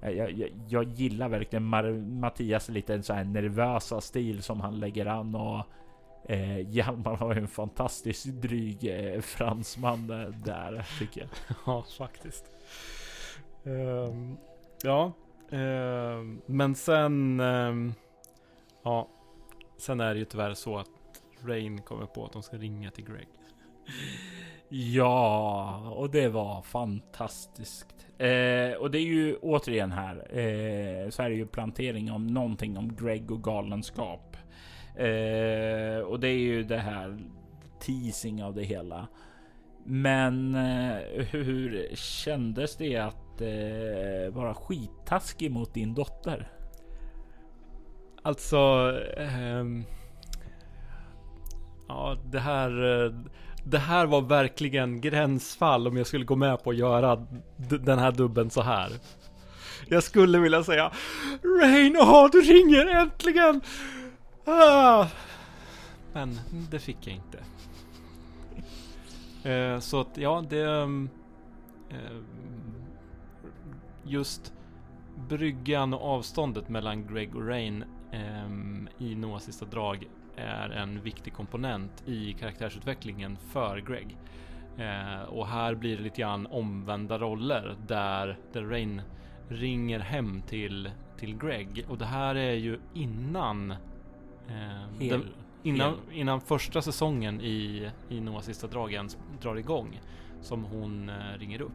jag, 0.00 0.32
jag, 0.32 0.50
jag 0.68 0.84
gillar 0.84 1.28
verkligen 1.28 1.64
Mar 1.64 1.92
Mattias 2.20 2.68
lite 2.68 3.02
så 3.02 3.12
här 3.12 3.24
nervösa 3.24 4.00
stil 4.00 4.42
som 4.42 4.60
han 4.60 4.80
lägger 4.80 5.06
an 5.06 5.34
och 5.34 5.64
eh, 6.30 6.70
Hjalmar 6.70 7.16
har 7.16 7.34
ju 7.34 7.40
en 7.40 7.48
fantastiskt 7.48 8.26
dryg 8.26 8.84
eh, 8.84 9.20
fransman 9.20 10.10
eh, 10.10 10.28
där 10.28 10.86
tycker 10.98 11.20
jag. 11.20 11.30
ja, 11.66 11.84
faktiskt. 11.98 12.44
Um, 13.64 14.36
ja, 14.82 15.12
Ehm, 15.50 16.40
men 16.46 16.74
sen... 16.74 17.40
Ehm, 17.40 17.94
ja. 18.82 19.08
Sen 19.76 20.00
är 20.00 20.14
det 20.14 20.18
ju 20.18 20.24
tyvärr 20.24 20.54
så 20.54 20.78
att 20.78 20.88
Rain 21.44 21.82
kommer 21.82 22.06
på 22.06 22.24
att 22.24 22.32
de 22.32 22.42
ska 22.42 22.56
ringa 22.56 22.90
till 22.90 23.04
Greg. 23.04 23.28
Ja, 24.68 25.78
och 25.96 26.10
det 26.10 26.28
var 26.28 26.62
fantastiskt. 26.62 28.06
Eh, 28.18 28.72
och 28.78 28.90
det 28.90 28.98
är 28.98 29.06
ju 29.06 29.36
återigen 29.36 29.92
här 29.92 30.16
eh, 30.16 31.10
så 31.10 31.22
är 31.22 31.30
det 31.30 31.36
ju 31.36 31.46
plantering 31.46 32.12
om 32.12 32.26
någonting 32.26 32.78
om 32.78 32.96
Greg 32.96 33.30
och 33.30 33.42
galenskap. 33.42 34.36
Eh, 34.96 35.98
och 35.98 36.20
det 36.20 36.28
är 36.28 36.38
ju 36.38 36.62
det 36.62 36.78
här 36.78 37.18
teasing 37.80 38.44
av 38.44 38.54
det 38.54 38.62
hela. 38.62 39.08
Men 39.84 40.54
eh, 40.54 41.24
hur 41.30 41.88
kändes 41.94 42.76
det 42.76 42.96
att 42.96 43.23
eh, 43.40 44.34
vara 44.34 44.54
skittaskig 44.54 45.50
mot 45.50 45.74
din 45.74 45.94
dotter? 45.94 46.48
Alltså... 48.22 48.56
Eh, 49.16 49.64
ja, 51.88 52.16
det 52.24 52.40
här... 52.40 53.04
Eh, 53.04 53.12
det 53.66 53.78
här 53.78 54.06
var 54.06 54.20
verkligen 54.20 55.00
gränsfall 55.00 55.88
om 55.88 55.96
jag 55.96 56.06
skulle 56.06 56.24
gå 56.24 56.36
med 56.36 56.62
på 56.62 56.70
att 56.70 56.76
göra 56.76 57.26
den 57.56 57.98
här 57.98 58.12
dubben 58.12 58.50
så 58.50 58.62
här. 58.62 58.90
Jag 59.88 60.02
skulle 60.02 60.38
vilja 60.38 60.64
säga 60.64 60.92
Rain, 61.62 61.96
åh, 62.00 62.28
du 62.32 62.40
ringer 62.40 62.86
äntligen! 62.86 63.60
Ah. 64.44 65.06
Men 66.12 66.40
det 66.70 66.78
fick 66.78 66.96
jag 67.00 67.14
inte. 67.14 67.38
Eh, 69.50 69.80
så 69.80 70.00
att 70.00 70.16
ja, 70.16 70.44
det... 70.50 70.64
Ehm, 70.64 71.08
eh, 71.90 72.16
just 74.06 74.52
bryggan 75.28 75.94
och 75.94 76.02
avståndet 76.02 76.68
mellan 76.68 77.06
Greg 77.06 77.36
och 77.36 77.48
Rain 77.48 77.84
eh, 78.12 79.06
i 79.06 79.14
Noahs 79.14 79.44
sista 79.44 79.64
drag 79.64 80.08
är 80.36 80.70
en 80.70 81.02
viktig 81.02 81.32
komponent 81.32 82.02
i 82.06 82.32
karaktärsutvecklingen 82.32 83.36
för 83.36 83.78
Greg. 83.78 84.16
Eh, 84.78 85.22
och 85.22 85.46
här 85.46 85.74
blir 85.74 85.96
det 85.96 86.02
lite 86.02 86.20
grann 86.20 86.46
omvända 86.46 87.18
roller 87.18 87.76
där, 87.86 88.38
där 88.52 88.62
Rain 88.62 89.02
ringer 89.48 90.00
hem 90.00 90.42
till, 90.42 90.90
till 91.16 91.38
Greg. 91.38 91.86
Och 91.88 91.98
det 91.98 92.04
här 92.04 92.34
är 92.34 92.54
ju 92.54 92.78
innan 92.94 93.70
eh, 93.70 95.08
den, 95.08 95.24
innan, 95.62 95.94
innan 96.12 96.40
första 96.40 96.82
säsongen 96.82 97.40
i, 97.40 97.90
i 98.08 98.20
Noahs 98.20 98.44
sista 98.44 98.66
dragen 98.66 99.08
drar 99.40 99.56
igång 99.56 100.00
som 100.40 100.64
hon 100.64 101.08
eh, 101.08 101.38
ringer 101.38 101.60
upp. 101.60 101.72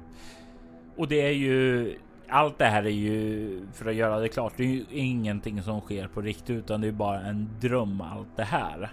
Och 0.98 1.08
det 1.08 1.22
är 1.22 1.32
ju 1.32 1.96
allt 2.30 2.58
det 2.58 2.66
här 2.66 2.84
är 2.84 2.90
ju 2.90 3.62
för 3.74 3.90
att 3.90 3.96
göra 3.96 4.20
det 4.20 4.30
klart. 4.30 4.54
Det 4.58 4.64
är 4.64 4.68
ju 4.68 4.86
ingenting 4.90 5.62
som 5.62 5.82
sker 5.82 6.08
på 6.08 6.22
riktigt, 6.22 6.50
utan 6.50 6.82
det 6.82 6.88
är 6.88 6.92
bara 6.92 7.22
en 7.22 7.50
dröm. 7.62 8.02
Allt 8.02 8.36
det 8.36 8.44
här. 8.44 8.92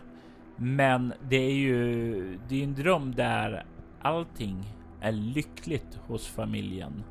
Men 0.56 1.12
det 1.28 1.36
är 1.36 1.54
ju 1.54 2.38
det 2.48 2.60
är 2.60 2.64
en 2.64 2.74
dröm 2.74 3.14
där 3.14 3.64
allting 4.02 4.64
är 5.00 5.12
lyckligt 5.12 5.98
hos 6.06 6.26
familjen. 6.26 7.04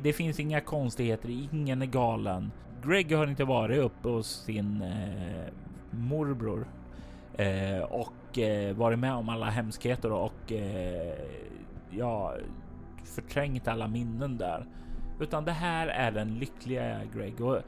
Det 0.00 0.12
finns 0.12 0.40
inga 0.40 0.60
konstigheter, 0.60 1.46
ingen 1.52 1.82
är 1.82 1.86
galen. 1.86 2.52
Greg 2.84 3.16
har 3.16 3.26
inte 3.26 3.44
varit 3.44 3.78
uppe 3.78 4.08
hos 4.08 4.44
sin 4.44 4.82
eh, 4.82 5.52
morbror 5.90 6.66
eh, 7.34 7.80
och 7.80 8.38
eh, 8.38 8.76
varit 8.76 8.98
med 8.98 9.14
om 9.14 9.28
alla 9.28 9.46
hemskheter 9.46 10.12
och 10.12 10.52
eh, 10.52 11.14
ja, 11.90 12.34
förträngt 13.04 13.68
alla 13.68 13.88
minnen 13.88 14.38
där 14.38 14.66
utan 15.20 15.44
det 15.44 15.52
här 15.52 15.86
är 15.86 16.10
den 16.10 16.38
lyckliga 16.38 17.00
Greg. 17.14 17.40
Och 17.40 17.58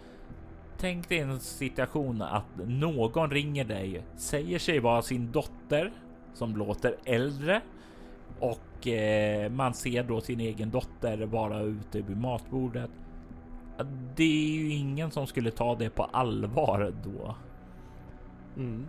tänk 0.79 1.09
dig 1.09 1.19
en 1.19 1.41
situation 1.41 2.23
att 2.23 2.57
någon 2.67 3.31
ringer 3.31 3.65
dig, 3.65 4.03
säger 4.17 4.59
sig 4.59 4.79
vara 4.79 5.03
sin 5.03 5.33
dotter 5.33 5.93
som 6.35 6.57
låter 6.57 6.97
äldre 7.05 7.61
och 8.41 8.87
eh, 8.89 9.51
man 9.51 9.75
ser 9.75 10.05
då 10.05 10.21
sin 10.21 10.41
egen 10.41 10.71
dotter 10.71 11.27
vara 11.27 11.61
ute 11.61 12.01
vid 12.01 12.17
matbordet. 12.17 12.91
Det 14.17 14.23
är 14.23 14.55
ju 14.55 14.73
ingen 14.73 15.11
som 15.11 15.27
skulle 15.27 15.51
ta 15.51 15.75
det 15.75 15.91
på 15.91 16.05
allvar 16.05 16.95
då. 17.05 17.37
Mm. 18.57 18.87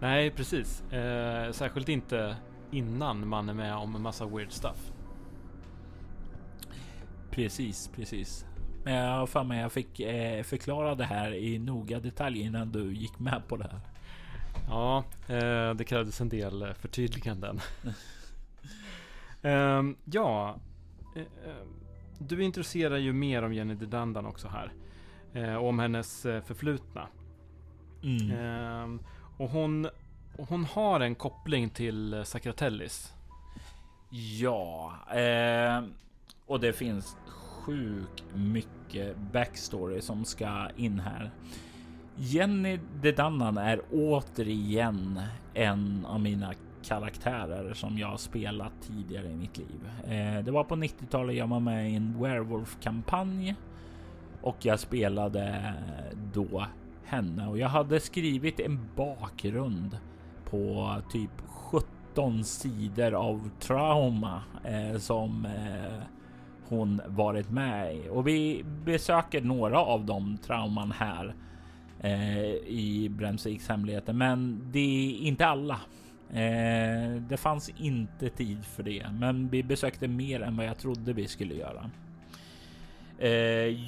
Nej, 0.00 0.30
precis. 0.30 0.92
Eh, 0.92 1.52
särskilt 1.52 1.88
inte 1.88 2.36
innan 2.70 3.28
man 3.28 3.48
är 3.48 3.54
med 3.54 3.74
om 3.76 3.96
en 3.96 4.02
massa 4.02 4.26
weird 4.26 4.52
stuff. 4.52 4.91
Precis, 7.32 7.88
precis. 7.88 8.46
Men 8.84 8.94
jag 8.94 9.18
har 9.18 9.26
för 9.26 9.44
mig 9.44 9.60
jag 9.60 9.72
fick 9.72 10.00
eh, 10.00 10.42
förklara 10.42 10.94
det 10.94 11.04
här 11.04 11.34
i 11.34 11.58
noga 11.58 12.00
detalj 12.00 12.40
innan 12.40 12.72
du 12.72 12.94
gick 12.94 13.18
med 13.18 13.42
på 13.48 13.56
det 13.56 13.64
här. 13.64 13.80
Ja, 14.68 15.04
eh, 15.28 15.74
det 15.74 15.84
krävdes 15.84 16.20
en 16.20 16.28
del 16.28 16.62
eh, 16.62 16.72
förtydliganden. 16.72 17.60
ja, 20.04 20.56
eh, 21.16 21.22
eh, 21.22 21.66
du 22.18 22.44
intresserar 22.44 22.96
ju 22.96 23.12
mer 23.12 23.42
om 23.42 23.52
Jenny 23.54 23.74
Dedandan 23.74 24.26
också 24.26 24.48
här. 24.48 24.72
Eh, 25.34 25.56
om 25.56 25.78
hennes 25.78 26.22
förflutna. 26.22 27.08
Mm. 28.02 28.30
Ehm, 28.30 29.02
och 29.38 29.50
hon, 29.50 29.88
hon 30.36 30.64
har 30.64 31.00
en 31.00 31.14
koppling 31.14 31.70
till 31.70 32.22
Sakratellis. 32.24 33.12
Ja, 34.40 34.92
eh, 35.10 35.82
och 36.52 36.60
det 36.60 36.72
finns 36.72 37.16
sjukt 37.26 38.24
mycket 38.34 39.16
backstory 39.32 40.00
som 40.00 40.24
ska 40.24 40.68
in 40.76 41.00
här. 41.00 41.30
Jenny 42.16 42.78
Dedannan 43.02 43.58
är 43.58 43.80
återigen 43.92 45.20
en 45.54 46.06
av 46.06 46.20
mina 46.20 46.54
karaktärer 46.82 47.74
som 47.74 47.98
jag 47.98 48.20
spelat 48.20 48.72
tidigare 48.80 49.30
i 49.30 49.36
mitt 49.36 49.58
liv. 49.58 49.90
Eh, 50.04 50.44
det 50.44 50.50
var 50.50 50.64
på 50.64 50.74
90-talet 50.76 51.36
jag 51.36 51.46
var 51.46 51.60
med 51.60 51.90
i 51.90 51.94
en 51.94 52.22
Werewolf 52.22 52.76
kampanj 52.80 53.54
och 54.42 54.56
jag 54.62 54.80
spelade 54.80 55.74
då 56.34 56.66
henne 57.04 57.48
och 57.48 57.58
jag 57.58 57.68
hade 57.68 58.00
skrivit 58.00 58.60
en 58.60 58.88
bakgrund 58.96 59.98
på 60.44 60.96
typ 61.12 61.42
17 61.46 62.44
sidor 62.44 63.14
av 63.14 63.50
trauma 63.60 64.42
eh, 64.64 64.98
som 64.98 65.46
eh, 65.46 66.02
hon 66.72 67.00
varit 67.06 67.50
med 67.50 67.96
i 67.96 68.08
och 68.10 68.26
vi 68.26 68.64
besöker 68.84 69.40
några 69.40 69.78
av 69.78 70.04
de 70.04 70.38
trauman 70.38 70.92
här 70.92 71.34
eh, 72.00 72.44
i 72.66 73.08
Bremsviks 73.10 73.68
hemligheter, 73.68 74.12
men 74.12 74.60
det 74.72 74.78
är 74.78 75.26
inte 75.26 75.46
alla. 75.46 75.80
Eh, 76.30 77.22
det 77.28 77.36
fanns 77.36 77.68
inte 77.68 78.28
tid 78.28 78.64
för 78.64 78.82
det, 78.82 79.06
men 79.20 79.48
vi 79.48 79.62
besökte 79.62 80.08
mer 80.08 80.42
än 80.42 80.56
vad 80.56 80.66
jag 80.66 80.78
trodde 80.78 81.12
vi 81.12 81.28
skulle 81.28 81.54
göra. 81.54 81.90
Eh, 83.18 83.30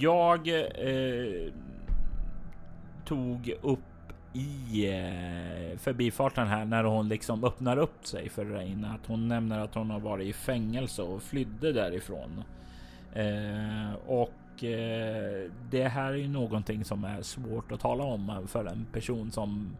jag 0.02 0.48
eh, 0.48 1.52
tog 3.04 3.54
upp 3.62 3.78
i 4.32 4.88
eh, 4.88 5.78
förbifarten 5.78 6.46
här 6.46 6.64
när 6.64 6.84
hon 6.84 7.08
liksom 7.08 7.44
öppnar 7.44 7.76
upp 7.76 8.06
sig 8.06 8.28
för 8.28 8.44
Reina. 8.44 8.88
Att 8.92 9.06
hon 9.06 9.28
nämner 9.28 9.58
att 9.58 9.74
hon 9.74 9.90
har 9.90 10.00
varit 10.00 10.26
i 10.26 10.32
fängelse 10.32 11.02
och 11.02 11.22
flydde 11.22 11.72
därifrån. 11.72 12.44
Eh, 13.14 13.94
och 14.06 14.64
eh, 14.64 15.50
det 15.70 15.88
här 15.88 16.12
är 16.12 16.16
ju 16.16 16.28
någonting 16.28 16.84
som 16.84 17.04
är 17.04 17.22
svårt 17.22 17.72
att 17.72 17.80
tala 17.80 18.04
om 18.04 18.46
för 18.48 18.64
en 18.64 18.86
person 18.92 19.30
som 19.30 19.76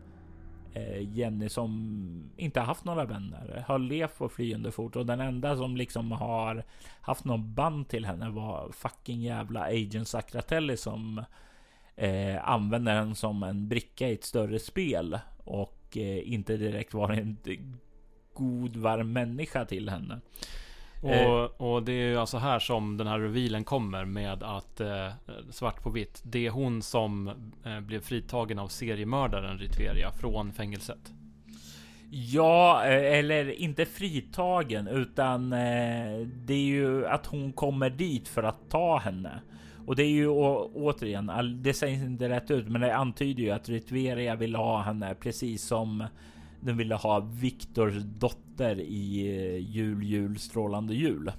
eh, 0.75 1.17
Jenny 1.17 1.49
som 1.49 2.31
inte 2.37 2.61
haft 2.61 2.85
några 2.85 3.05
vänner, 3.05 3.65
har 3.67 3.79
levt 3.79 4.19
på 4.19 4.29
flyende 4.29 4.73
fot 4.73 4.97
och 4.97 5.07
den 5.07 5.21
enda 5.21 5.57
som 5.57 5.77
liksom 5.77 6.13
har 6.13 6.65
haft 7.01 7.25
någon 7.25 7.55
band 7.55 7.89
till 7.89 8.07
henne 8.07 8.31
var 8.31 8.73
fucking 8.73 9.21
jävla 9.23 9.61
Agent 9.61 10.09
Sacratelli 10.09 10.77
som 10.77 11.25
eh, 11.97 12.49
använder 12.49 12.95
den 12.95 13.15
som 13.15 13.43
en 13.43 13.69
bricka 13.69 14.09
i 14.09 14.13
ett 14.13 14.25
större 14.25 14.59
spel 14.59 15.19
och 15.45 15.97
eh, 15.97 16.33
inte 16.33 16.57
direkt 16.57 16.95
varit 16.95 17.19
en 17.47 17.77
god 18.33 18.77
varm 18.77 19.13
människa 19.13 19.65
till 19.65 19.89
henne. 19.89 20.21
Och, 21.05 21.11
eh. 21.11 21.45
och, 21.45 21.83
det 21.83 21.93
är 21.93 22.09
ju 22.09 22.17
alltså 22.17 22.39
här 22.39 22.59
som 22.59 22.97
den 22.97 23.07
här 23.07 23.19
revealen 23.19 23.65
kommer 23.65 24.05
med 24.05 24.43
att 24.43 24.81
eh, 24.81 25.09
svart 25.51 25.83
på 25.83 25.91
vitt. 25.91 26.23
Det 26.25 26.47
är 26.47 26.51
hon 26.51 26.83
som 26.83 27.29
eh, 27.65 27.81
blev 27.81 28.01
fritagen 28.01 28.59
av 28.59 28.69
seriemördaren 28.69 29.59
Ritveria 29.59 30.11
från 30.11 30.53
fängelset. 30.53 31.13
Ja, 32.11 32.85
eh, 32.85 33.19
eller 33.19 33.51
inte 33.51 33.87
fritagen 33.87 34.89
utan 34.89 35.53
eh, 35.53 36.27
det 36.27 36.55
är 36.55 36.67
ju 36.67 37.07
att 37.07 37.27
hon 37.27 37.53
kommer 37.53 37.91
dit 37.91 38.29
för 38.29 38.43
att 38.43 38.71
ta 38.71 38.99
henne. 38.99 39.41
Och 39.87 39.97
det 39.97 40.03
är 40.03 40.11
ju 40.11 40.29
återigen, 40.29 41.31
det 41.63 41.75
sägs 41.75 42.03
inte 42.03 42.29
rätt 42.29 42.51
ut, 42.51 42.69
men 42.69 42.81
det 42.81 42.97
antyder 42.97 43.43
ju 43.43 43.51
att 43.51 43.69
Ritveria 43.69 44.35
vill 44.35 44.55
ha 44.55 44.83
henne 44.83 45.15
precis 45.15 45.67
som 45.67 46.05
den 46.65 46.77
ville 46.77 46.95
ha 46.95 47.21
Viktors 47.21 47.95
dotter 47.95 48.81
i 48.81 49.37
eh, 49.37 49.59
jul, 49.59 50.03
jul, 50.03 50.39
strålande 50.39 50.95
jul. 50.95 51.33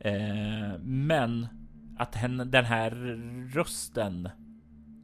Eh, 0.00 0.78
men 0.82 1.46
att 1.98 2.14
henne, 2.14 2.44
den 2.44 2.64
här 2.64 2.90
rösten 3.54 4.28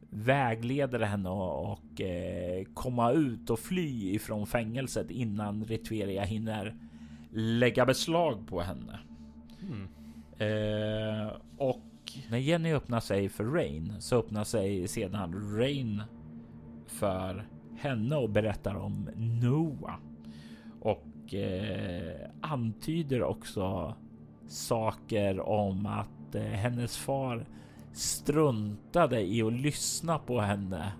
vägleder 0.09 0.99
henne 0.99 1.29
och, 1.29 1.71
och 1.71 2.01
eh, 2.01 2.63
komma 2.73 3.11
ut 3.11 3.49
och 3.49 3.59
fly 3.59 4.13
ifrån 4.13 4.47
fängelset 4.47 5.11
innan 5.11 5.65
Ritveria 5.65 6.23
hinner 6.23 6.75
lägga 7.31 7.85
beslag 7.85 8.47
på 8.47 8.61
henne. 8.61 8.99
Mm. 9.61 9.87
Eh, 10.37 11.33
och 11.57 11.83
när 12.29 12.37
Jenny 12.37 12.73
öppnar 12.73 12.99
sig 12.99 13.29
för 13.29 13.43
Rain 13.43 13.93
så 13.99 14.19
öppnar 14.19 14.43
sig 14.43 14.87
sedan 14.87 15.55
Rain 15.57 16.03
för 16.87 17.47
henne 17.81 18.15
och 18.15 18.29
berättar 18.29 18.75
om 18.75 19.09
Noah 19.15 19.95
och 20.81 21.33
eh, 21.33 22.29
antyder 22.41 23.23
också 23.23 23.95
saker 24.47 25.39
om 25.39 25.85
att 25.85 26.35
eh, 26.35 26.41
hennes 26.41 26.97
far 26.97 27.45
struntade 27.93 29.21
i 29.21 29.41
att 29.41 29.53
lyssna 29.53 30.19
på 30.19 30.41
henne. 30.41 30.93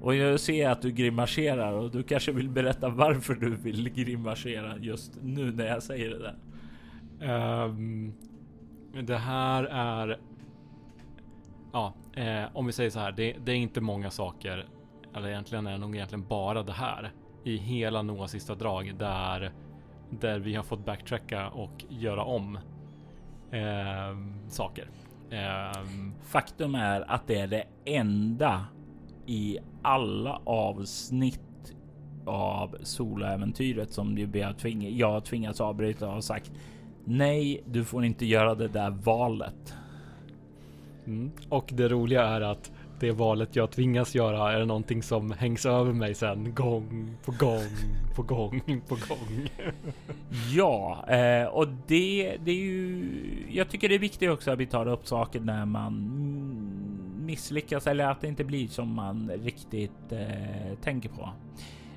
Och 0.00 0.14
jag 0.14 0.40
ser 0.40 0.68
att 0.68 0.82
du 0.82 0.90
grimaserar 0.90 1.72
och 1.72 1.90
du 1.90 2.02
kanske 2.02 2.32
vill 2.32 2.48
berätta 2.48 2.88
varför 2.88 3.34
du 3.34 3.56
vill 3.56 3.90
grimasera 3.90 4.78
just 4.78 5.18
nu 5.22 5.52
när 5.52 5.66
jag 5.66 5.82
säger 5.82 6.10
det 6.10 6.18
där. 6.18 6.36
Um, 7.64 8.14
det 9.06 9.16
här 9.16 9.64
är... 9.64 10.18
Ja, 11.72 11.94
eh, 12.14 12.44
om 12.52 12.66
vi 12.66 12.72
säger 12.72 12.90
så 12.90 12.98
här. 12.98 13.12
Det, 13.12 13.36
det, 13.44 13.52
är 13.52 13.56
inte 13.56 13.80
många 13.80 14.10
saker 14.10 14.66
eller 15.14 15.28
egentligen 15.28 15.66
är 15.66 15.72
det 15.72 15.78
nog 15.78 15.96
egentligen 15.96 16.24
bara 16.28 16.62
det 16.62 16.72
här 16.72 17.12
i 17.44 17.56
hela 17.56 18.02
Noahs 18.02 18.30
sista 18.30 18.54
drag 18.54 18.94
där, 18.98 19.52
där 20.10 20.38
vi 20.38 20.54
har 20.54 20.62
fått 20.62 20.84
backtracka 20.84 21.48
och 21.48 21.84
göra 21.88 22.24
om 22.24 22.58
eh, 23.50 24.16
saker. 24.48 24.88
Eh, 25.30 25.82
Faktum 26.22 26.74
är 26.74 27.10
att 27.10 27.26
det 27.26 27.38
är 27.38 27.46
det 27.46 27.64
enda 27.84 28.66
i 29.26 29.58
alla 29.82 30.40
avsnitt 30.44 31.40
av 32.26 32.76
soloäventyret 32.82 33.92
som 33.92 34.16
har 34.16 34.52
tving 34.52 34.96
jag 34.96 35.12
har 35.12 35.20
tvingats 35.20 35.60
avbryta 35.60 36.10
och 36.10 36.24
sagt 36.24 36.52
nej, 37.04 37.62
du 37.66 37.84
får 37.84 38.04
inte 38.04 38.26
göra 38.26 38.54
det 38.54 38.68
där 38.68 38.90
valet. 38.90 39.74
Mm. 41.06 41.30
Och 41.48 41.70
det 41.72 41.88
roliga 41.88 42.24
är 42.24 42.40
att 42.40 42.72
det 43.02 43.12
valet 43.12 43.56
jag 43.56 43.70
tvingas 43.70 44.14
göra 44.14 44.52
är 44.52 44.64
någonting 44.64 45.02
som 45.02 45.30
hängs 45.30 45.66
över 45.66 45.92
mig 45.92 46.14
sen 46.14 46.54
gång 46.54 47.16
på 47.24 47.32
gång 47.32 47.68
på 48.16 48.22
gång 48.22 48.60
på 48.88 48.94
gång. 49.08 49.48
ja, 50.52 51.04
eh, 51.08 51.44
och 51.44 51.68
det, 51.68 52.36
det 52.44 52.50
är 52.50 52.54
ju. 52.54 53.06
Jag 53.50 53.68
tycker 53.68 53.88
det 53.88 53.94
är 53.94 53.98
viktigt 53.98 54.30
också 54.30 54.50
att 54.50 54.58
vi 54.58 54.66
tar 54.66 54.88
upp 54.88 55.06
saker 55.06 55.40
när 55.40 55.66
man 55.66 55.94
misslyckas 57.26 57.86
eller 57.86 58.06
att 58.06 58.20
det 58.20 58.28
inte 58.28 58.44
blir 58.44 58.68
som 58.68 58.94
man 58.94 59.30
riktigt 59.44 60.12
eh, 60.12 60.78
tänker 60.82 61.08
på. 61.08 61.30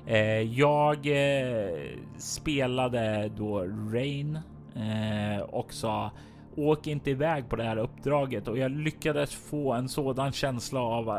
Eh, 0.06 0.40
jag 0.40 0.96
eh, 1.06 1.70
spelade 2.18 3.30
då 3.36 3.58
Rain 3.92 4.38
eh, 4.76 5.42
och 5.42 5.72
sa 5.72 6.10
åk 6.56 6.86
inte 6.86 7.10
iväg 7.10 7.48
på 7.48 7.56
det 7.56 7.62
här 7.62 7.76
uppdraget 7.76 8.48
och 8.48 8.58
jag 8.58 8.70
lyckades 8.70 9.34
få 9.34 9.72
en 9.72 9.88
sådan 9.88 10.32
känsla 10.32 10.80
av, 10.80 11.10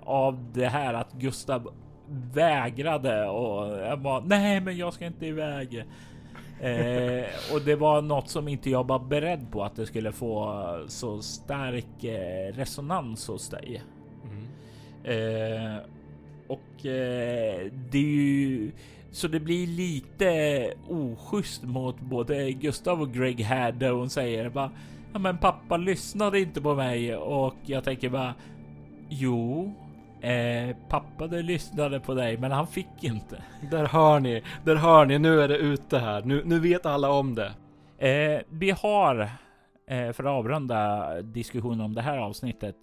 av 0.00 0.50
det 0.52 0.66
här 0.66 0.94
att 0.94 1.12
Gustav 1.12 1.72
vägrade 2.32 3.28
och 3.28 3.78
jag 3.78 4.00
bara 4.00 4.20
nej, 4.20 4.60
men 4.60 4.76
jag 4.76 4.94
ska 4.94 5.06
inte 5.06 5.26
iväg. 5.26 5.84
Eh, 6.60 7.54
och 7.54 7.60
det 7.64 7.76
var 7.76 8.02
något 8.02 8.28
som 8.28 8.48
inte 8.48 8.70
jag 8.70 8.86
var 8.86 8.98
beredd 8.98 9.50
på 9.50 9.64
att 9.64 9.76
det 9.76 9.86
skulle 9.86 10.12
få 10.12 10.84
så 10.88 11.22
stark 11.22 12.04
eh, 12.04 12.52
resonans 12.54 13.28
hos 13.28 13.48
dig. 13.48 13.82
Mm. 14.24 14.46
Eh, 15.04 15.78
och 16.48 16.86
eh, 16.86 17.72
det 17.90 17.98
är 17.98 18.02
ju 18.02 18.72
så 19.10 19.28
det 19.28 19.40
blir 19.40 19.66
lite 19.66 20.72
oschysst 20.88 21.62
mot 21.62 22.00
både 22.00 22.52
Gustav 22.52 23.02
och 23.02 23.12
Greg 23.12 23.40
här 23.40 23.72
där 23.72 23.90
hon 23.90 24.10
säger 24.10 24.50
bara 24.50 24.70
Ja 25.12 25.18
men 25.18 25.38
pappa 25.38 25.76
lyssnade 25.76 26.40
inte 26.40 26.60
på 26.60 26.74
mig 26.74 27.16
och 27.16 27.54
jag 27.64 27.84
tänker 27.84 28.08
bara 28.08 28.34
Jo, 29.08 29.74
eh, 30.20 30.76
pappa 30.88 31.26
det 31.26 31.42
lyssnade 31.42 32.00
på 32.00 32.14
dig 32.14 32.36
men 32.36 32.52
han 32.52 32.66
fick 32.66 33.04
inte. 33.04 33.42
Där 33.70 33.86
hör 33.86 34.20
ni, 34.20 34.42
där 34.64 34.76
hör 34.76 35.06
ni, 35.06 35.18
nu 35.18 35.40
är 35.40 35.48
det 35.48 35.58
ute 35.58 35.98
här. 35.98 36.22
Nu, 36.22 36.42
nu 36.44 36.60
vet 36.60 36.86
alla 36.86 37.10
om 37.10 37.34
det. 37.34 37.52
Eh, 38.08 38.40
vi 38.48 38.70
har 38.70 39.30
eh, 39.86 40.12
för 40.12 40.24
att 40.24 40.30
avrunda 40.30 41.22
diskussionen 41.22 41.80
om 41.80 41.94
det 41.94 42.02
här 42.02 42.18
avsnittet 42.18 42.76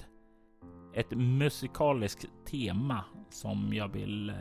ett 0.96 1.12
musikaliskt 1.12 2.26
tema 2.52 3.04
som 3.30 3.74
jag 3.74 3.88
vill 3.88 4.30
eh, 4.30 4.36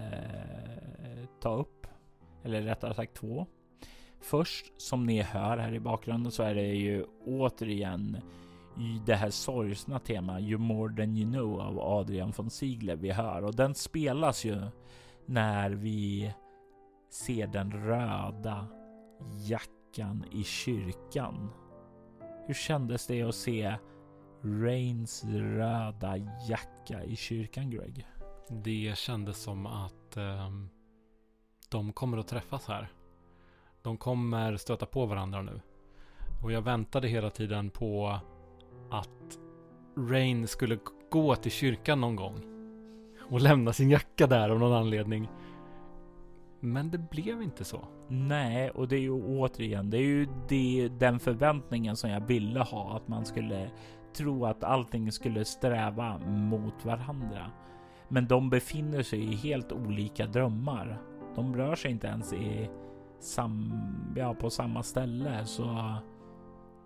ta 1.42 1.54
upp. 1.56 1.73
Eller 2.44 2.62
rättare 2.62 2.94
sagt 2.94 3.14
två. 3.14 3.46
Först 4.20 4.80
som 4.80 5.06
ni 5.06 5.22
hör 5.22 5.56
här 5.56 5.74
i 5.74 5.80
bakgrunden 5.80 6.32
så 6.32 6.42
är 6.42 6.54
det 6.54 6.74
ju 6.74 7.04
återigen 7.26 8.16
det 9.06 9.14
här 9.14 9.30
sorgsna 9.30 9.98
tema 9.98 10.40
You 10.40 10.58
more 10.58 10.96
than 10.96 11.16
you 11.16 11.32
know 11.32 11.60
av 11.60 11.78
Adrian 11.78 12.32
von 12.36 12.50
Ziegler 12.50 12.96
vi 12.96 13.10
hör 13.10 13.44
och 13.44 13.54
den 13.54 13.74
spelas 13.74 14.44
ju 14.44 14.62
när 15.26 15.70
vi 15.70 16.34
ser 17.10 17.46
den 17.46 17.72
röda 17.72 18.66
jackan 19.48 20.24
i 20.32 20.44
kyrkan. 20.44 21.50
Hur 22.46 22.54
kändes 22.54 23.06
det 23.06 23.22
att 23.22 23.34
se 23.34 23.76
Rains 24.42 25.24
röda 25.24 26.16
jacka 26.48 27.04
i 27.04 27.16
kyrkan, 27.16 27.70
Greg? 27.70 28.06
Det 28.48 28.98
kändes 28.98 29.38
som 29.38 29.66
att 29.66 30.16
eh, 30.16 30.50
de 31.74 31.92
kommer 31.92 32.18
att 32.18 32.28
träffas 32.28 32.68
här. 32.68 32.88
De 33.82 33.96
kommer 33.96 34.56
stöta 34.56 34.86
på 34.86 35.06
varandra 35.06 35.42
nu. 35.42 35.60
Och 36.42 36.52
jag 36.52 36.62
väntade 36.62 37.08
hela 37.08 37.30
tiden 37.30 37.70
på 37.70 38.18
att 38.90 39.38
Rain 39.96 40.46
skulle 40.48 40.78
gå 41.10 41.34
till 41.36 41.52
kyrkan 41.52 42.00
någon 42.00 42.16
gång. 42.16 42.40
Och 43.30 43.40
lämna 43.40 43.72
sin 43.72 43.90
jacka 43.90 44.26
där 44.26 44.48
av 44.48 44.58
någon 44.58 44.72
anledning. 44.72 45.28
Men 46.60 46.90
det 46.90 46.98
blev 46.98 47.42
inte 47.42 47.64
så. 47.64 47.80
Nej, 48.08 48.70
och 48.70 48.88
det 48.88 48.96
är 48.96 49.00
ju 49.00 49.12
återigen, 49.12 49.90
det 49.90 49.96
är 49.96 50.02
ju 50.02 50.28
det, 50.48 50.88
den 50.88 51.20
förväntningen 51.20 51.96
som 51.96 52.10
jag 52.10 52.26
ville 52.26 52.60
ha, 52.60 52.96
att 52.96 53.08
man 53.08 53.24
skulle 53.24 53.70
tro 54.16 54.46
att 54.46 54.64
allting 54.64 55.12
skulle 55.12 55.44
sträva 55.44 56.18
mot 56.28 56.84
varandra. 56.84 57.50
Men 58.08 58.26
de 58.26 58.50
befinner 58.50 59.02
sig 59.02 59.32
i 59.32 59.34
helt 59.34 59.72
olika 59.72 60.26
drömmar. 60.26 61.00
De 61.34 61.56
rör 61.56 61.74
sig 61.74 61.90
inte 61.90 62.06
ens 62.06 62.32
i 62.32 62.70
sam, 63.20 63.72
ja, 64.16 64.34
på 64.34 64.50
samma 64.50 64.82
ställe, 64.82 65.46
så 65.46 65.96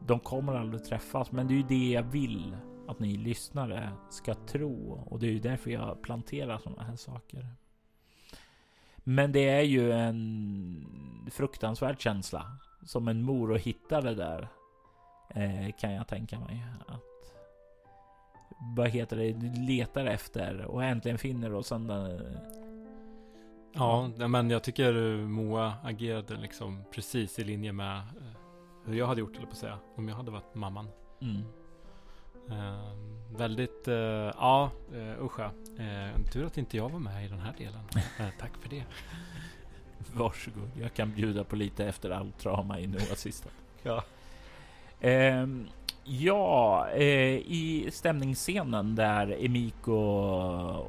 de 0.07 0.21
kommer 0.21 0.55
aldrig 0.55 0.85
träffas. 0.85 1.33
Men 1.33 1.47
det 1.47 1.55
är 1.55 1.57
ju 1.57 1.63
det 1.63 1.91
jag 1.91 2.03
vill 2.03 2.57
att 2.89 2.99
ni 2.99 3.17
lyssnare 3.17 3.93
ska 4.11 4.35
tro 4.35 5.05
och 5.07 5.19
det 5.19 5.27
är 5.27 5.31
ju 5.31 5.39
därför 5.39 5.71
jag 5.71 6.03
planterar 6.03 6.59
sådana 6.59 6.83
här 6.83 6.97
saker. 6.97 7.47
Men 8.97 9.33
det 9.33 9.49
är 9.49 9.63
ju 9.63 9.93
en 9.93 11.31
fruktansvärd 11.31 12.01
känsla 12.01 12.59
som 12.83 13.09
en 13.09 13.23
mor 13.23 13.55
att 13.55 13.61
hitta 13.61 14.01
det 14.01 14.15
där. 14.15 14.49
Eh, 15.31 15.73
kan 15.81 15.93
jag 15.93 16.09
tänka 16.09 16.41
mig 16.41 16.65
att 16.87 17.03
vad 18.77 18.89
heter 18.89 19.17
det, 19.17 19.33
letar 19.59 20.07
efter 20.07 20.65
och 20.65 20.85
äntligen 20.85 21.19
finner 21.19 21.55
och 21.55 21.67
sen 21.67 21.91
eh, 21.91 22.21
Ja, 23.73 24.11
men 24.29 24.51
jag 24.51 24.63
tycker 24.63 25.17
Moa 25.27 25.75
agerade 25.83 26.37
liksom 26.37 26.85
precis 26.93 27.39
i 27.39 27.45
linje 27.45 27.73
med 27.73 27.97
eh, 27.97 28.03
hur 28.85 28.95
jag 28.95 29.07
hade 29.07 29.21
gjort, 29.21 29.37
eller 29.37 29.47
på 29.47 29.53
att 29.53 29.59
säga, 29.59 29.79
om 29.97 30.09
jag 30.09 30.17
hade 30.17 30.31
varit 30.31 30.55
mamman. 30.55 30.89
Mm. 31.21 31.45
Eh, 32.51 32.93
väldigt, 33.37 33.89
eh, 33.89 33.95
ja, 33.95 34.71
uh, 34.95 35.25
usch. 35.25 35.41
Uh, 35.41 36.31
tur 36.33 36.47
att 36.47 36.59
inte 36.59 36.77
jag 36.77 36.89
var 36.89 36.99
med 36.99 37.25
i 37.25 37.29
den 37.29 37.39
här 37.39 37.55
delen. 37.59 37.81
Uh, 38.21 38.29
tack 38.39 38.57
för 38.61 38.69
det. 38.69 38.85
Varsågod, 40.15 40.71
jag 40.81 40.95
kan 40.95 41.15
bjuda 41.15 41.45
på 41.45 41.57
lite 41.57 41.87
efter 41.87 42.11
allt 42.11 42.39
drama 42.39 42.81
i 42.81 42.87
Noahs 42.87 43.21
sista. 43.21 43.51
Ja. 43.83 44.05
Ja, 46.11 46.89
eh, 46.89 47.37
i 47.37 47.89
stämningsscenen 47.93 48.95
där 48.95 49.45
Emiko 49.45 49.93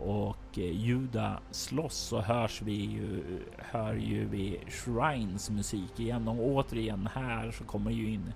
och 0.06 0.58
Juda 0.58 1.40
slåss 1.52 1.96
så 1.96 2.22
hörs 2.22 2.62
vi 2.62 2.74
ju, 2.74 3.24
hör 3.58 3.94
ju 3.94 4.26
vi 4.26 4.60
Shrines 4.68 5.50
musik 5.50 6.00
igen 6.00 6.28
och 6.28 6.40
återigen 6.40 7.10
här 7.14 7.52
så 7.52 7.64
kommer 7.64 7.92
ju 7.92 8.10
in 8.10 8.34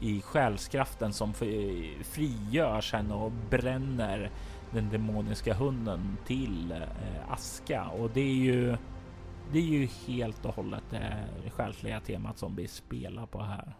i 0.00 0.20
själskraften 0.20 1.12
som 1.12 1.34
frigörs 2.02 2.92
henne 2.92 3.14
och 3.14 3.32
bränner 3.50 4.30
den 4.72 4.90
demoniska 4.90 5.54
hunden 5.54 6.16
till 6.26 6.72
eh, 6.72 7.32
aska 7.32 7.86
och 7.86 8.10
det 8.10 8.20
är 8.20 8.34
ju 8.34 8.76
det 9.52 9.58
är 9.58 9.62
ju 9.62 9.88
helt 10.06 10.44
och 10.44 10.54
hållet 10.54 10.84
det 10.90 11.50
själsliga 11.50 12.00
temat 12.00 12.38
som 12.38 12.54
vi 12.56 12.68
spelar 12.68 13.26
på 13.26 13.42
här. 13.42 13.74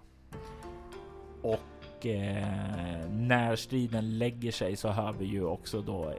Och 1.42 1.77
och 1.98 2.06
eh, 2.06 3.10
när 3.10 3.56
striden 3.56 4.18
lägger 4.18 4.52
sig 4.52 4.76
så 4.76 4.88
hör 4.88 5.12
vi 5.12 5.24
ju 5.24 5.44
också 5.44 5.82
då 5.82 6.14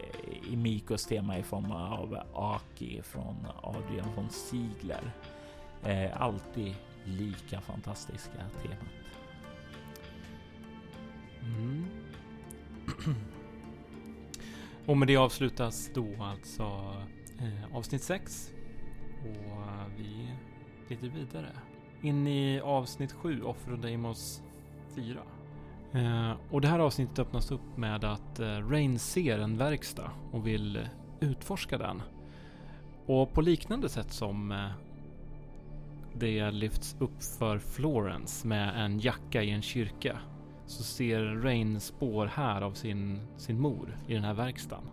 i 0.52 0.56
Mikos 0.56 1.06
tema 1.06 1.38
i 1.38 1.44
form 1.44 1.72
av 1.72 2.18
Aki 2.34 3.02
från 3.02 3.36
Adrian 3.62 4.16
von 4.16 4.30
Ziegler. 4.30 5.12
Eh, 5.84 6.22
alltid 6.22 6.76
lika 7.04 7.62
fantastiska 7.62 8.32
temat. 8.62 8.80
Mm. 11.42 11.86
och 14.86 14.98
med 14.98 15.08
det 15.08 15.18
avslutas 15.18 15.90
då 15.94 16.08
alltså 16.20 16.64
eh, 17.40 17.76
avsnitt 17.76 18.04
6 18.04 18.52
och 19.22 19.62
eh, 19.62 19.88
vi 19.98 20.28
glider 20.88 21.10
vidare 21.10 21.52
in 22.02 22.28
i 22.28 22.60
avsnitt 22.60 23.12
7 23.12 23.44
Offer 23.44 23.72
och 23.74 23.80
Deimos 23.80 24.42
4. 24.96 25.20
Eh, 25.94 26.32
och 26.52 26.62
det 26.62 26.68
här 26.68 26.80
avsnittet 26.80 27.20
öppnas 27.20 27.52
upp 27.52 27.78
med 27.78 28.04
att 28.04 28.40
eh, 28.40 28.70
Rain 28.70 29.00
ser 29.00 29.40
en 29.40 29.58
verkstad 29.58 30.12
och 30.32 30.48
vill 30.48 30.76
eh, 30.76 30.84
utforska 31.20 31.78
den. 31.78 32.02
Och 33.06 33.34
på 33.34 33.42
liknande 33.42 33.90
sätt 33.90 34.12
som 34.12 34.70
det 36.14 36.52
lyfts 36.52 36.96
upp 37.00 37.24
för 37.40 37.60
Florence 37.60 38.48
med 38.48 38.86
en 38.86 39.00
jacka 39.00 39.44
i 39.44 39.52
en 39.52 39.62
kyrka 39.62 40.20
så 40.66 40.84
ser 40.84 41.22
Rain 41.22 41.80
spår 41.80 42.26
här 42.26 42.62
av 42.62 42.74
sin, 42.74 43.28
sin 43.38 43.62
mor 43.62 43.98
i 44.08 44.14
den 44.14 44.24
här 44.24 44.34
verkstaden. 44.34 44.90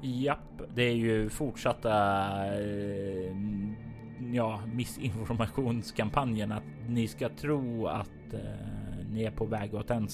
Japp, 0.00 0.62
det 0.74 0.82
är 0.82 0.94
ju 0.94 1.28
fortsatta 1.28 1.94
eh, 2.54 3.36
ja, 4.32 4.60
missinformationskampanjen 4.66 6.52
att 6.52 6.64
ni 6.88 7.08
ska 7.08 7.28
tro 7.28 7.86
att 7.86 8.32
eh, 8.32 8.93
ni 9.14 9.22
är 9.22 9.30
på 9.30 9.44
väg 9.44 9.74
åt 9.74 9.90
en 9.90 10.08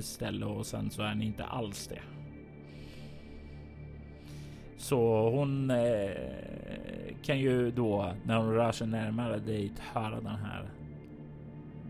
ställe 0.00 0.46
och 0.46 0.66
sen 0.66 0.90
så 0.90 1.02
är 1.02 1.14
ni 1.14 1.24
inte 1.24 1.44
alls 1.44 1.86
det. 1.86 2.00
Så 4.76 5.30
hon 5.30 5.70
eh, 5.70 6.10
kan 7.22 7.38
ju 7.38 7.70
då 7.70 8.14
när 8.24 8.36
hon 8.36 8.54
rör 8.54 8.72
sig 8.72 8.86
närmare 8.86 9.38
dit 9.38 9.78
höra 9.78 10.20
den 10.20 10.26
här 10.26 10.68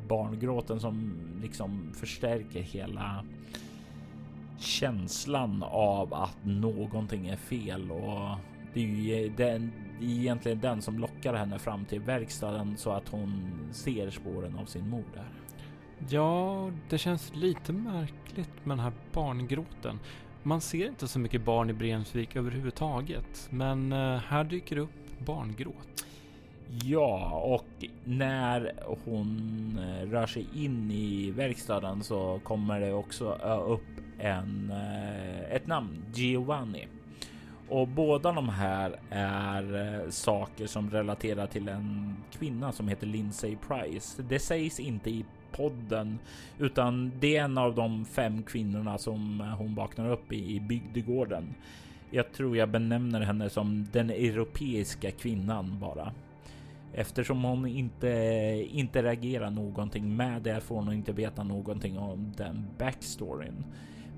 barngråten 0.09 0.81
som 0.81 1.17
liksom 1.43 1.93
förstärker 1.95 2.61
hela 2.61 3.25
känslan 4.59 5.63
av 5.67 6.15
att 6.15 6.37
någonting 6.45 7.29
är 7.29 7.37
fel 7.37 7.91
och 7.91 8.39
det 8.75 8.81
är 8.81 8.87
ju 8.87 9.29
den, 9.29 9.73
det 10.01 10.07
är 10.07 10.11
egentligen 10.11 10.61
den 10.61 10.83
som 10.83 10.99
lockar 10.99 11.35
henne 11.35 11.59
fram 11.59 11.85
till 11.85 12.01
verkstaden 12.01 12.77
så 12.77 12.91
att 12.91 13.09
hon 13.09 13.59
ser 13.73 14.11
spåren 14.11 14.59
av 14.59 14.65
sin 14.65 14.89
mor 14.89 15.05
där. 15.15 15.44
Ja, 16.09 16.71
det 16.89 16.99
känns 16.99 17.35
lite 17.35 17.73
märkligt 17.73 18.65
med 18.65 18.77
den 18.77 18.85
här 18.85 18.93
barngråten. 19.13 19.99
Man 20.43 20.61
ser 20.61 20.89
inte 20.89 21.09
så 21.09 21.19
mycket 21.19 21.45
barn 21.45 21.71
i 21.71 21.73
Bremsvik 21.73 22.37
överhuvudtaget, 22.37 23.49
men 23.51 23.93
eh, 23.93 24.17
här 24.17 24.45
dyker 24.45 24.77
det 24.77 24.83
upp 24.83 25.19
barngråt. 25.19 26.07
Ja, 26.83 27.31
och 27.31 27.89
när 28.05 28.73
hon 29.05 29.79
eh, 29.79 30.11
rör 30.11 30.27
sig 30.27 30.47
in 30.55 30.91
i 30.91 31.31
verkstaden 31.31 32.03
så 32.03 32.41
kommer 32.45 32.81
det 32.81 32.93
också 32.93 33.39
eh, 33.45 33.71
upp 33.71 33.81
en, 34.19 34.73
ett 35.51 35.67
namn, 35.67 36.05
Giovanni. 36.15 36.89
Och 37.69 37.89
båda 37.89 38.33
de 38.33 38.49
här 38.49 39.01
är 39.11 40.05
saker 40.11 40.67
som 40.67 40.91
relaterar 40.91 41.47
till 41.47 41.69
en 41.69 42.17
kvinna 42.33 42.73
som 42.73 42.89
heter 42.89 43.07
Lindsay 43.07 43.57
Price. 43.57 44.23
Det 44.23 44.39
sägs 44.39 44.81
inte 44.81 45.11
i 45.11 45.25
podden, 45.57 46.19
utan 46.59 47.13
det 47.21 47.37
är 47.37 47.45
en 47.45 47.59
av 47.59 47.75
de 47.75 48.05
fem 48.05 48.43
kvinnorna 48.43 48.99
som 48.99 49.41
hon 49.59 49.75
vaknar 49.75 50.11
upp 50.11 50.33
i, 50.33 50.57
i 50.57 50.61
bygdegården. 50.61 51.55
Jag 52.11 52.33
tror 52.33 52.57
jag 52.57 52.69
benämner 52.69 53.21
henne 53.21 53.51
som 53.51 53.87
den 53.93 54.11
europeiska 54.11 55.11
kvinnan 55.11 55.79
bara. 55.81 56.13
Eftersom 56.93 57.45
hon 57.45 57.67
inte 57.67 58.09
interagerar 58.71 59.51
någonting 59.51 60.17
med 60.17 60.43
det 60.43 60.61
får 60.61 60.77
hon 60.77 60.93
inte 60.93 61.13
veta 61.13 61.43
någonting 61.43 61.99
om 61.99 62.33
den 62.37 62.67
backstoryn. 62.79 63.65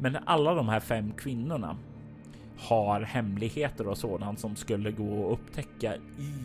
Men 0.01 0.17
alla 0.25 0.55
de 0.55 0.69
här 0.69 0.81
fem 0.81 1.13
kvinnorna 1.13 1.77
har 2.59 3.01
hemligheter 3.01 3.89
och 3.89 3.99
sådant 3.99 4.39
som 4.39 4.57
skulle 4.57 4.91
gå 4.91 5.27
att 5.27 5.33
upptäcka 5.33 5.95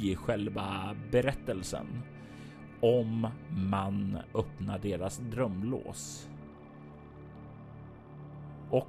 i 0.02 0.16
själva 0.16 0.96
berättelsen 1.12 1.86
om 2.82 3.28
man 3.50 4.18
öppnar 4.34 4.80
deras 4.80 5.18
drömlås. 5.18 6.30
Och 8.70 8.88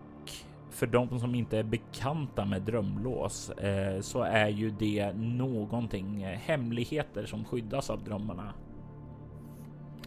för 0.71 0.87
de 0.87 1.21
som 1.21 1.35
inte 1.35 1.59
är 1.59 1.63
bekanta 1.63 2.45
med 2.45 2.63
drömlås 2.63 3.51
eh, 3.51 4.01
så 4.01 4.23
är 4.23 4.49
ju 4.49 4.71
det 4.71 5.13
någonting 5.17 6.23
eh, 6.23 6.39
hemligheter 6.39 7.27
som 7.27 7.45
skyddas 7.45 7.91
av 7.91 8.05
drömmarna. 8.05 8.55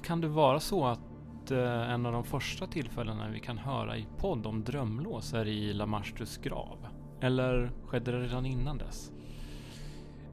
Kan 0.02 0.22
det 0.22 0.28
vara 0.28 0.60
så 0.60 0.86
att 0.86 1.52
eh, 1.52 1.92
en 1.92 2.06
av 2.06 2.14
de 2.14 2.24
första 2.24 2.68
tillfällena 2.68 3.30
vi 3.30 3.40
kan 3.40 3.58
höra 3.58 3.98
i 3.98 4.08
podd 4.18 4.46
om 4.46 4.64
drömlås 4.64 5.34
är 5.34 5.48
i 5.48 5.74
Lamastus 5.74 6.38
grav? 6.38 6.88
Eller 7.22 7.72
skedde 7.86 8.12
det 8.12 8.20
redan 8.20 8.46
innan 8.46 8.78
dess? 8.78 9.12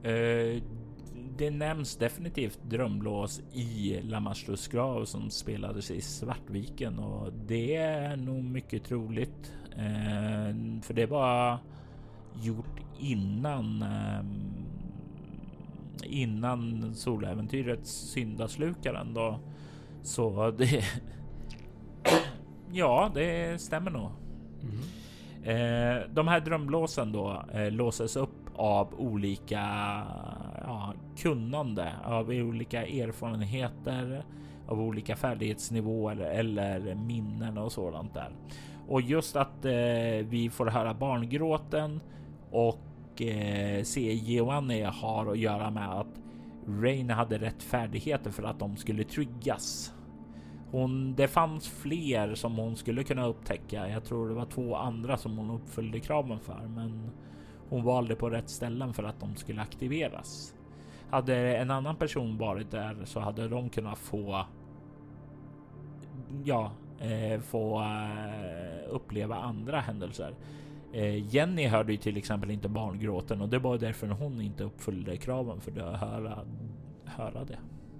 Eh, 0.03 0.63
det 1.37 1.49
nämns 1.49 1.95
definitivt 1.95 2.59
drömlås 2.63 3.41
i 3.53 3.99
Lamastus 4.03 4.67
grav 4.67 5.05
som 5.05 5.29
spelades 5.29 5.91
i 5.91 6.01
Svartviken 6.01 6.99
och 6.99 7.33
det 7.33 7.75
är 7.75 8.15
nog 8.15 8.43
mycket 8.43 8.83
troligt. 8.83 9.53
Eh, 9.71 10.55
för 10.81 10.93
det 10.93 11.05
var 11.05 11.57
gjort 12.41 12.79
innan 12.99 13.81
eh, 13.81 14.23
innan 16.05 16.95
soläventyrets 16.95 17.91
syndaslukaren 17.91 19.13
då. 19.13 19.39
Så 20.03 20.51
det. 20.51 20.83
ja, 22.71 23.11
det 23.13 23.61
stämmer 23.61 23.91
nog. 23.91 24.09
Mm. 24.61 24.83
Eh, 25.43 26.07
de 26.09 26.27
här 26.27 26.39
drömlåsen 26.39 27.11
då 27.11 27.43
eh, 27.53 27.71
låses 27.71 28.15
upp 28.15 28.29
av 28.55 28.93
olika 28.93 29.61
ja, 30.63 30.93
kunnande, 31.17 31.93
av 32.03 32.29
olika 32.29 32.85
erfarenheter, 32.85 34.23
av 34.67 34.81
olika 34.81 35.15
färdighetsnivåer 35.15 36.15
eller 36.15 36.95
minnen 36.95 37.57
och 37.57 37.71
sådant 37.71 38.13
där. 38.13 38.29
Och 38.87 39.01
just 39.01 39.35
att 39.35 39.65
eh, 39.65 40.25
vi 40.29 40.49
får 40.51 40.65
höra 40.65 40.93
barngråten 40.93 41.99
och 42.51 43.21
eh, 43.21 43.83
se 43.83 44.13
Giovanni 44.13 44.81
har 44.81 45.31
att 45.31 45.37
göra 45.37 45.71
med 45.71 45.99
att 45.99 46.21
Rain 46.67 47.09
hade 47.09 47.37
rätt 47.37 47.63
färdigheter 47.63 48.31
för 48.31 48.43
att 48.43 48.59
de 48.59 48.77
skulle 48.77 49.03
tryggas. 49.03 49.93
Hon, 50.71 51.15
det 51.15 51.27
fanns 51.27 51.67
fler 51.67 52.35
som 52.35 52.55
hon 52.55 52.75
skulle 52.75 53.03
kunna 53.03 53.27
upptäcka. 53.27 53.89
Jag 53.89 54.03
tror 54.03 54.29
det 54.29 54.35
var 54.35 54.45
två 54.45 54.75
andra 54.75 55.17
som 55.17 55.37
hon 55.37 55.51
uppfyllde 55.51 55.99
kraven 55.99 56.39
för, 56.39 56.67
men 56.75 57.09
hon 57.73 57.83
valde 57.83 58.15
på 58.15 58.29
rätt 58.29 58.49
ställen 58.49 58.93
för 58.93 59.03
att 59.03 59.19
de 59.19 59.35
skulle 59.35 59.61
aktiveras. 59.61 60.55
Hade 61.09 61.57
en 61.57 61.71
annan 61.71 61.95
person 61.95 62.37
varit 62.37 62.71
där 62.71 62.97
så 63.05 63.19
hade 63.19 63.47
de 63.47 63.69
kunnat 63.69 63.97
få. 63.97 64.45
Ja, 66.43 66.71
eh, 66.99 67.41
få 67.41 67.81
eh, 67.81 68.89
uppleva 68.89 69.35
andra 69.35 69.79
händelser. 69.79 70.35
Eh, 70.93 71.35
Jenny 71.35 71.67
hörde 71.67 71.91
ju 71.91 71.97
till 71.97 72.17
exempel 72.17 72.51
inte 72.51 72.69
barngråten 72.69 73.41
och 73.41 73.49
det 73.49 73.59
var 73.59 73.77
därför 73.77 74.07
hon 74.07 74.41
inte 74.41 74.63
uppfyllde 74.63 75.17
kraven 75.17 75.61
för 75.61 75.71
att 75.71 75.99
höra, 75.99 76.39
höra 77.05 77.43
det. 77.43 77.59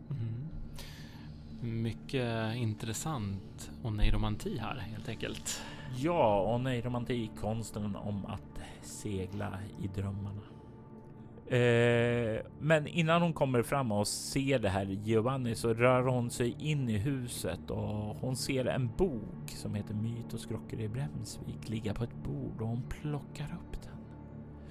Mm. 0.09 1.83
Mycket 1.83 2.55
intressant 2.55 3.71
oneiromanti 3.83 4.57
här 4.57 4.75
helt 4.75 5.09
enkelt. 5.09 5.61
Ja, 5.97 6.55
oneiromanti, 6.55 7.29
konsten 7.41 7.95
om 7.95 8.25
att 8.25 8.52
segla 8.85 9.59
i 9.81 9.87
drömmarna. 9.87 10.41
Eh, 11.47 12.41
men 12.59 12.87
innan 12.87 13.21
hon 13.21 13.33
kommer 13.33 13.63
fram 13.63 13.91
och 13.91 14.07
ser 14.07 14.59
det 14.59 14.69
här 14.69 14.85
Giovanni 14.85 15.55
så 15.55 15.73
rör 15.73 16.03
hon 16.03 16.29
sig 16.29 16.55
in 16.59 16.89
i 16.89 16.97
huset 16.97 17.71
och 17.71 18.15
hon 18.15 18.35
ser 18.35 18.65
en 18.65 18.89
bok 18.97 19.49
som 19.49 19.75
heter 19.75 19.93
Myt 19.93 20.33
och 20.33 20.39
skrocker 20.39 20.79
i 20.79 20.87
Bremsvik 20.87 21.69
ligga 21.69 21.93
på 21.93 22.03
ett 22.03 22.23
bord 22.23 22.61
och 22.61 22.67
hon 22.67 22.83
plockar 22.89 23.45
upp 23.45 23.81
den. 23.83 23.93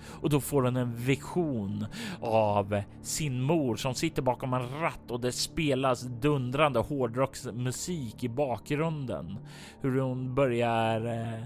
Och 0.04 0.30
då 0.30 0.40
får 0.40 0.62
hon 0.62 0.76
en 0.76 0.96
vision 0.96 1.86
av 2.20 2.82
sin 3.02 3.42
mor 3.42 3.76
som 3.76 3.94
sitter 3.94 4.22
bakom 4.22 4.54
en 4.54 4.80
ratt 4.80 5.10
och 5.10 5.20
det 5.20 5.32
spelas 5.32 6.02
dundrande 6.02 6.80
hårdrocksmusik 6.80 8.24
i 8.24 8.28
bakgrunden. 8.28 9.38
Hur 9.80 10.00
hon 10.00 10.34
börjar 10.34 11.06
eh, 11.06 11.44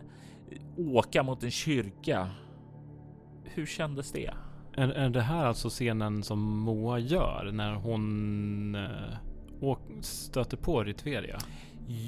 åka 0.77 1.23
mot 1.23 1.43
en 1.43 1.51
kyrka. 1.51 2.31
Hur 3.57 3.67
kändes 3.67 4.13
det? 4.13 4.31
Är, 4.75 4.89
är 4.89 5.11
det 5.11 5.21
här 5.21 5.47
alltså 5.47 5.69
scenen 5.69 6.23
som 6.23 6.59
Moa 6.59 6.99
gör 6.99 7.51
när 7.53 7.75
hon 7.75 8.75
eh, 8.75 9.79
stöter 10.01 10.57
på 10.57 10.83
Ritveria? 10.83 11.39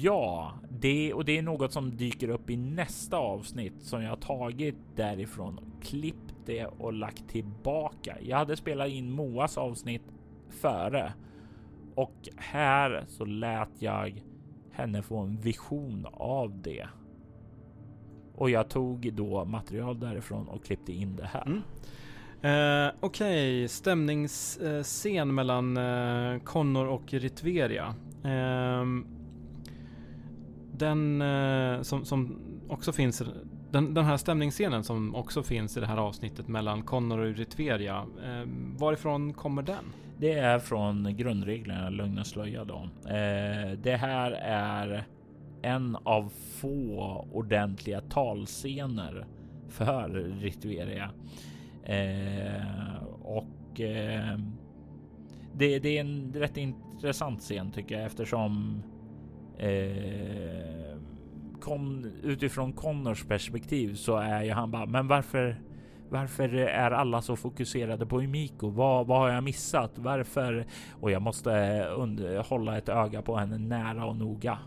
Ja, 0.01 0.53
det 0.69 1.13
och 1.13 1.25
det 1.25 1.37
är 1.37 1.41
något 1.41 1.73
som 1.73 1.97
dyker 1.97 2.29
upp 2.29 2.49
i 2.49 2.57
nästa 2.57 3.17
avsnitt 3.17 3.81
som 3.81 4.03
jag 4.03 4.21
tagit 4.21 4.75
därifrån 4.95 5.57
och 5.57 5.83
klippt 5.83 6.35
det 6.45 6.65
och 6.65 6.93
lagt 6.93 7.29
tillbaka. 7.29 8.17
Jag 8.21 8.37
hade 8.37 8.57
spelat 8.57 8.89
in 8.89 9.11
Moas 9.11 9.57
avsnitt 9.57 10.03
före 10.49 11.13
och 11.95 12.29
här 12.37 13.05
så 13.07 13.25
lät 13.25 13.81
jag 13.81 14.23
henne 14.71 15.01
få 15.01 15.17
en 15.17 15.37
vision 15.37 16.07
av 16.13 16.61
det. 16.61 16.87
Och 18.39 18.49
jag 18.49 18.69
tog 18.69 19.13
då 19.13 19.45
material 19.45 19.99
därifrån 19.99 20.47
och 20.47 20.65
klippte 20.65 20.93
in 20.93 21.15
det 21.15 21.29
här. 21.33 21.45
Mm. 21.45 21.61
Eh, 22.41 22.93
Okej, 22.99 23.57
okay. 23.59 23.67
stämningsscen 23.67 25.35
mellan 25.35 25.77
eh, 25.77 26.39
Connor 26.39 26.87
och 26.87 27.13
Ritveria. 27.13 27.95
Eh, 28.23 28.85
den 30.71 31.23
som, 31.83 32.05
som 32.05 32.39
också 32.69 32.91
finns, 32.91 33.23
den, 33.71 33.93
den 33.93 34.05
här 34.05 34.17
stämningsscenen 34.17 34.83
som 34.83 35.15
också 35.15 35.43
finns 35.43 35.77
i 35.77 35.79
det 35.79 35.85
här 35.85 35.97
avsnittet 35.97 36.47
mellan 36.47 36.81
Connor 36.81 37.19
och 37.19 37.35
Ritveria. 37.35 37.97
Eh, 37.97 38.49
varifrån 38.77 39.33
kommer 39.33 39.61
den? 39.61 39.83
Det 40.17 40.33
är 40.33 40.59
från 40.59 41.17
grundreglerna 41.17 41.89
Lugn 41.89 42.19
och 42.19 42.27
slöja 42.27 42.63
då. 42.63 42.89
Eh, 43.05 43.71
det 43.77 43.97
här 43.99 44.31
är 44.31 45.05
en 45.61 45.95
av 46.03 46.29
få 46.29 47.25
ordentliga 47.31 48.01
talscener 48.01 49.25
för 49.67 50.09
Ritueria. 50.41 51.11
Eh, 51.83 53.03
och 53.21 53.79
eh, 53.79 54.37
det, 55.53 55.79
det, 55.79 55.97
är 55.97 56.01
en 56.01 56.33
rätt 56.33 56.57
intressant 56.57 57.39
scen 57.39 57.71
tycker 57.71 57.95
jag 57.95 58.05
eftersom 58.05 58.83
eh, 59.57 60.97
kon, 61.61 62.11
utifrån 62.23 62.73
Connors 62.73 63.25
perspektiv 63.25 63.93
så 63.95 64.15
är 64.15 64.43
ju 64.43 64.51
han 64.51 64.71
bara, 64.71 64.85
men 64.85 65.07
varför 65.07 65.61
varför 66.11 66.53
är 66.53 66.91
alla 66.91 67.21
så 67.21 67.35
fokuserade 67.35 68.05
på 68.05 68.21
Umiko? 68.21 68.69
Vad, 68.69 69.07
vad 69.07 69.19
har 69.19 69.29
jag 69.29 69.43
missat? 69.43 69.91
Varför? 69.95 70.65
Och 70.99 71.11
jag 71.11 71.21
måste 71.21 71.53
eh, 71.53 71.99
under, 71.99 72.43
hålla 72.43 72.77
ett 72.77 72.89
öga 72.89 73.21
på 73.21 73.37
henne 73.37 73.57
nära 73.57 74.05
och 74.05 74.15
noga. 74.15 74.57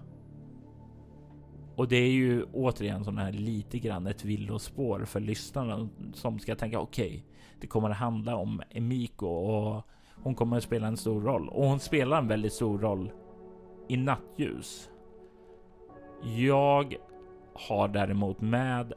Och 1.77 1.89
det 1.89 1.97
är 1.97 2.11
ju 2.11 2.45
återigen 2.53 3.05
som 3.05 3.19
här 3.19 3.33
lite 3.33 3.79
grann 3.79 4.07
ett 4.07 4.25
villospår 4.25 5.05
för 5.05 5.21
lyssnarna 5.21 5.89
som 6.15 6.39
ska 6.39 6.55
tänka 6.55 6.81
okej, 6.81 7.09
okay, 7.09 7.23
det 7.61 7.67
kommer 7.67 7.91
att 7.91 7.97
handla 7.97 8.37
om 8.37 8.63
Emiko 8.71 9.27
och 9.27 9.87
hon 10.23 10.35
kommer 10.35 10.57
att 10.57 10.63
spela 10.63 10.87
en 10.87 10.97
stor 10.97 11.21
roll. 11.21 11.49
Och 11.49 11.67
hon 11.67 11.81
spelar 11.81 12.19
en 12.19 12.29
väldigt 12.29 12.53
stor 12.53 12.79
roll 12.79 13.13
i 13.89 13.97
nattljus. 13.97 14.91
Jag 16.37 16.95
har 17.55 17.89
däremot 17.89 18.41
med 18.41 18.93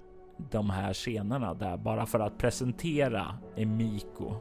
de 0.51 0.69
här 0.69 0.93
scenerna 0.93 1.53
där 1.53 1.77
bara 1.77 2.05
för 2.05 2.19
att 2.19 2.37
presentera 2.37 3.37
Emiko. 3.55 4.35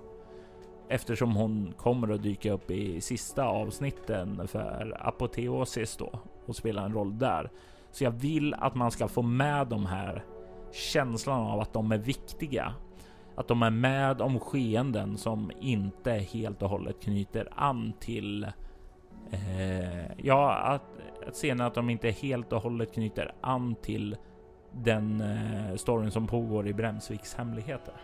Eftersom 0.88 1.36
hon 1.36 1.72
kommer 1.76 2.08
att 2.14 2.22
dyka 2.22 2.52
upp 2.52 2.70
i 2.70 3.00
sista 3.00 3.44
avsnitten 3.44 4.48
för 4.48 4.96
apoteosis 5.00 5.96
då 5.96 6.20
och 6.46 6.56
spela 6.56 6.84
en 6.84 6.92
roll 6.92 7.18
där 7.18 7.50
så 7.94 8.04
jag 8.04 8.10
vill 8.10 8.54
att 8.54 8.74
man 8.74 8.90
ska 8.90 9.08
få 9.08 9.22
med 9.22 9.66
de 9.66 9.86
här 9.86 10.24
känslan 10.72 11.40
av 11.40 11.60
att 11.60 11.72
de 11.72 11.92
är 11.92 11.98
viktiga. 11.98 12.74
Att 13.36 13.48
de 13.48 13.62
är 13.62 13.70
med 13.70 14.20
om 14.20 14.40
skeenden 14.40 15.16
som 15.16 15.50
inte 15.60 16.10
helt 16.12 16.62
och 16.62 16.68
hållet 16.68 17.02
knyter 17.02 17.48
an 17.56 17.92
till 18.00 18.44
eh, 19.30 20.12
ja, 20.16 20.54
att, 20.54 20.82
att 21.28 21.34
scenen 21.34 21.66
att 21.66 21.74
de 21.74 21.90
inte 21.90 22.10
helt 22.10 22.52
och 22.52 22.62
hållet 22.62 22.94
knyter 22.94 23.34
an 23.40 23.74
till 23.82 24.16
den 24.72 25.20
eh, 25.20 25.76
storyn 25.76 26.10
som 26.10 26.26
pågår 26.26 26.68
i 26.68 26.72
Bremsviks 26.72 27.34
hemligheter. 27.34 27.94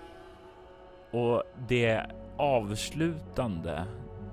Och 1.11 1.43
det 1.69 2.07
avslutande 2.37 3.85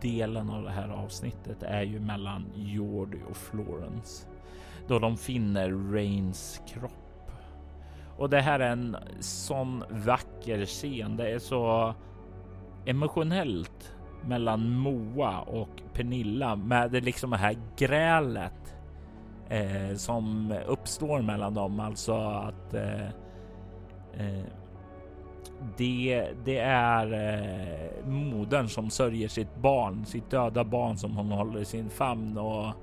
delen 0.01 0.49
av 0.49 0.63
det 0.63 0.71
här 0.71 0.89
avsnittet 0.89 1.63
är 1.63 1.81
ju 1.81 1.99
mellan 1.99 2.45
Jordi 2.55 3.19
och 3.29 3.37
Florence 3.37 4.27
då 4.87 4.99
de 4.99 5.17
finner 5.17 5.93
Rains 5.93 6.61
kropp. 6.67 7.31
Och 8.17 8.29
det 8.29 8.41
här 8.41 8.59
är 8.59 8.71
en 8.71 8.97
sån 9.19 9.83
vacker 9.89 10.65
scen. 10.65 11.17
Det 11.17 11.31
är 11.31 11.39
så 11.39 11.93
emotionellt 12.85 13.93
mellan 14.25 14.69
Moa 14.71 15.39
och 15.39 15.81
Pernilla 15.93 16.55
med 16.55 16.91
det 16.91 17.01
liksom 17.01 17.29
det 17.29 17.37
här 17.37 17.57
grälet 17.77 18.75
eh, 19.49 19.95
som 19.95 20.53
uppstår 20.67 21.21
mellan 21.21 21.53
dem. 21.53 21.79
Alltså 21.79 22.13
att 22.13 22.73
eh, 22.73 23.07
eh, 24.17 24.45
det, 25.77 26.27
det 26.45 26.57
är 26.59 27.13
eh, 27.13 28.07
modern 28.07 28.67
som 28.67 28.89
sörjer 28.89 29.27
sitt 29.27 29.55
barn, 29.55 30.05
sitt 30.05 30.29
döda 30.29 30.63
barn 30.63 30.97
som 30.97 31.17
hon 31.17 31.31
håller 31.31 31.59
i 31.59 31.65
sin 31.65 31.89
famn 31.89 32.37
och 32.37 32.73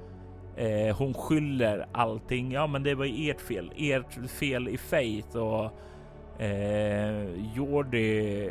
eh, 0.56 0.96
hon 0.96 1.14
skyller 1.14 1.86
allting. 1.92 2.52
Ja, 2.52 2.66
men 2.66 2.82
det 2.82 2.94
var 2.94 3.30
ert 3.30 3.40
fel, 3.40 3.72
ert 3.76 4.30
fel 4.30 4.68
i 4.68 4.78
Faith 4.78 5.36
och 5.36 5.70
eh, 6.42 7.24
Jordi, 7.56 8.50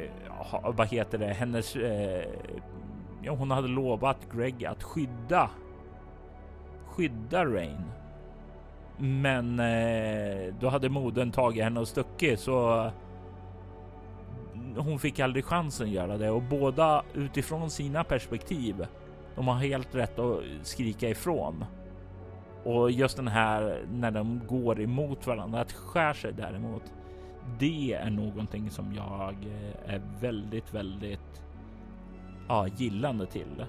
vad 0.64 0.88
heter 0.88 1.18
det, 1.18 1.28
hennes 1.28 1.76
eh, 1.76 2.26
ja, 3.22 3.32
hon 3.32 3.52
hade 3.52 3.68
lovat 3.68 4.18
Greg 4.32 4.66
att 4.66 4.84
skydda 4.84 5.50
skydda 6.94 7.46
Rain. 7.46 7.92
Men 8.98 9.60
eh, 9.60 10.54
då 10.60 10.70
hade 10.70 10.90
modern 10.90 11.32
tagit 11.32 11.64
henne 11.64 11.80
och 11.80 11.88
stuckit 11.88 12.40
så 12.40 12.92
hon 14.78 15.00
fick 15.00 15.20
aldrig 15.20 15.46
chansen 15.46 15.88
att 15.88 15.94
göra 15.94 16.18
det 16.18 16.30
och 16.30 16.42
båda 16.42 17.04
utifrån 17.14 17.70
sina 17.70 18.04
perspektiv. 18.04 18.86
De 19.36 19.48
har 19.48 19.56
helt 19.56 19.96
rätt 19.96 20.20
att 20.20 20.40
skrika 20.62 21.10
ifrån. 21.10 21.66
Och 22.64 22.91
just 22.91 23.18
den 23.18 23.27
här 23.27 23.85
när 23.91 24.11
de 24.11 24.41
går 24.48 24.81
emot 24.81 25.27
varandra, 25.27 25.61
att 25.61 25.72
skär 25.72 26.14
sig 26.14 26.34
däremot. 26.34 26.84
Det 27.60 27.94
är 27.94 28.10
någonting 28.10 28.69
som 28.69 28.94
jag 28.94 29.34
eh, 29.34 29.94
är 29.94 30.02
väldigt, 30.22 30.73
väldigt 30.73 31.44
ja, 32.48 32.68
gillande 32.68 33.26
till. 33.26 33.65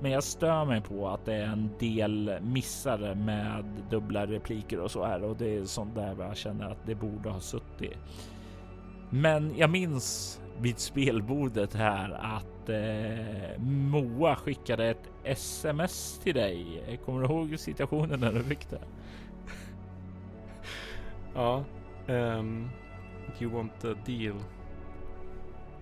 Men 0.00 0.10
jag 0.10 0.24
stör 0.24 0.64
mig 0.64 0.80
på 0.80 1.08
att 1.08 1.24
det 1.24 1.34
är 1.34 1.46
en 1.46 1.70
del 1.78 2.38
missar 2.42 3.14
med 3.14 3.64
dubbla 3.90 4.26
repliker 4.26 4.80
och 4.80 4.90
så 4.90 5.04
här 5.04 5.24
och 5.24 5.36
det 5.36 5.56
är 5.56 5.64
sånt 5.64 5.94
där 5.94 6.16
jag 6.18 6.36
känner 6.36 6.70
att 6.70 6.86
det 6.86 6.94
borde 6.94 7.30
ha 7.30 7.40
suttit. 7.40 7.96
Men 9.10 9.52
jag 9.56 9.70
minns 9.70 10.40
vid 10.60 10.78
spelbordet 10.78 11.74
här 11.74 12.10
att 12.12 12.51
eh, 12.68 13.58
Moa 13.60 14.36
skickade 14.36 14.86
ett 14.86 15.10
sms 15.24 16.20
till 16.22 16.34
dig. 16.34 16.98
Kommer 17.04 17.20
du 17.20 17.26
ihåg 17.26 17.58
situationen 17.58 18.20
när 18.20 18.32
du 18.32 18.42
fick 18.42 18.70
det? 18.70 18.80
ja, 21.34 21.64
um, 22.06 22.70
you 23.40 23.50
want 23.50 23.84
a 23.84 23.94
deal? 24.06 24.36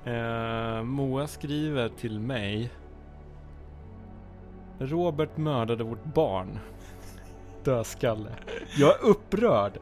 Uh, 0.06 0.82
Moa 0.82 1.26
skriver 1.26 1.88
till 1.88 2.20
mig. 2.20 2.70
Robert 4.78 5.36
mördade 5.36 5.84
vårt 5.84 6.04
barn. 6.04 6.58
Dödskalle. 7.64 8.30
Jag 8.78 8.90
är 8.90 9.04
upprörd. 9.04 9.78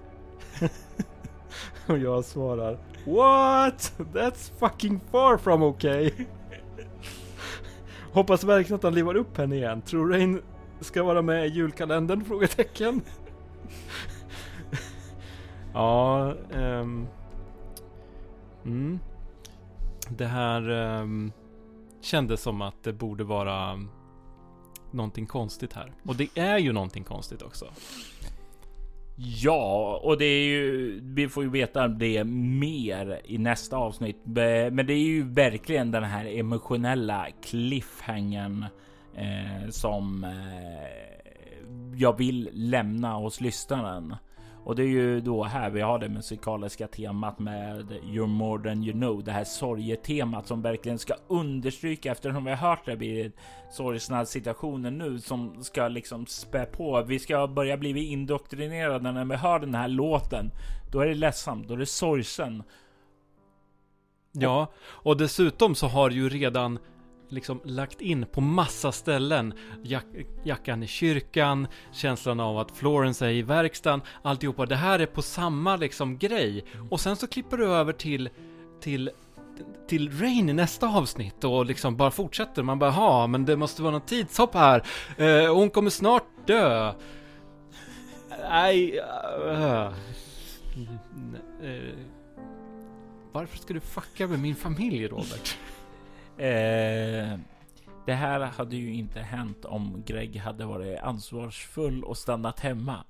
Och 1.87 1.99
jag 1.99 2.25
svarar 2.25 2.79
What? 3.05 3.93
That's 4.13 4.51
fucking 4.59 5.01
far 5.11 5.39
from 5.39 5.63
okay. 5.63 6.11
Hoppas 8.13 8.45
verkligen 8.45 8.77
att 8.77 8.83
han 8.83 8.95
livar 8.95 9.15
upp 9.15 9.37
henne 9.37 9.57
igen. 9.57 9.83
Tror 9.83 10.09
Rain 10.09 10.43
ska 10.81 11.03
vara 11.03 11.23
med 11.23 11.47
i 11.47 11.49
julkalendern? 11.49 12.25
Frågetecken. 12.25 13.03
ja, 15.75 16.35
um, 16.53 17.07
mm. 18.65 18.99
Det 20.09 20.27
här 20.27 20.71
um, 20.71 21.33
kändes 22.01 22.43
som 22.43 22.63
att 22.63 22.83
det 22.83 22.93
borde 22.93 23.25
vara 23.25 23.81
någonting 24.91 25.27
konstigt 25.27 25.73
här. 25.73 25.93
Och 26.03 26.17
det 26.17 26.29
är 26.35 26.59
ju 26.59 26.73
någonting 26.73 27.05
konstigt 27.05 27.43
också. 27.43 27.67
Ja, 29.21 30.01
och 30.03 30.19
det 30.19 30.25
är 30.25 30.45
ju, 30.45 31.01
vi 31.03 31.29
får 31.29 31.43
ju 31.43 31.51
veta 31.51 31.89
det 31.89 32.25
mer 32.25 33.21
i 33.25 33.39
nästa 33.39 33.77
avsnitt. 33.77 34.21
Men 34.25 34.87
det 34.87 34.93
är 34.93 34.99
ju 34.99 35.23
verkligen 35.23 35.91
den 35.91 36.05
här 36.05 36.25
emotionella 36.25 37.27
cliffhangern 37.43 38.65
eh, 39.17 39.71
som 39.71 40.25
eh, 40.25 40.31
jag 41.97 42.19
vill 42.19 42.51
lämna 42.53 43.15
hos 43.15 43.41
lyssnaren. 43.41 44.17
Och 44.69 44.77
det 44.77 44.83
är 44.83 44.87
ju 44.87 45.21
då 45.21 45.45
här 45.45 45.71
vi 45.71 45.81
har 45.81 45.99
det 45.99 46.09
musikaliska 46.09 46.87
temat 46.87 47.39
med 47.39 47.91
You're 47.91 48.27
more 48.27 48.63
than 48.63 48.85
you 48.85 48.93
know. 48.93 49.25
Det 49.25 49.33
här 49.33 49.45
sorgetemat 49.45 50.47
som 50.47 50.63
verkligen 50.63 50.99
ska 50.99 51.15
understryka 51.29 52.13
eftersom 52.13 52.45
vi 52.45 52.51
har 52.51 52.69
hört 52.69 52.87
det 52.87 52.97
vid 52.97 53.33
sorgsna 53.71 54.25
situationer 54.25 54.91
nu 54.91 55.21
som 55.21 55.65
ska 55.65 55.89
liksom 55.89 56.27
spä 56.27 56.65
på. 56.65 57.03
Vi 57.03 57.19
ska 57.19 57.47
börja 57.47 57.77
bli 57.77 58.05
indoktrinerade 58.05 59.13
när 59.13 59.25
vi 59.25 59.37
hör 59.37 59.59
den 59.59 59.75
här 59.75 59.89
låten. 59.89 60.51
Då 60.93 61.01
är 61.01 61.07
det 61.07 61.15
ledsamt, 61.15 61.69
då 61.69 61.75
är 61.75 61.79
det 61.79 61.87
sorgsen. 61.87 62.63
Ja, 64.33 64.73
och 64.81 65.17
dessutom 65.17 65.75
så 65.75 65.87
har 65.87 66.11
ju 66.11 66.29
redan 66.29 66.79
liksom 67.29 67.61
lagt 67.65 68.01
in 68.01 68.27
på 68.27 68.41
massa 68.41 68.93
ställen. 68.93 69.55
Jack, 69.83 70.07
jackan 70.45 70.83
i 70.83 70.87
kyrkan, 70.87 71.67
känslan 71.93 72.41
av 72.41 72.59
att 72.59 72.71
Florence 72.71 73.27
är 73.27 73.31
i 73.31 73.43
verkstaden, 73.43 74.01
alltihopa. 74.23 74.67
Det 74.67 74.77
här 74.77 74.99
är 74.99 75.07
på 75.07 75.23
samma 75.23 75.77
liksom 75.77 76.19
grej. 76.19 76.65
Och 76.91 77.01
sen 77.01 77.17
så 77.17 77.27
klipper 77.27 77.57
du 77.57 77.67
över 77.67 77.93
till, 77.93 78.29
till 78.81 79.11
till 79.89 80.21
Rain 80.21 80.49
i 80.49 80.53
nästa 80.53 80.89
avsnitt 80.89 81.45
och 81.45 81.67
liksom 81.67 81.97
bara 81.97 82.11
fortsätter. 82.11 82.63
Man 82.63 82.79
bara, 82.79 82.91
ha, 82.91 83.27
men 83.27 83.45
det 83.45 83.57
måste 83.57 83.83
vara 83.83 83.93
något 83.93 84.07
tidshopp 84.07 84.55
här. 84.55 84.83
Eh, 85.17 85.55
hon 85.55 85.71
kommer 85.71 85.91
snart 85.91 86.25
dö. 86.47 86.93
Nej. 88.51 89.01
Uh, 89.01 89.93
uh, 91.63 91.95
varför 93.33 93.59
ska 93.59 93.75
du 93.75 93.81
fucka 93.81 94.27
med 94.27 94.41
min 94.41 94.57
familj, 94.57 95.07
Robert? 95.07 95.59
Eh, 96.39 97.39
det 98.07 98.15
här 98.15 98.41
hade 98.41 98.77
ju 98.77 98.95
inte 98.95 99.21
hänt 99.21 99.65
om 99.65 100.03
Greg 100.07 100.37
hade 100.37 100.67
varit 100.67 100.99
ansvarsfull 100.99 102.05
och 102.05 102.17
stannat 102.17 102.61
hemma. 102.61 103.05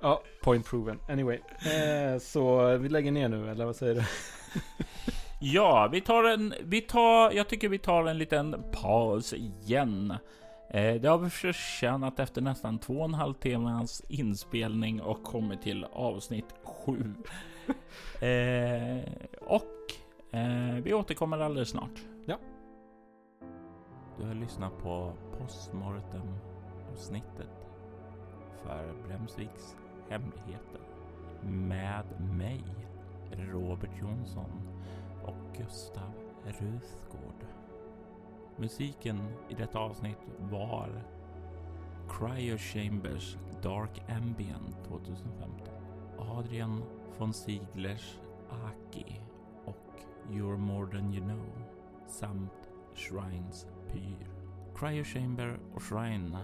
Ja, 0.00 0.22
point 0.42 0.66
proven. 0.66 0.98
Anyway, 1.08 1.38
eh, 1.64 2.18
så 2.18 2.76
vi 2.76 2.88
lägger 2.88 3.12
ner 3.12 3.28
nu, 3.28 3.50
eller 3.50 3.64
vad 3.64 3.76
säger 3.76 3.94
du? 3.94 4.02
ja, 5.40 5.88
vi 5.92 6.00
tar 6.00 6.24
en, 6.24 6.54
vi 6.62 6.80
tar, 6.80 7.30
jag 7.30 7.48
tycker 7.48 7.68
vi 7.68 7.78
tar 7.78 8.06
en 8.06 8.18
liten 8.18 8.64
paus 8.72 9.32
igen. 9.32 10.14
Eh, 10.70 10.94
det 10.94 11.08
har 11.08 11.18
vi 11.18 11.30
förtjänat 11.30 12.18
efter 12.18 12.40
nästan 12.40 12.78
två 12.78 12.94
och 12.94 13.04
en 13.04 13.14
halv 13.14 13.34
timmas 13.34 14.02
inspelning 14.08 15.02
och 15.02 15.22
kommit 15.22 15.62
till 15.62 15.84
avsnitt 15.92 16.54
sju. 16.64 17.14
eh, 18.20 19.00
och 19.40 19.92
eh, 20.30 20.74
vi 20.82 20.94
återkommer 20.94 21.38
alldeles 21.38 21.68
snart. 21.68 22.04
Ja. 22.26 22.38
Du 24.18 24.26
har 24.26 24.34
lyssnat 24.34 24.78
på 24.78 25.12
postmortem 25.38 26.34
avsnittet 26.92 27.66
för 28.62 28.94
Bremsviks 29.06 29.76
hemligheter 30.08 30.80
med 31.42 32.04
mig, 32.36 32.64
Robert 33.32 34.00
Jonsson 34.00 34.68
och 35.24 35.56
Gustav 35.58 36.12
Ruthgård. 36.44 37.46
Musiken 38.56 39.20
i 39.48 39.54
detta 39.54 39.78
avsnitt 39.78 40.18
var 40.38 41.02
Cryo 42.08 42.58
Chambers 42.58 43.36
Dark 43.62 44.02
Ambient 44.08 44.84
2015. 44.88 45.74
Adrian 46.18 46.82
von 47.22 47.32
Sieglers 47.32 48.20
Aki 48.50 49.20
och 49.64 50.00
You're 50.30 50.56
More 50.56 50.90
Than 50.90 51.14
You 51.14 51.24
Know 51.24 51.46
samt 52.06 52.70
Shrines 52.94 53.66
Pyr. 53.92 54.26
Cryo 54.74 55.04
Chamber 55.04 55.58
och 55.74 55.82
Shrine 55.82 56.38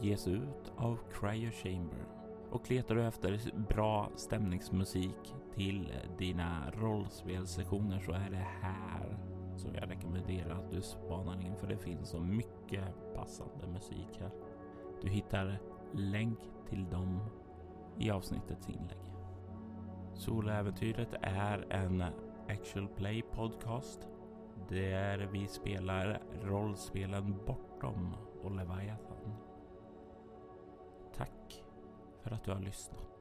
ges 0.00 0.28
ut 0.28 0.72
av 0.76 0.98
Cryo 1.12 1.50
Chamber 1.50 2.04
Och 2.50 2.70
letar 2.70 2.94
du 2.94 3.06
efter 3.06 3.52
bra 3.68 4.10
stämningsmusik 4.16 5.34
till 5.54 5.92
dina 6.18 6.70
rollspelssessioner 6.70 8.00
så 8.00 8.12
är 8.12 8.30
det 8.30 8.46
här 8.60 9.18
som 9.56 9.74
jag 9.74 9.90
rekommenderar 9.90 10.54
att 10.54 10.70
du 10.70 10.82
spanar 10.82 11.40
in 11.40 11.56
för 11.56 11.66
det 11.66 11.78
finns 11.78 12.08
så 12.08 12.20
mycket 12.20 13.14
passande 13.14 13.66
musik 13.66 14.18
här. 14.20 14.30
Du 15.02 15.08
hittar 15.08 15.58
länk 15.92 16.38
till 16.68 16.90
dem 16.90 17.20
i 17.98 18.10
avsnittets 18.10 18.68
inlägg. 18.68 19.11
Soläventyret 20.14 21.14
är 21.22 21.66
en 21.70 22.04
actual 22.48 22.88
play 22.88 23.22
podcast 23.22 24.08
där 24.68 25.18
vi 25.32 25.46
spelar 25.46 26.22
rollspelen 26.42 27.38
Bortom 27.46 28.14
och 28.42 28.50
Leviathan. 28.50 29.34
Tack 31.14 31.64
för 32.22 32.30
att 32.30 32.44
du 32.44 32.50
har 32.50 32.60
lyssnat. 32.60 33.11